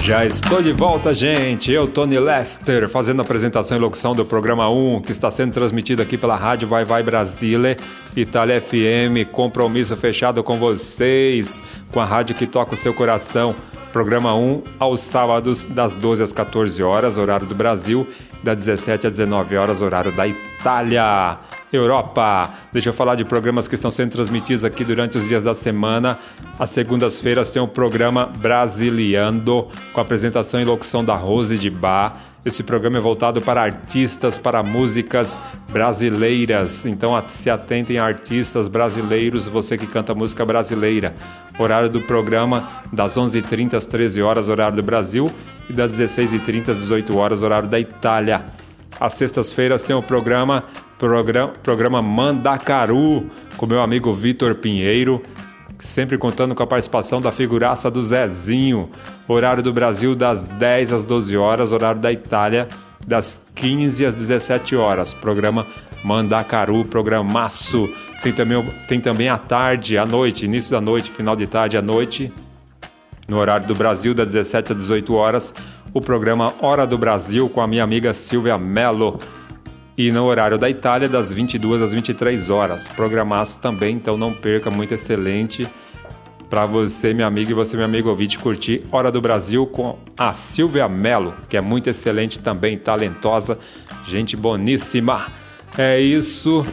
Já 0.00 0.24
estou 0.24 0.62
de 0.62 0.72
volta, 0.72 1.12
gente. 1.12 1.70
Eu, 1.72 1.86
Tony 1.86 2.18
Lester, 2.18 2.88
fazendo 2.88 3.20
a 3.20 3.22
apresentação 3.22 3.76
e 3.76 3.80
locução 3.80 4.14
do 4.14 4.24
programa 4.24 4.68
1, 4.70 5.02
que 5.02 5.12
está 5.12 5.30
sendo 5.30 5.52
transmitido 5.52 6.00
aqui 6.00 6.16
pela 6.16 6.36
Rádio 6.36 6.66
Vai 6.66 6.84
Vai 6.84 7.02
Brasília, 7.02 7.76
Itália 8.16 8.60
FM. 8.60 9.30
Compromisso 9.30 9.94
fechado 9.96 10.42
com 10.42 10.58
vocês, 10.58 11.62
com 11.92 12.00
a 12.00 12.04
rádio 12.04 12.36
que 12.36 12.46
toca 12.46 12.74
o 12.74 12.76
seu 12.76 12.94
coração. 12.94 13.54
Programa 13.92 14.34
1, 14.34 14.62
aos 14.78 15.00
sábados, 15.00 15.66
das 15.66 15.94
12 15.94 16.22
às 16.22 16.32
14 16.32 16.82
horas, 16.82 17.18
horário 17.18 17.46
do 17.46 17.54
Brasil, 17.54 18.06
das 18.42 18.56
17 18.56 19.06
às 19.06 19.12
19 19.14 19.56
horas, 19.56 19.82
horário 19.82 20.12
da 20.12 20.26
Itália. 20.26 20.57
Europa. 21.72 22.50
Deixa 22.72 22.88
eu 22.88 22.92
falar 22.92 23.14
de 23.14 23.24
programas 23.24 23.68
que 23.68 23.74
estão 23.74 23.90
sendo 23.90 24.12
transmitidos 24.12 24.64
aqui 24.64 24.84
durante 24.84 25.18
os 25.18 25.28
dias 25.28 25.44
da 25.44 25.54
semana. 25.54 26.18
Às 26.58 26.70
segundas-feiras 26.70 27.50
tem 27.50 27.60
o 27.60 27.68
programa 27.68 28.26
Brasiliando, 28.26 29.68
com 29.92 30.00
apresentação 30.00 30.60
e 30.60 30.64
locução 30.64 31.04
da 31.04 31.14
Rose 31.14 31.58
de 31.58 31.70
Bar. 31.70 32.16
Esse 32.44 32.62
programa 32.62 32.96
é 32.96 33.00
voltado 33.00 33.42
para 33.42 33.60
artistas, 33.60 34.38
para 34.38 34.62
músicas 34.62 35.42
brasileiras. 35.70 36.86
Então 36.86 37.22
se 37.28 37.50
atentem 37.50 37.98
a 37.98 38.04
artistas 38.04 38.68
brasileiros, 38.68 39.48
você 39.48 39.76
que 39.76 39.86
canta 39.86 40.14
música 40.14 40.46
brasileira. 40.46 41.14
Horário 41.58 41.90
do 41.90 42.00
programa 42.00 42.66
das 42.92 43.16
11h30 43.18 43.74
às 43.74 43.84
13 43.84 44.22
horas, 44.22 44.48
horário 44.48 44.76
do 44.76 44.82
Brasil, 44.82 45.30
e 45.68 45.72
das 45.72 45.98
16h30 45.98 46.70
às 46.70 46.78
18 46.78 47.18
horas, 47.18 47.42
horário 47.42 47.68
da 47.68 47.78
Itália. 47.78 48.46
Às 49.00 49.14
sextas-feiras 49.14 49.82
tem 49.82 49.94
o 49.94 50.02
programa, 50.02 50.64
programa, 50.98 51.52
programa 51.62 52.02
Mandacaru, 52.02 53.30
com 53.56 53.66
meu 53.66 53.80
amigo 53.80 54.12
Vitor 54.12 54.54
Pinheiro, 54.56 55.22
sempre 55.78 56.18
contando 56.18 56.54
com 56.54 56.62
a 56.62 56.66
participação 56.66 57.20
da 57.20 57.30
figuraça 57.30 57.90
do 57.90 58.02
Zezinho. 58.02 58.90
Horário 59.26 59.62
do 59.62 59.72
Brasil 59.72 60.14
das 60.14 60.44
10 60.44 60.92
às 60.92 61.04
12 61.04 61.36
horas, 61.36 61.72
horário 61.72 62.00
da 62.00 62.12
Itália 62.12 62.68
das 63.06 63.42
15 63.54 64.04
às 64.04 64.14
17 64.14 64.76
horas. 64.76 65.14
Programa 65.14 65.66
Mandacaru, 66.04 66.84
programaço. 66.84 67.88
Tem 68.22 68.32
também, 68.32 68.62
tem 68.86 69.00
também 69.00 69.28
à 69.28 69.38
tarde, 69.38 69.96
à 69.96 70.04
noite, 70.04 70.44
início 70.44 70.70
da 70.70 70.80
noite, 70.80 71.10
final 71.10 71.34
de 71.34 71.46
tarde 71.46 71.76
à 71.76 71.82
noite, 71.82 72.32
no 73.26 73.38
horário 73.38 73.66
do 73.66 73.74
Brasil, 73.74 74.14
das 74.14 74.26
17 74.28 74.72
às 74.72 74.78
18 74.78 75.14
horas, 75.14 75.54
o 75.92 76.00
programa 76.00 76.54
Hora 76.60 76.86
do 76.86 76.98
Brasil 76.98 77.48
com 77.48 77.60
a 77.60 77.66
minha 77.66 77.84
amiga 77.84 78.12
Silvia 78.12 78.58
Mello. 78.58 79.18
E 79.96 80.12
no 80.12 80.24
horário 80.24 80.56
da 80.56 80.70
Itália, 80.70 81.08
das 81.08 81.32
22 81.32 81.82
às 81.82 81.92
23 81.92 82.50
horas. 82.50 82.86
Programaço 82.86 83.58
também, 83.58 83.96
então 83.96 84.16
não 84.16 84.32
perca, 84.32 84.70
muito 84.70 84.94
excelente. 84.94 85.66
Para 86.48 86.64
você, 86.64 87.12
minha 87.12 87.26
amiga, 87.26 87.50
e 87.50 87.54
você, 87.54 87.76
meu 87.76 87.84
amigo 87.84 88.08
ouvinte, 88.08 88.38
curtir 88.38 88.84
Hora 88.92 89.10
do 89.10 89.20
Brasil 89.20 89.66
com 89.66 89.98
a 90.16 90.32
Silvia 90.32 90.88
Mello, 90.88 91.34
que 91.48 91.56
é 91.56 91.60
muito 91.60 91.90
excelente 91.90 92.38
também, 92.38 92.78
talentosa, 92.78 93.58
gente 94.06 94.36
boníssima. 94.36 95.26
É 95.76 96.00
isso. 96.00 96.64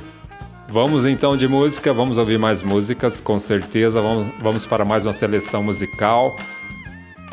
Vamos 0.70 1.06
então 1.06 1.36
de 1.36 1.48
música, 1.48 1.94
vamos 1.94 2.18
ouvir 2.18 2.40
mais 2.40 2.62
músicas, 2.64 3.20
com 3.20 3.40
certeza. 3.40 4.02
Vamos, 4.02 4.28
vamos 4.42 4.66
para 4.66 4.86
mais 4.86 5.06
uma 5.06 5.14
seleção 5.14 5.62
musical. 5.64 6.36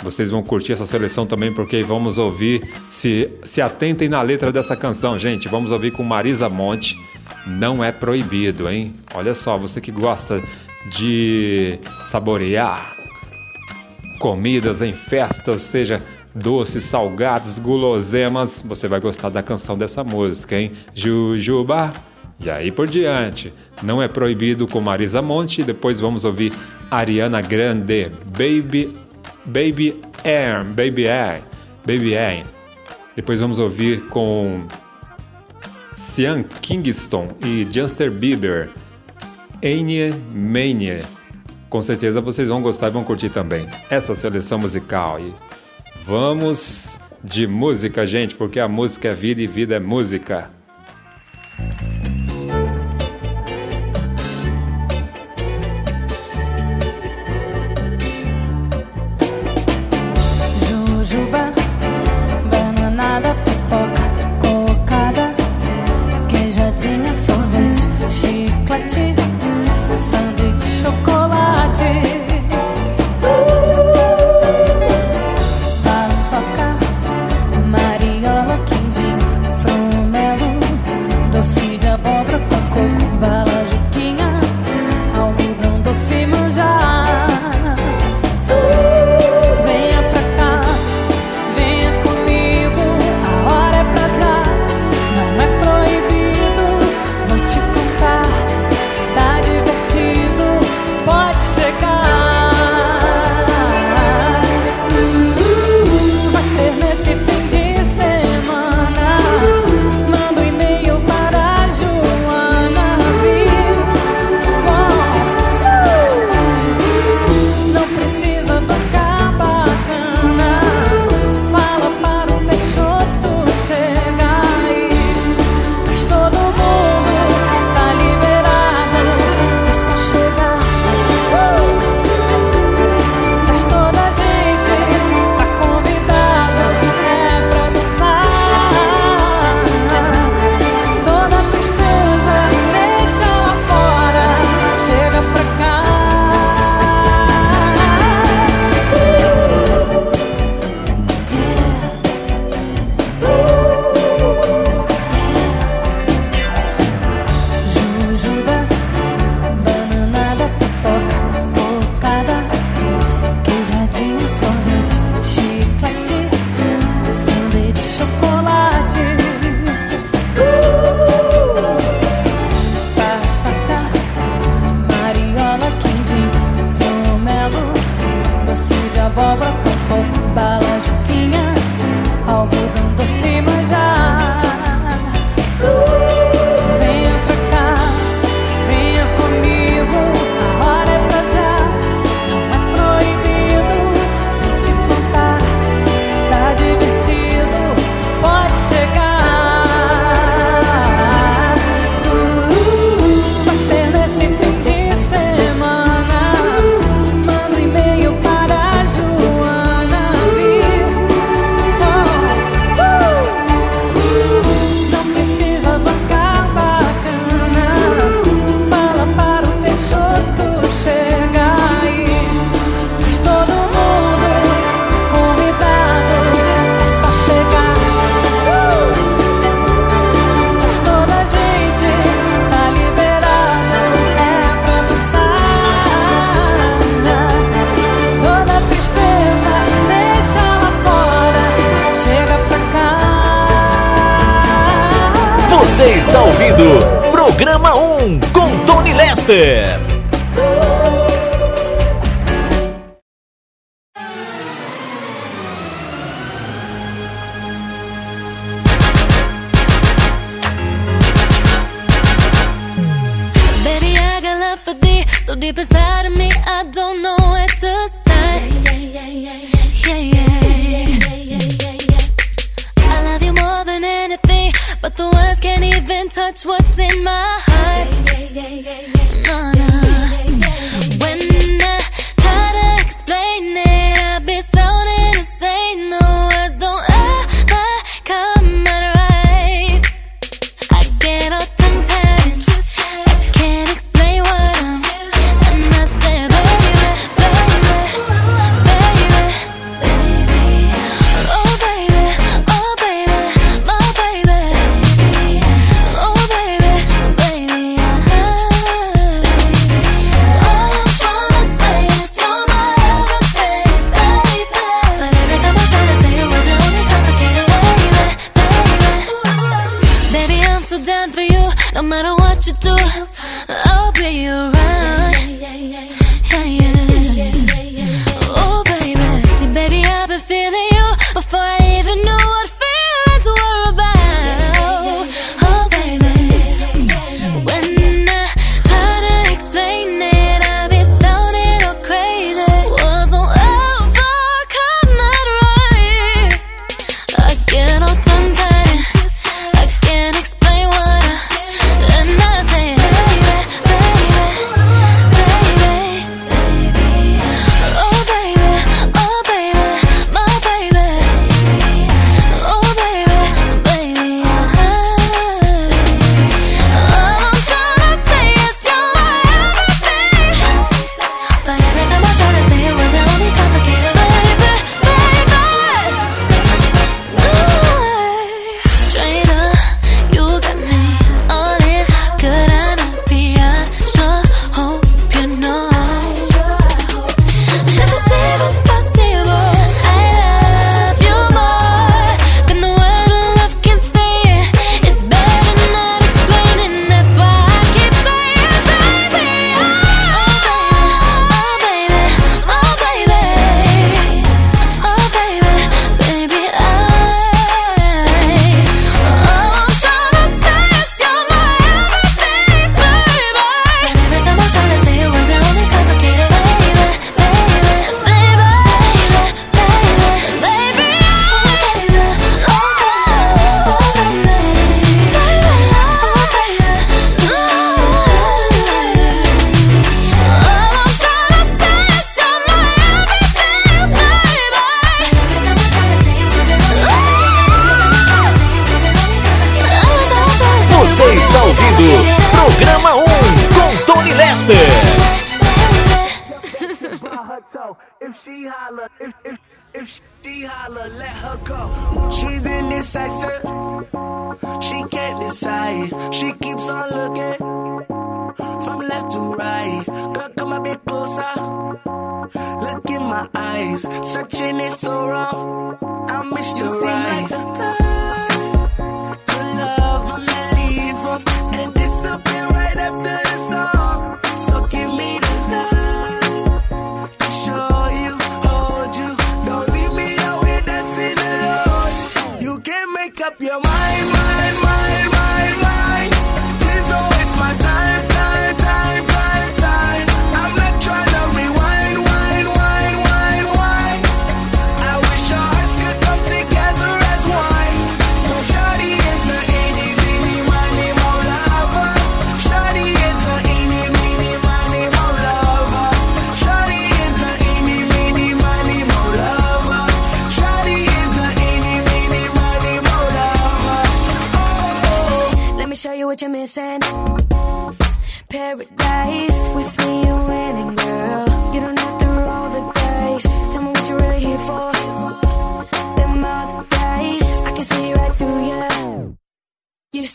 Vocês 0.02 0.30
vão 0.30 0.42
curtir 0.42 0.72
essa 0.72 0.84
seleção 0.84 1.26
também, 1.26 1.52
porque 1.52 1.82
vamos 1.82 2.18
ouvir. 2.18 2.68
Se, 2.90 3.30
se 3.42 3.60
atentem 3.60 4.08
na 4.08 4.20
letra 4.20 4.50
dessa 4.50 4.76
canção, 4.76 5.16
gente. 5.16 5.48
Vamos 5.48 5.70
ouvir 5.72 5.92
com 5.92 6.02
Marisa 6.02 6.48
Monte. 6.48 6.98
Não 7.46 7.82
é 7.82 7.92
proibido, 7.92 8.68
hein? 8.68 8.92
Olha 9.14 9.34
só, 9.34 9.56
você 9.56 9.80
que 9.80 9.92
gosta 9.92 10.42
de 10.90 11.78
saborear 12.02 12.96
comidas 14.18 14.80
em 14.82 14.92
festas, 14.92 15.62
seja 15.62 16.02
doces, 16.34 16.84
salgados, 16.84 17.58
guloseimas, 17.58 18.64
você 18.66 18.88
vai 18.88 19.00
gostar 19.00 19.28
da 19.28 19.42
canção 19.42 19.76
dessa 19.76 20.02
música, 20.02 20.56
hein? 20.56 20.72
Jujuba. 20.94 21.92
E 22.40 22.50
aí 22.50 22.72
por 22.72 22.88
diante. 22.88 23.52
Não 23.82 24.02
é 24.02 24.08
proibido 24.08 24.66
com 24.66 24.80
Marisa 24.80 25.22
Monte. 25.22 25.62
Depois 25.62 26.00
vamos 26.00 26.24
ouvir 26.24 26.52
Ariana 26.90 27.40
Grande, 27.40 28.10
Baby, 28.26 28.96
Baby 29.44 30.00
Air, 30.24 30.64
Baby 30.64 31.08
Air, 31.08 31.42
Baby 31.86 32.16
Air. 32.16 32.44
Depois 33.14 33.40
vamos 33.40 33.58
ouvir 33.58 34.02
com 34.08 34.66
Sean 35.96 36.42
Kingston 36.42 37.28
e 37.44 37.66
Justin 37.70 38.10
Bieber, 38.10 38.70
Anye 39.62 40.12
Mania. 40.34 41.02
Com 41.68 41.82
certeza 41.82 42.20
vocês 42.20 42.48
vão 42.48 42.62
gostar 42.62 42.88
e 42.88 42.90
vão 42.90 43.04
curtir 43.04 43.30
também 43.30 43.66
essa 43.90 44.14
seleção 44.14 44.58
musical. 44.58 45.20
E 45.20 45.34
vamos 46.02 46.98
de 47.22 47.46
música, 47.46 48.04
gente, 48.04 48.34
porque 48.34 48.58
a 48.58 48.68
música 48.68 49.08
é 49.08 49.14
vida 49.14 49.40
e 49.40 49.46
vida 49.46 49.76
é 49.76 49.80
música. 49.80 50.50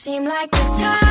Seem 0.07 0.23
like 0.23 0.49
the 0.51 0.57
type 0.79 1.06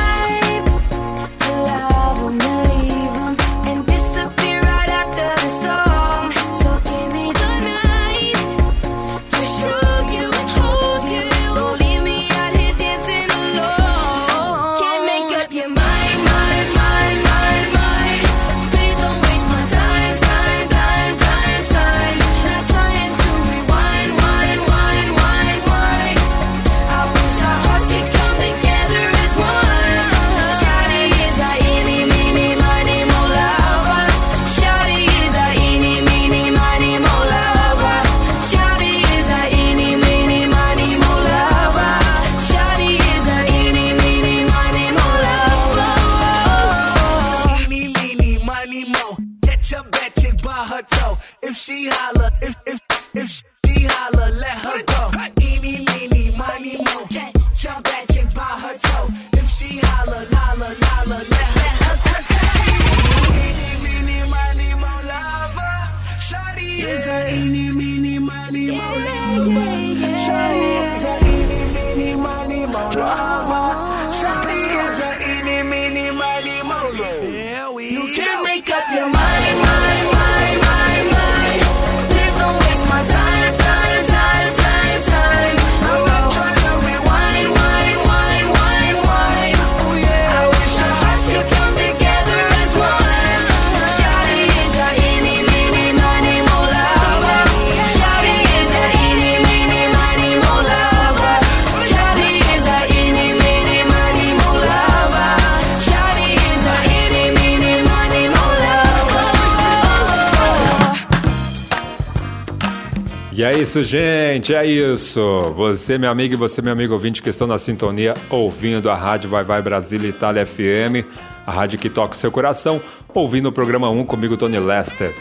isso, 113.77 113.83
gente, 113.83 114.55
é 114.55 114.65
isso. 114.65 115.53
Você, 115.55 115.99
meu 115.99 116.09
amigo, 116.09 116.33
e 116.33 116.37
você, 116.37 116.63
meu 116.63 116.73
amigo 116.73 116.93
ouvinte, 116.93 117.21
que 117.21 117.29
estão 117.29 117.47
na 117.47 117.59
sintonia 117.59 118.15
ouvindo 118.29 118.89
a 118.89 118.95
Rádio 118.95 119.29
Vai 119.29 119.43
Vai 119.43 119.61
Brasília 119.61 120.09
Itália 120.09 120.45
FM, 120.45 121.05
a 121.45 121.51
rádio 121.51 121.77
que 121.77 121.87
toca 121.87 122.15
o 122.15 122.17
seu 122.17 122.31
coração, 122.31 122.81
ouvindo 123.13 123.49
o 123.49 123.51
programa 123.51 123.87
1 123.89 124.05
comigo, 124.05 124.35
Tony 124.35 124.57
Lester. 124.59 125.13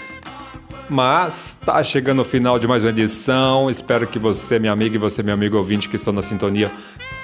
Mas 0.89 1.59
tá 1.67 1.83
chegando 1.83 2.23
o 2.23 2.25
final 2.25 2.59
de 2.59 2.67
mais 2.67 2.83
uma 2.83 2.91
edição. 2.91 3.71
Espero 3.71 4.07
que 4.07 4.19
você, 4.19 4.59
minha 4.59 4.73
amiga, 4.73 4.95
e 4.95 4.99
você, 4.99 5.23
meu 5.23 5.35
amigo 5.35 5.59
ouvinte 5.59 5.89
que 5.89 5.97
estão 5.97 6.13
na 6.13 6.23
sintonia, 6.23 6.71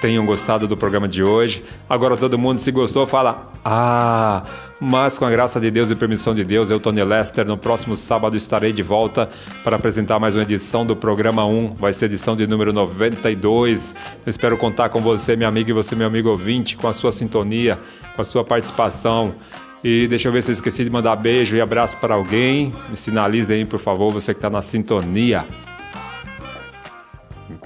tenham 0.03 0.25
gostado 0.25 0.67
do 0.67 0.75
programa 0.75 1.07
de 1.07 1.23
hoje. 1.23 1.63
Agora 1.89 2.17
todo 2.17 2.37
mundo, 2.37 2.59
se 2.59 2.69
gostou, 2.73 3.05
fala: 3.05 3.53
Ah, 3.63 4.43
mas 4.77 5.17
com 5.17 5.23
a 5.23 5.31
graça 5.31 5.61
de 5.61 5.71
Deus 5.71 5.89
e 5.89 5.95
permissão 5.95 6.35
de 6.35 6.43
Deus, 6.43 6.69
eu, 6.69 6.77
Tony 6.77 7.01
Lester, 7.01 7.47
no 7.47 7.57
próximo 7.57 7.95
sábado 7.95 8.35
estarei 8.35 8.73
de 8.73 8.83
volta 8.83 9.29
para 9.63 9.77
apresentar 9.77 10.19
mais 10.19 10.35
uma 10.35 10.41
edição 10.41 10.85
do 10.85 10.93
programa 10.93 11.45
1. 11.45 11.75
Vai 11.77 11.93
ser 11.93 12.07
edição 12.07 12.35
de 12.35 12.45
número 12.45 12.73
92. 12.73 13.95
Eu 14.25 14.29
espero 14.29 14.57
contar 14.57 14.89
com 14.89 14.99
você, 14.99 15.37
minha 15.37 15.47
amiga, 15.47 15.71
e 15.71 15.73
você, 15.73 15.95
meu 15.95 16.07
amigo 16.07 16.27
ouvinte, 16.27 16.75
com 16.75 16.89
a 16.89 16.91
sua 16.91 17.13
sintonia, 17.13 17.79
com 18.13 18.21
a 18.21 18.25
sua 18.25 18.43
participação. 18.43 19.33
E 19.81 20.05
deixa 20.07 20.27
eu 20.27 20.33
ver 20.33 20.43
se 20.43 20.51
eu 20.51 20.53
esqueci 20.53 20.83
de 20.83 20.89
mandar 20.89 21.15
beijo 21.15 21.55
e 21.55 21.61
abraço 21.61 21.95
para 21.95 22.13
alguém. 22.13 22.73
Me 22.89 22.97
sinalize 22.97 23.53
aí, 23.53 23.63
por 23.63 23.79
favor, 23.79 24.11
você 24.11 24.33
que 24.33 24.37
está 24.37 24.49
na 24.49 24.61
sintonia. 24.61 25.45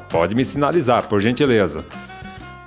Pode 0.08 0.36
me 0.36 0.46
sinalizar, 0.46 1.08
por 1.08 1.20
gentileza. 1.20 1.84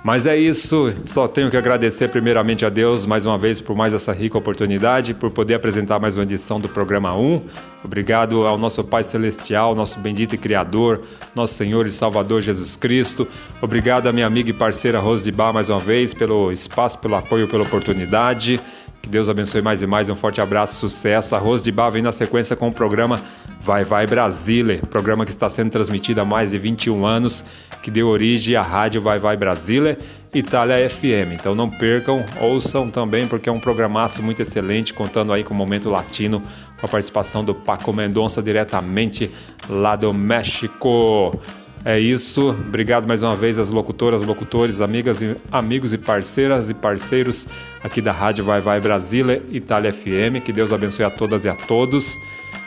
Mas 0.03 0.25
é 0.25 0.35
isso, 0.35 0.91
só 1.05 1.27
tenho 1.27 1.51
que 1.51 1.55
agradecer 1.55 2.07
primeiramente 2.07 2.65
a 2.65 2.69
Deus 2.69 3.05
mais 3.05 3.23
uma 3.27 3.37
vez 3.37 3.61
por 3.61 3.75
mais 3.75 3.93
essa 3.93 4.11
rica 4.11 4.35
oportunidade, 4.35 5.13
por 5.13 5.29
poder 5.29 5.53
apresentar 5.53 5.99
mais 5.99 6.17
uma 6.17 6.23
edição 6.23 6.59
do 6.59 6.67
programa 6.67 7.15
1. 7.15 7.41
Obrigado 7.83 8.47
ao 8.47 8.57
nosso 8.57 8.83
Pai 8.83 9.03
Celestial, 9.03 9.75
nosso 9.75 9.99
bendito 9.99 10.33
e 10.33 10.39
Criador, 10.39 11.01
nosso 11.35 11.53
Senhor 11.53 11.85
e 11.85 11.91
Salvador 11.91 12.41
Jesus 12.41 12.75
Cristo. 12.75 13.27
Obrigado 13.61 14.07
à 14.07 14.11
minha 14.11 14.25
amiga 14.25 14.49
e 14.49 14.53
parceira 14.53 14.99
Rose 14.99 15.23
de 15.23 15.31
Bar 15.31 15.53
mais 15.53 15.69
uma 15.69 15.79
vez 15.79 16.15
pelo 16.15 16.51
espaço, 16.51 16.97
pelo 16.97 17.13
apoio, 17.13 17.47
pela 17.47 17.61
oportunidade. 17.61 18.59
Que 19.01 19.09
Deus 19.09 19.29
abençoe 19.29 19.61
mais 19.61 19.81
e 19.81 19.87
mais. 19.87 20.09
Um 20.09 20.15
forte 20.15 20.39
abraço, 20.39 20.75
sucesso. 20.75 21.35
A 21.35 21.39
Rose 21.39 21.63
de 21.63 21.71
Bar 21.71 21.89
vem 21.89 22.03
na 22.03 22.11
sequência 22.11 22.55
com 22.55 22.67
o 22.67 22.71
programa 22.71 23.19
Vai 23.59 23.83
Vai 23.83 24.05
Brasília, 24.05 24.79
programa 24.89 25.25
que 25.25 25.31
está 25.31 25.49
sendo 25.49 25.71
transmitido 25.71 26.21
há 26.21 26.25
mais 26.25 26.51
de 26.51 26.57
21 26.57 27.05
anos, 27.05 27.43
que 27.81 27.89
deu 27.89 28.07
origem 28.07 28.55
à 28.55 28.61
rádio 28.61 29.01
Vai 29.01 29.17
Vai 29.17 29.35
Brasília, 29.35 29.97
Itália 30.33 30.87
FM. 30.89 31.33
Então 31.33 31.55
não 31.55 31.69
percam, 31.69 32.25
ouçam 32.39 32.89
também, 32.89 33.27
porque 33.27 33.49
é 33.49 33.51
um 33.51 33.59
programaço 33.59 34.21
muito 34.21 34.41
excelente, 34.41 34.93
contando 34.93 35.33
aí 35.33 35.43
com 35.43 35.53
o 35.53 35.57
Momento 35.57 35.89
Latino, 35.89 36.41
com 36.79 36.85
a 36.85 36.89
participação 36.89 37.43
do 37.43 37.53
Paco 37.55 37.91
Mendonça 37.91 38.41
diretamente 38.41 39.29
lá 39.67 39.95
do 39.95 40.13
México. 40.13 41.39
É 41.83 41.99
isso. 41.99 42.49
Obrigado 42.49 43.07
mais 43.07 43.23
uma 43.23 43.35
vez 43.35 43.57
às 43.57 43.71
locutoras, 43.71 44.21
locutores, 44.21 44.81
amigas 44.81 45.21
e 45.21 45.35
amigos 45.51 45.93
e 45.93 45.97
parceiras 45.97 46.69
e 46.69 46.75
parceiros 46.75 47.47
aqui 47.83 48.01
da 48.01 48.11
Rádio 48.11 48.45
Vai 48.45 48.61
Vai 48.61 48.79
Brasília, 48.79 49.41
Itália 49.49 49.91
FM. 49.91 50.43
Que 50.45 50.53
Deus 50.53 50.71
abençoe 50.71 51.05
a 51.05 51.09
todas 51.09 51.43
e 51.43 51.49
a 51.49 51.55
todos. 51.55 52.19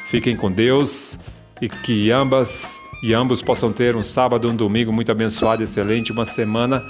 Fiquem 0.05 0.37
com 0.37 0.51
Deus 0.51 1.17
e 1.61 1.69
que 1.69 2.11
ambas 2.11 2.83
e 3.05 3.15
ambos 3.15 3.41
possam 3.41 3.73
ter 3.73 3.95
um 3.95 4.03
sábado, 4.03 4.51
um 4.51 4.57
domingo 4.57 4.93
muito 4.93 5.13
abençoado, 5.13 5.63
excelente, 5.63 6.11
uma 6.11 6.25
semana 6.25 6.83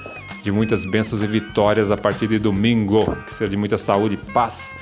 de 0.43 0.51
muitas 0.51 0.85
bênçãos 0.85 1.23
e 1.23 1.27
vitórias 1.27 1.91
a 1.91 1.97
partir 1.97 2.29
de 2.29 2.39
domingo. 2.39 3.17
Que 3.27 3.35
seja 3.35 3.51
de 3.51 3.57
muita 3.57 3.77
saúde, 3.77 4.17
paz, 4.33 4.75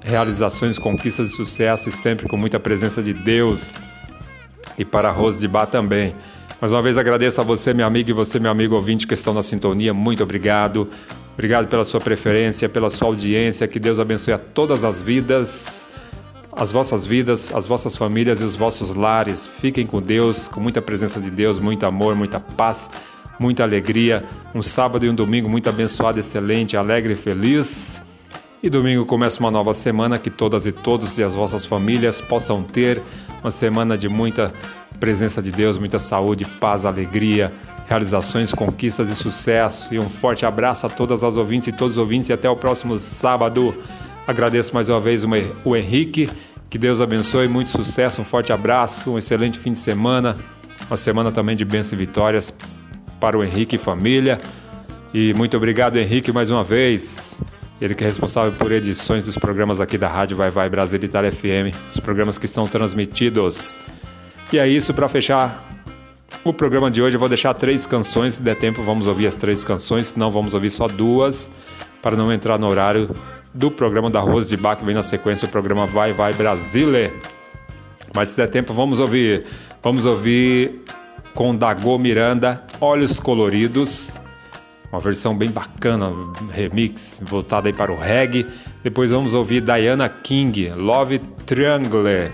realizações, 0.00 0.78
conquistas 0.78 1.30
e 1.30 1.32
sucesso 1.32 1.90
e 1.90 1.92
sempre 1.92 2.26
com 2.28 2.36
muita 2.36 2.58
presença 2.58 3.02
de 3.02 3.12
Deus. 3.12 3.78
E 4.78 4.84
para 4.84 5.08
a 5.08 5.12
Rose 5.12 5.38
de 5.38 5.48
Bar 5.48 5.66
também. 5.66 6.14
Mais 6.58 6.72
uma 6.72 6.80
vez 6.80 6.96
agradeço 6.96 7.38
a 7.38 7.44
você, 7.44 7.74
minha 7.74 7.86
amiga, 7.86 8.10
e 8.10 8.14
você, 8.14 8.38
meu 8.38 8.50
amigo 8.50 8.74
ouvinte 8.74 9.06
que 9.06 9.12
estão 9.12 9.34
na 9.34 9.42
sintonia. 9.42 9.92
Muito 9.92 10.22
obrigado. 10.22 10.88
Obrigado 11.34 11.68
pela 11.68 11.84
sua 11.84 12.00
preferência, 12.00 12.66
pela 12.66 12.88
sua 12.88 13.08
audiência. 13.08 13.68
Que 13.68 13.78
Deus 13.78 13.98
abençoe 13.98 14.32
a 14.32 14.38
todas 14.38 14.82
as 14.82 15.02
vidas, 15.02 15.86
as 16.50 16.72
vossas 16.72 17.06
vidas, 17.06 17.54
as 17.54 17.66
vossas 17.66 17.94
famílias 17.94 18.40
e 18.40 18.44
os 18.44 18.56
vossos 18.56 18.94
lares. 18.94 19.46
Fiquem 19.46 19.86
com 19.86 20.00
Deus, 20.00 20.48
com 20.48 20.58
muita 20.58 20.80
presença 20.80 21.20
de 21.20 21.30
Deus, 21.30 21.58
muito 21.58 21.84
amor, 21.84 22.14
muita 22.14 22.40
paz, 22.40 22.88
muita 23.38 23.62
alegria. 23.62 24.24
Um 24.54 24.62
sábado 24.62 25.04
e 25.04 25.10
um 25.10 25.14
domingo 25.14 25.50
muito 25.50 25.68
abençoado, 25.68 26.18
excelente, 26.18 26.74
alegre 26.74 27.12
e 27.12 27.16
feliz. 27.16 28.00
E 28.62 28.70
domingo 28.70 29.04
começa 29.04 29.38
uma 29.38 29.50
nova 29.50 29.74
semana 29.74 30.18
que 30.18 30.30
todas 30.30 30.66
e 30.66 30.72
todos 30.72 31.18
e 31.18 31.22
as 31.22 31.34
vossas 31.34 31.66
famílias 31.66 32.22
possam 32.22 32.62
ter 32.62 33.02
uma 33.42 33.50
semana 33.50 33.98
de 33.98 34.08
muita 34.08 34.52
presença 34.98 35.42
de 35.42 35.52
Deus, 35.52 35.76
muita 35.76 35.98
saúde, 35.98 36.46
paz, 36.58 36.86
alegria, 36.86 37.52
realizações, 37.86 38.52
conquistas 38.52 39.10
e 39.10 39.14
sucesso. 39.14 39.94
E 39.94 39.98
um 39.98 40.08
forte 40.08 40.46
abraço 40.46 40.86
a 40.86 40.88
todas 40.88 41.22
as 41.22 41.36
ouvintes 41.36 41.68
e 41.68 41.72
todos 41.72 41.96
os 41.96 41.98
ouvintes 41.98 42.30
e 42.30 42.32
até 42.32 42.48
o 42.48 42.56
próximo 42.56 42.96
sábado. 42.98 43.74
Agradeço 44.26 44.74
mais 44.74 44.88
uma 44.88 45.00
vez 45.00 45.22
o 45.64 45.76
Henrique. 45.76 46.30
Que 46.70 46.78
Deus 46.78 47.00
abençoe, 47.00 47.46
muito 47.46 47.70
sucesso, 47.70 48.22
um 48.22 48.24
forte 48.24 48.52
abraço, 48.52 49.12
um 49.12 49.18
excelente 49.18 49.58
fim 49.58 49.72
de 49.72 49.78
semana, 49.78 50.36
uma 50.88 50.96
semana 50.96 51.30
também 51.30 51.54
de 51.54 51.64
bênçãos 51.64 51.92
e 51.92 51.96
vitórias 51.96 52.52
para 53.20 53.38
o 53.38 53.44
Henrique 53.44 53.76
e 53.76 53.78
família. 53.78 54.40
E 55.14 55.32
muito 55.34 55.56
obrigado, 55.56 55.96
Henrique, 55.96 56.32
mais 56.32 56.50
uma 56.50 56.64
vez. 56.64 57.38
Ele 57.80 57.94
que 57.94 58.04
é 58.04 58.06
responsável 58.06 58.52
por 58.52 58.72
edições 58.72 59.26
dos 59.26 59.36
programas 59.36 59.80
aqui 59.80 59.98
da 59.98 60.08
Rádio 60.08 60.36
Vai 60.36 60.50
Vai 60.50 60.68
Brasil 60.68 60.98
Itália 61.02 61.30
FM, 61.30 61.74
os 61.92 62.00
programas 62.00 62.38
que 62.38 62.46
estão 62.46 62.66
transmitidos. 62.66 63.76
E 64.52 64.58
é 64.58 64.66
isso, 64.66 64.94
para 64.94 65.08
fechar 65.08 65.62
o 66.42 66.52
programa 66.52 66.90
de 66.90 67.02
hoje, 67.02 67.16
eu 67.16 67.20
vou 67.20 67.28
deixar 67.28 67.52
três 67.54 67.86
canções, 67.86 68.34
se 68.34 68.42
der 68.42 68.56
tempo 68.56 68.82
vamos 68.82 69.06
ouvir 69.06 69.26
as 69.26 69.34
três 69.34 69.62
canções, 69.62 70.14
não 70.14 70.30
vamos 70.30 70.54
ouvir 70.54 70.70
só 70.70 70.86
duas, 70.86 71.50
para 72.00 72.16
não 72.16 72.32
entrar 72.32 72.58
no 72.58 72.68
horário 72.68 73.10
do 73.52 73.70
programa 73.70 74.08
da 74.08 74.20
Rose 74.20 74.54
de 74.54 74.56
que 74.56 74.84
vem 74.84 74.94
na 74.94 75.02
sequência, 75.02 75.46
o 75.46 75.50
programa 75.50 75.86
Vai 75.86 76.12
Vai 76.12 76.32
Brasile. 76.32 77.12
Mas 78.14 78.30
se 78.30 78.36
der 78.36 78.48
tempo, 78.48 78.72
vamos 78.72 79.00
ouvir. 79.00 79.44
Vamos 79.82 80.06
ouvir 80.06 80.82
com 81.34 81.54
Dagô 81.54 81.98
Miranda, 81.98 82.64
Olhos 82.80 83.20
Coloridos, 83.20 84.18
uma 84.92 85.00
versão 85.00 85.36
bem 85.36 85.50
bacana, 85.50 86.12
remix, 86.50 87.20
voltada 87.24 87.68
aí 87.68 87.72
para 87.72 87.92
o 87.92 87.98
reggae. 87.98 88.46
Depois 88.82 89.10
vamos 89.10 89.34
ouvir 89.34 89.60
Diana 89.60 90.08
King, 90.08 90.70
Love 90.70 91.18
Triangle, 91.44 92.30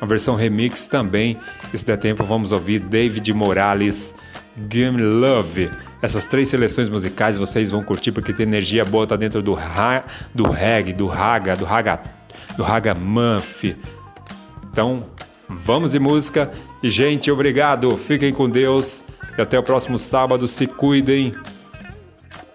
uma 0.00 0.08
versão 0.08 0.34
remix 0.34 0.86
também. 0.86 1.38
Se 1.74 1.84
der 1.84 1.96
tempo, 1.96 2.24
vamos 2.24 2.52
ouvir 2.52 2.80
David 2.80 3.32
Morales, 3.32 4.14
Game 4.58 5.00
Love. 5.00 5.70
Essas 6.02 6.26
três 6.26 6.48
seleções 6.48 6.88
musicais 6.88 7.38
vocês 7.38 7.70
vão 7.70 7.82
curtir 7.82 8.10
porque 8.10 8.32
tem 8.32 8.44
energia 8.44 8.84
boa, 8.84 9.06
tá 9.06 9.14
dentro 9.14 9.40
do, 9.40 9.54
ra 9.54 10.04
do 10.34 10.50
reggae, 10.50 10.92
do 10.92 11.06
raga, 11.06 11.54
do 11.54 11.64
raga, 11.64 12.00
do 12.56 12.64
raga 12.64 12.94
muff. 12.94 13.76
Então, 14.72 15.04
vamos 15.48 15.92
de 15.92 16.00
música. 16.00 16.50
E, 16.82 16.88
gente, 16.88 17.30
obrigado. 17.30 17.96
Fiquem 17.96 18.32
com 18.32 18.50
Deus. 18.50 19.04
E 19.38 19.40
até 19.40 19.58
o 19.58 19.62
próximo 19.62 19.98
sábado. 19.98 20.48
Se 20.48 20.66
cuidem. 20.66 21.34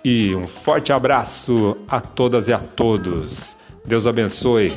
E 0.10 0.34
um 0.34 0.48
forte 0.48 0.94
abraço 0.94 1.76
a 1.86 2.00
todas 2.00 2.48
e 2.48 2.54
a 2.54 2.60
todos. 2.60 3.58
Deus 3.84 4.08
abençoe. 4.08 4.68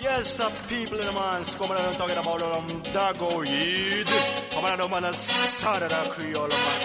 Yes, 0.00 0.38
the 0.38 0.48
people 0.66 0.96
in 0.96 1.04
the 1.04 1.12
man's 1.12 1.54
coming 1.56 1.76
and 1.76 1.92
talking 1.98 2.16
about 2.16 2.40
them 2.40 2.64
dago 2.88 3.44
yid. 3.44 4.08
Coming 4.54 4.80
of 4.80 4.90
man 4.90 5.04
of 5.04 5.12
the 5.12 6.08
Creole 6.08 6.48
man. 6.48 6.80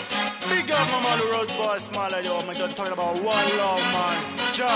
Big 0.52 0.70
up 0.70 0.84
my 0.92 1.00
man, 1.00 1.18
the 1.18 1.24
road 1.32 1.48
boy, 1.56 1.78
small 1.80 2.12
yo, 2.20 2.44
man, 2.44 2.56
just 2.60 2.76
talking 2.76 2.92
about 2.92 3.16
one 3.24 3.48
love 3.56 3.80
man. 3.96 4.20
Ja, 4.52 4.68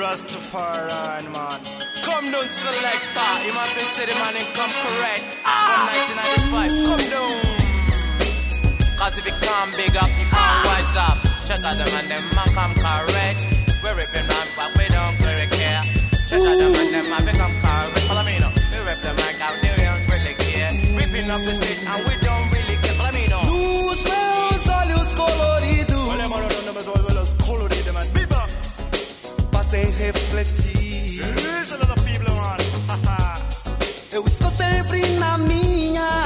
Rastafari 0.00 1.28
man. 1.28 1.60
Come 2.08 2.32
down, 2.32 2.48
selector. 2.48 3.32
You 3.44 3.52
might 3.52 3.68
be 3.76 3.84
city 3.84 4.16
man 4.16 4.32
and 4.32 4.48
come 4.56 4.72
correct. 4.80 5.44
Ah. 5.44 5.92
1995, 6.48 6.88
come 6.88 7.04
down. 7.12 7.36
Cause 8.96 9.18
if 9.20 9.28
you 9.28 9.36
can't 9.44 9.76
big 9.76 9.92
up, 10.00 10.08
you 10.08 10.24
can't 10.32 10.64
rise 10.72 10.96
up. 10.96 11.33
Check 11.44 11.60
out 11.60 11.76
them 11.76 11.92
and 11.92 12.08
them 12.08 12.24
man 12.34 12.48
come 12.56 12.72
correct. 12.72 13.40
We're 13.84 13.92
ripping 13.92 14.24
man 14.24 14.48
back, 14.56 14.72
we 14.80 14.88
don't 14.88 15.16
really 15.20 15.48
care. 15.52 15.82
Check 16.24 16.40
out 16.40 16.56
them 16.56 16.72
and 16.72 16.88
them 16.88 17.04
man 17.12 17.20
become 17.28 17.52
correct. 17.60 18.00
Follow 18.08 18.24
me 18.24 18.40
now. 18.40 18.48
We 18.48 18.78
rip 18.80 18.98
them 19.04 19.16
like 19.20 19.40
out, 19.44 19.52
they 19.60 19.76
don't 19.76 20.08
really 20.08 20.34
care. 20.40 20.72
Ripping 20.96 21.28
up 21.28 21.40
the 21.44 21.52
street 21.52 21.84
and 21.84 22.00
we 22.08 22.14
don't 22.24 22.48
really 22.48 22.76
care. 22.80 22.96
Follow 22.96 23.12
me 23.12 23.28
now. 23.28 23.44
Los 23.44 24.00
meus 24.08 24.64
olhos 24.72 25.08
coloridos. 25.20 26.08
Olha, 26.08 26.28
mano, 26.28 26.48
meus 26.72 26.88
olhos 26.88 27.36
coloridos, 27.44 27.92
man. 27.92 28.06
Biba. 28.14 28.48
Passei 29.52 29.84
refletir. 29.84 31.04
Isso, 31.04 31.76
little 31.76 31.94
people, 32.08 32.32
man. 32.40 32.56
Eu 34.12 34.24
estou 34.26 34.50
sempre 34.50 35.06
na 35.18 35.36
minha. 35.36 36.24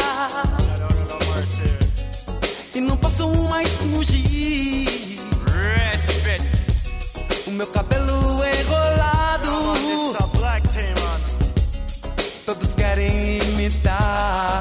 E 2.72 2.80
não 2.80 2.96
posso 2.96 3.26
mais 3.50 3.68
fugir. 3.70 5.07
meu 7.58 7.66
cabelo 7.66 8.14
enrolado. 8.44 9.48
Todos 12.46 12.74
querem 12.76 13.38
imitar. 13.50 14.60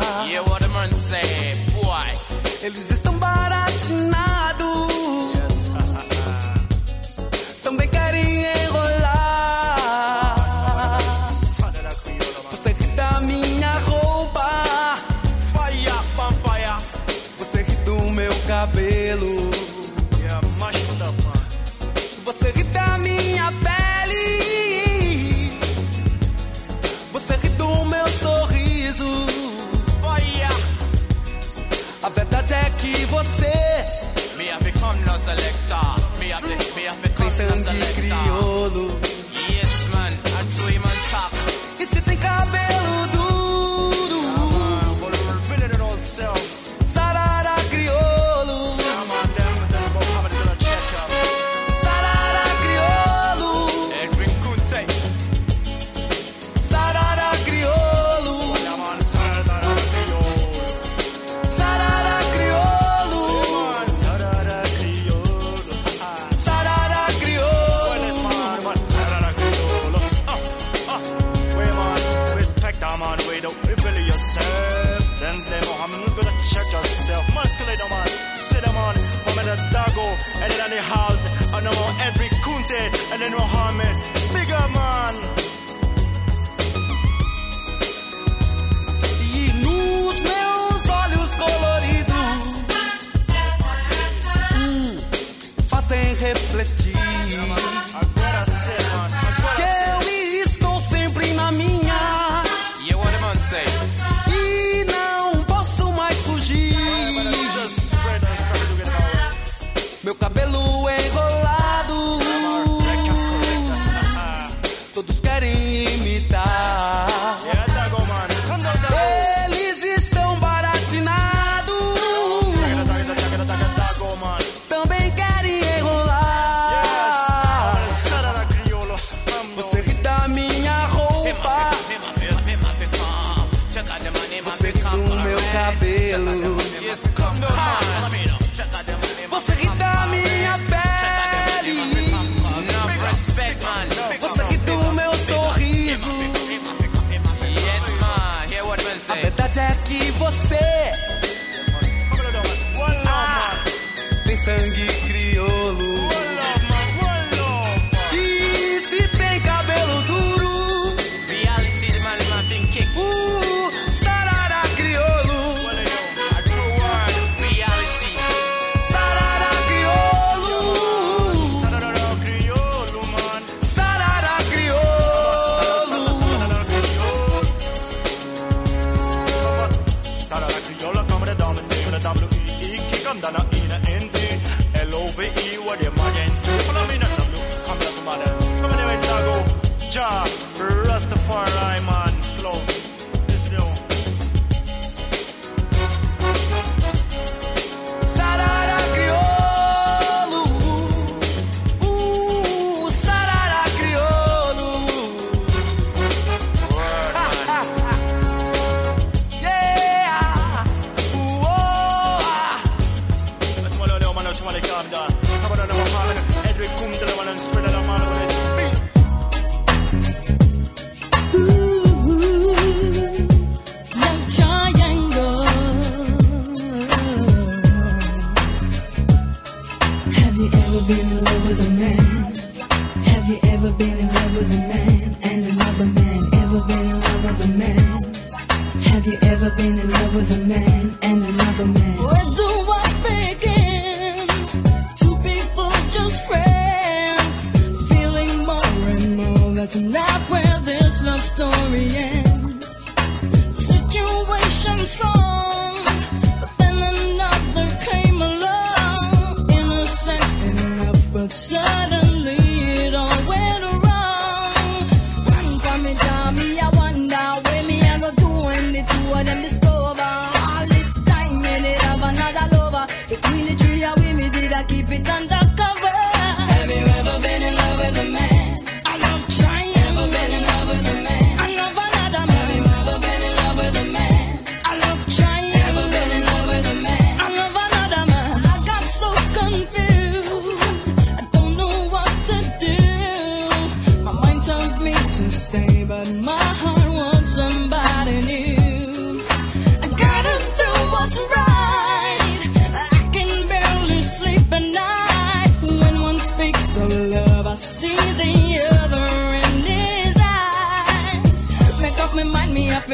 gritan 274.98 275.37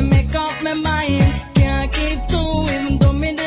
make 0.09 0.35
up 0.35 0.61
my 0.63 0.73
mind. 0.73 1.23
Can't 1.55 1.91
keep 1.91 2.19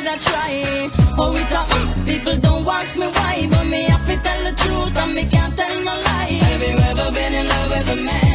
I 0.08 0.16
try. 0.18 0.90
Oh, 1.18 1.32
uh, 1.34 2.04
people 2.04 2.36
don't 2.38 2.66
ask 2.66 2.96
me 2.96 3.06
why, 3.06 3.46
but 3.50 3.64
me 3.64 3.86
tell 4.22 4.42
the 4.44 4.54
truth 4.62 4.96
and 4.96 5.14
me 5.14 5.24
can't 5.26 5.56
tell 5.56 5.76
no 5.84 5.94
lie. 5.94 6.38
Have 6.48 6.62
you 6.62 6.76
ever 6.90 7.14
been 7.14 7.34
in 7.34 7.48
love 7.48 7.70
with 7.70 7.92
a 7.92 7.96
man? 8.02 8.25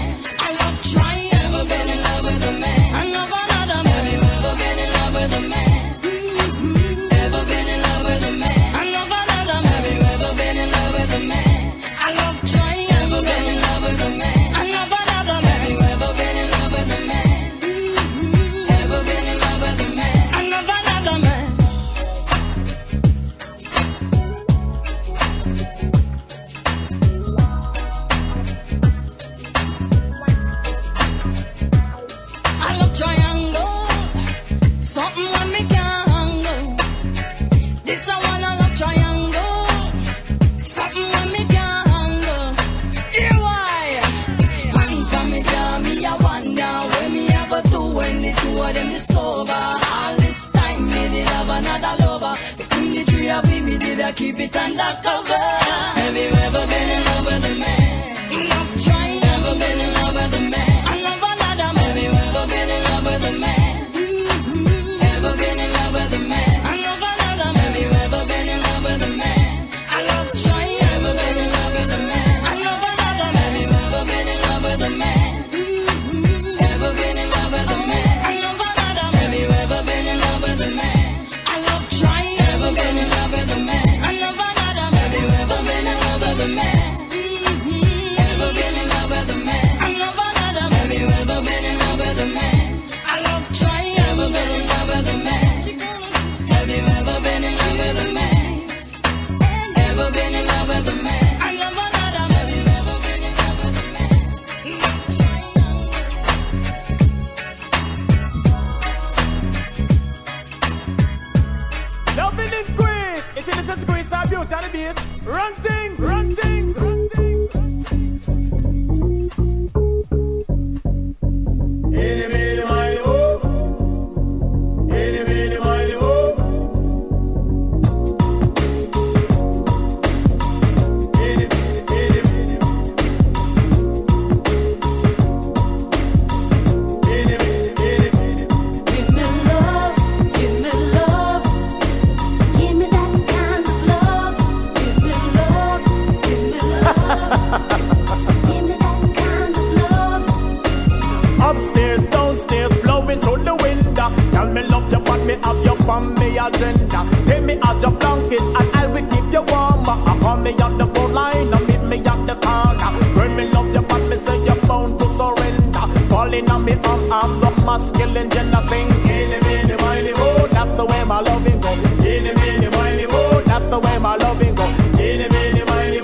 loving 174.55 174.55
go. 174.55 174.65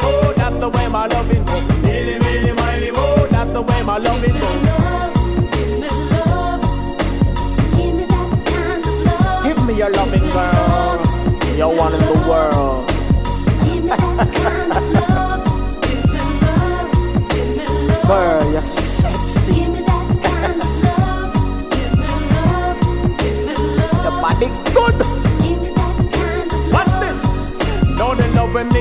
Mo, 0.02 0.34
that's 0.34 0.56
the 0.58 0.70
way 0.70 0.88
my 0.88 1.08
loving 1.08 1.44
go. 1.46 1.60
Mo, 2.94 3.28
that's 3.28 3.52
the 3.54 3.62
way 3.62 3.84
my 3.84 3.98
loving 3.98 4.34
go. 4.34 4.48
Give 9.44 9.66
me 9.66 9.74
your 9.78 9.90
loving 9.92 10.30
girl, 10.30 11.00
you're 11.58 11.76
one 11.76 11.94
in 11.94 12.02
the 12.02 12.26
world. 12.28 12.86
Girl, 18.08 18.52
you're 18.54 18.62
sexy. 18.62 19.52
Your 24.04 24.12
body 24.22 24.48
good. 24.74 25.17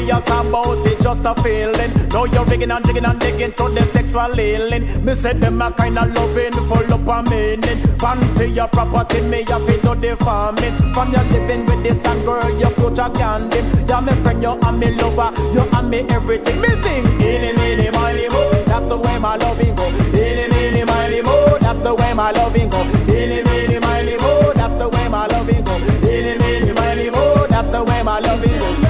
we 0.06 0.12
are 0.12 0.22
about 0.22 0.86
it, 0.86 1.00
just 1.02 1.24
a 1.24 1.34
feeling. 1.42 1.90
Now 2.10 2.24
you're 2.24 2.44
digging 2.44 2.70
and 2.70 2.84
digging 2.84 3.04
and 3.04 3.18
digging 3.18 3.50
through 3.50 3.74
the 3.74 3.82
sexual 3.92 4.32
healing. 4.36 5.04
Me 5.04 5.14
said 5.16 5.40
them 5.40 5.60
a 5.60 5.72
kind 5.72 5.98
of 5.98 6.14
loving, 6.14 6.52
full 6.52 6.94
up 6.94 7.26
a 7.26 7.28
meaning. 7.28 7.78
Fan 7.98 8.18
for 8.36 8.44
your 8.44 8.68
property, 8.68 9.20
me 9.22 9.40
a 9.42 9.58
fit 9.58 9.82
to 9.82 9.94
the 9.96 10.16
farming. 10.20 10.74
From 10.94 11.10
your 11.10 11.24
living 11.34 11.66
with 11.66 11.82
this 11.82 12.04
and 12.04 12.24
girl, 12.24 12.48
your 12.58 12.70
future 12.70 13.10
candid. 13.18 13.64
You're 13.88 14.00
my 14.00 14.14
friend, 14.22 14.42
you 14.42 14.50
are 14.50 14.72
me 14.72 14.94
lover, 14.94 15.30
you 15.52 15.64
are 15.74 15.82
me 15.82 15.98
everything. 16.08 16.60
Me 16.60 16.68
sing, 16.68 17.04
eeny, 17.20 17.52
meeny, 17.58 17.90
miny, 17.90 18.28
mo. 18.28 18.42
That's 18.66 18.86
the 18.86 18.96
way 18.96 19.18
my 19.18 19.34
loving 19.36 19.74
go. 19.74 19.86
Eeny, 20.14 20.46
meeny, 20.54 20.84
miny, 20.84 21.20
mo. 21.22 21.58
That's 21.58 21.80
the 21.80 21.94
way 21.94 22.12
my 22.14 22.30
loving 22.30 22.70
go. 22.70 22.80
Eeny, 23.10 23.42
meeny, 23.42 23.78
miny, 23.80 24.16
mo. 24.18 24.52
That's 24.54 24.74
the 24.78 24.88
way 24.88 25.08
my 25.08 25.26
loving 25.26 25.64
go. 25.64 25.74
Eeny, 26.06 26.38
meeny, 26.38 26.72
miny, 26.72 27.10
mo. 27.10 27.46
That's 27.48 27.68
the 27.70 27.82
way 27.82 28.02
my 28.04 28.20
loving 28.20 28.60
go. 28.60 28.85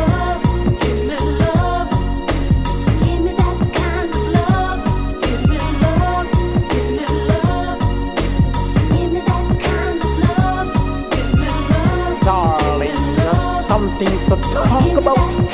nothing 13.98 14.28
to 14.28 14.36
talk 14.52 14.98
about. 14.98 15.45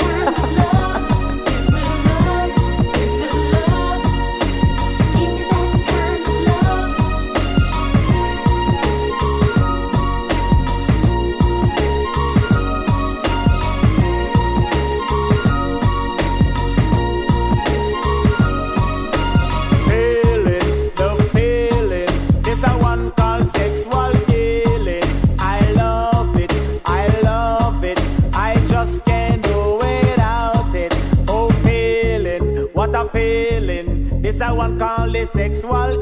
one 34.63 34.79
call 34.79 35.15
it 35.17 35.29
sexual. 35.29 36.02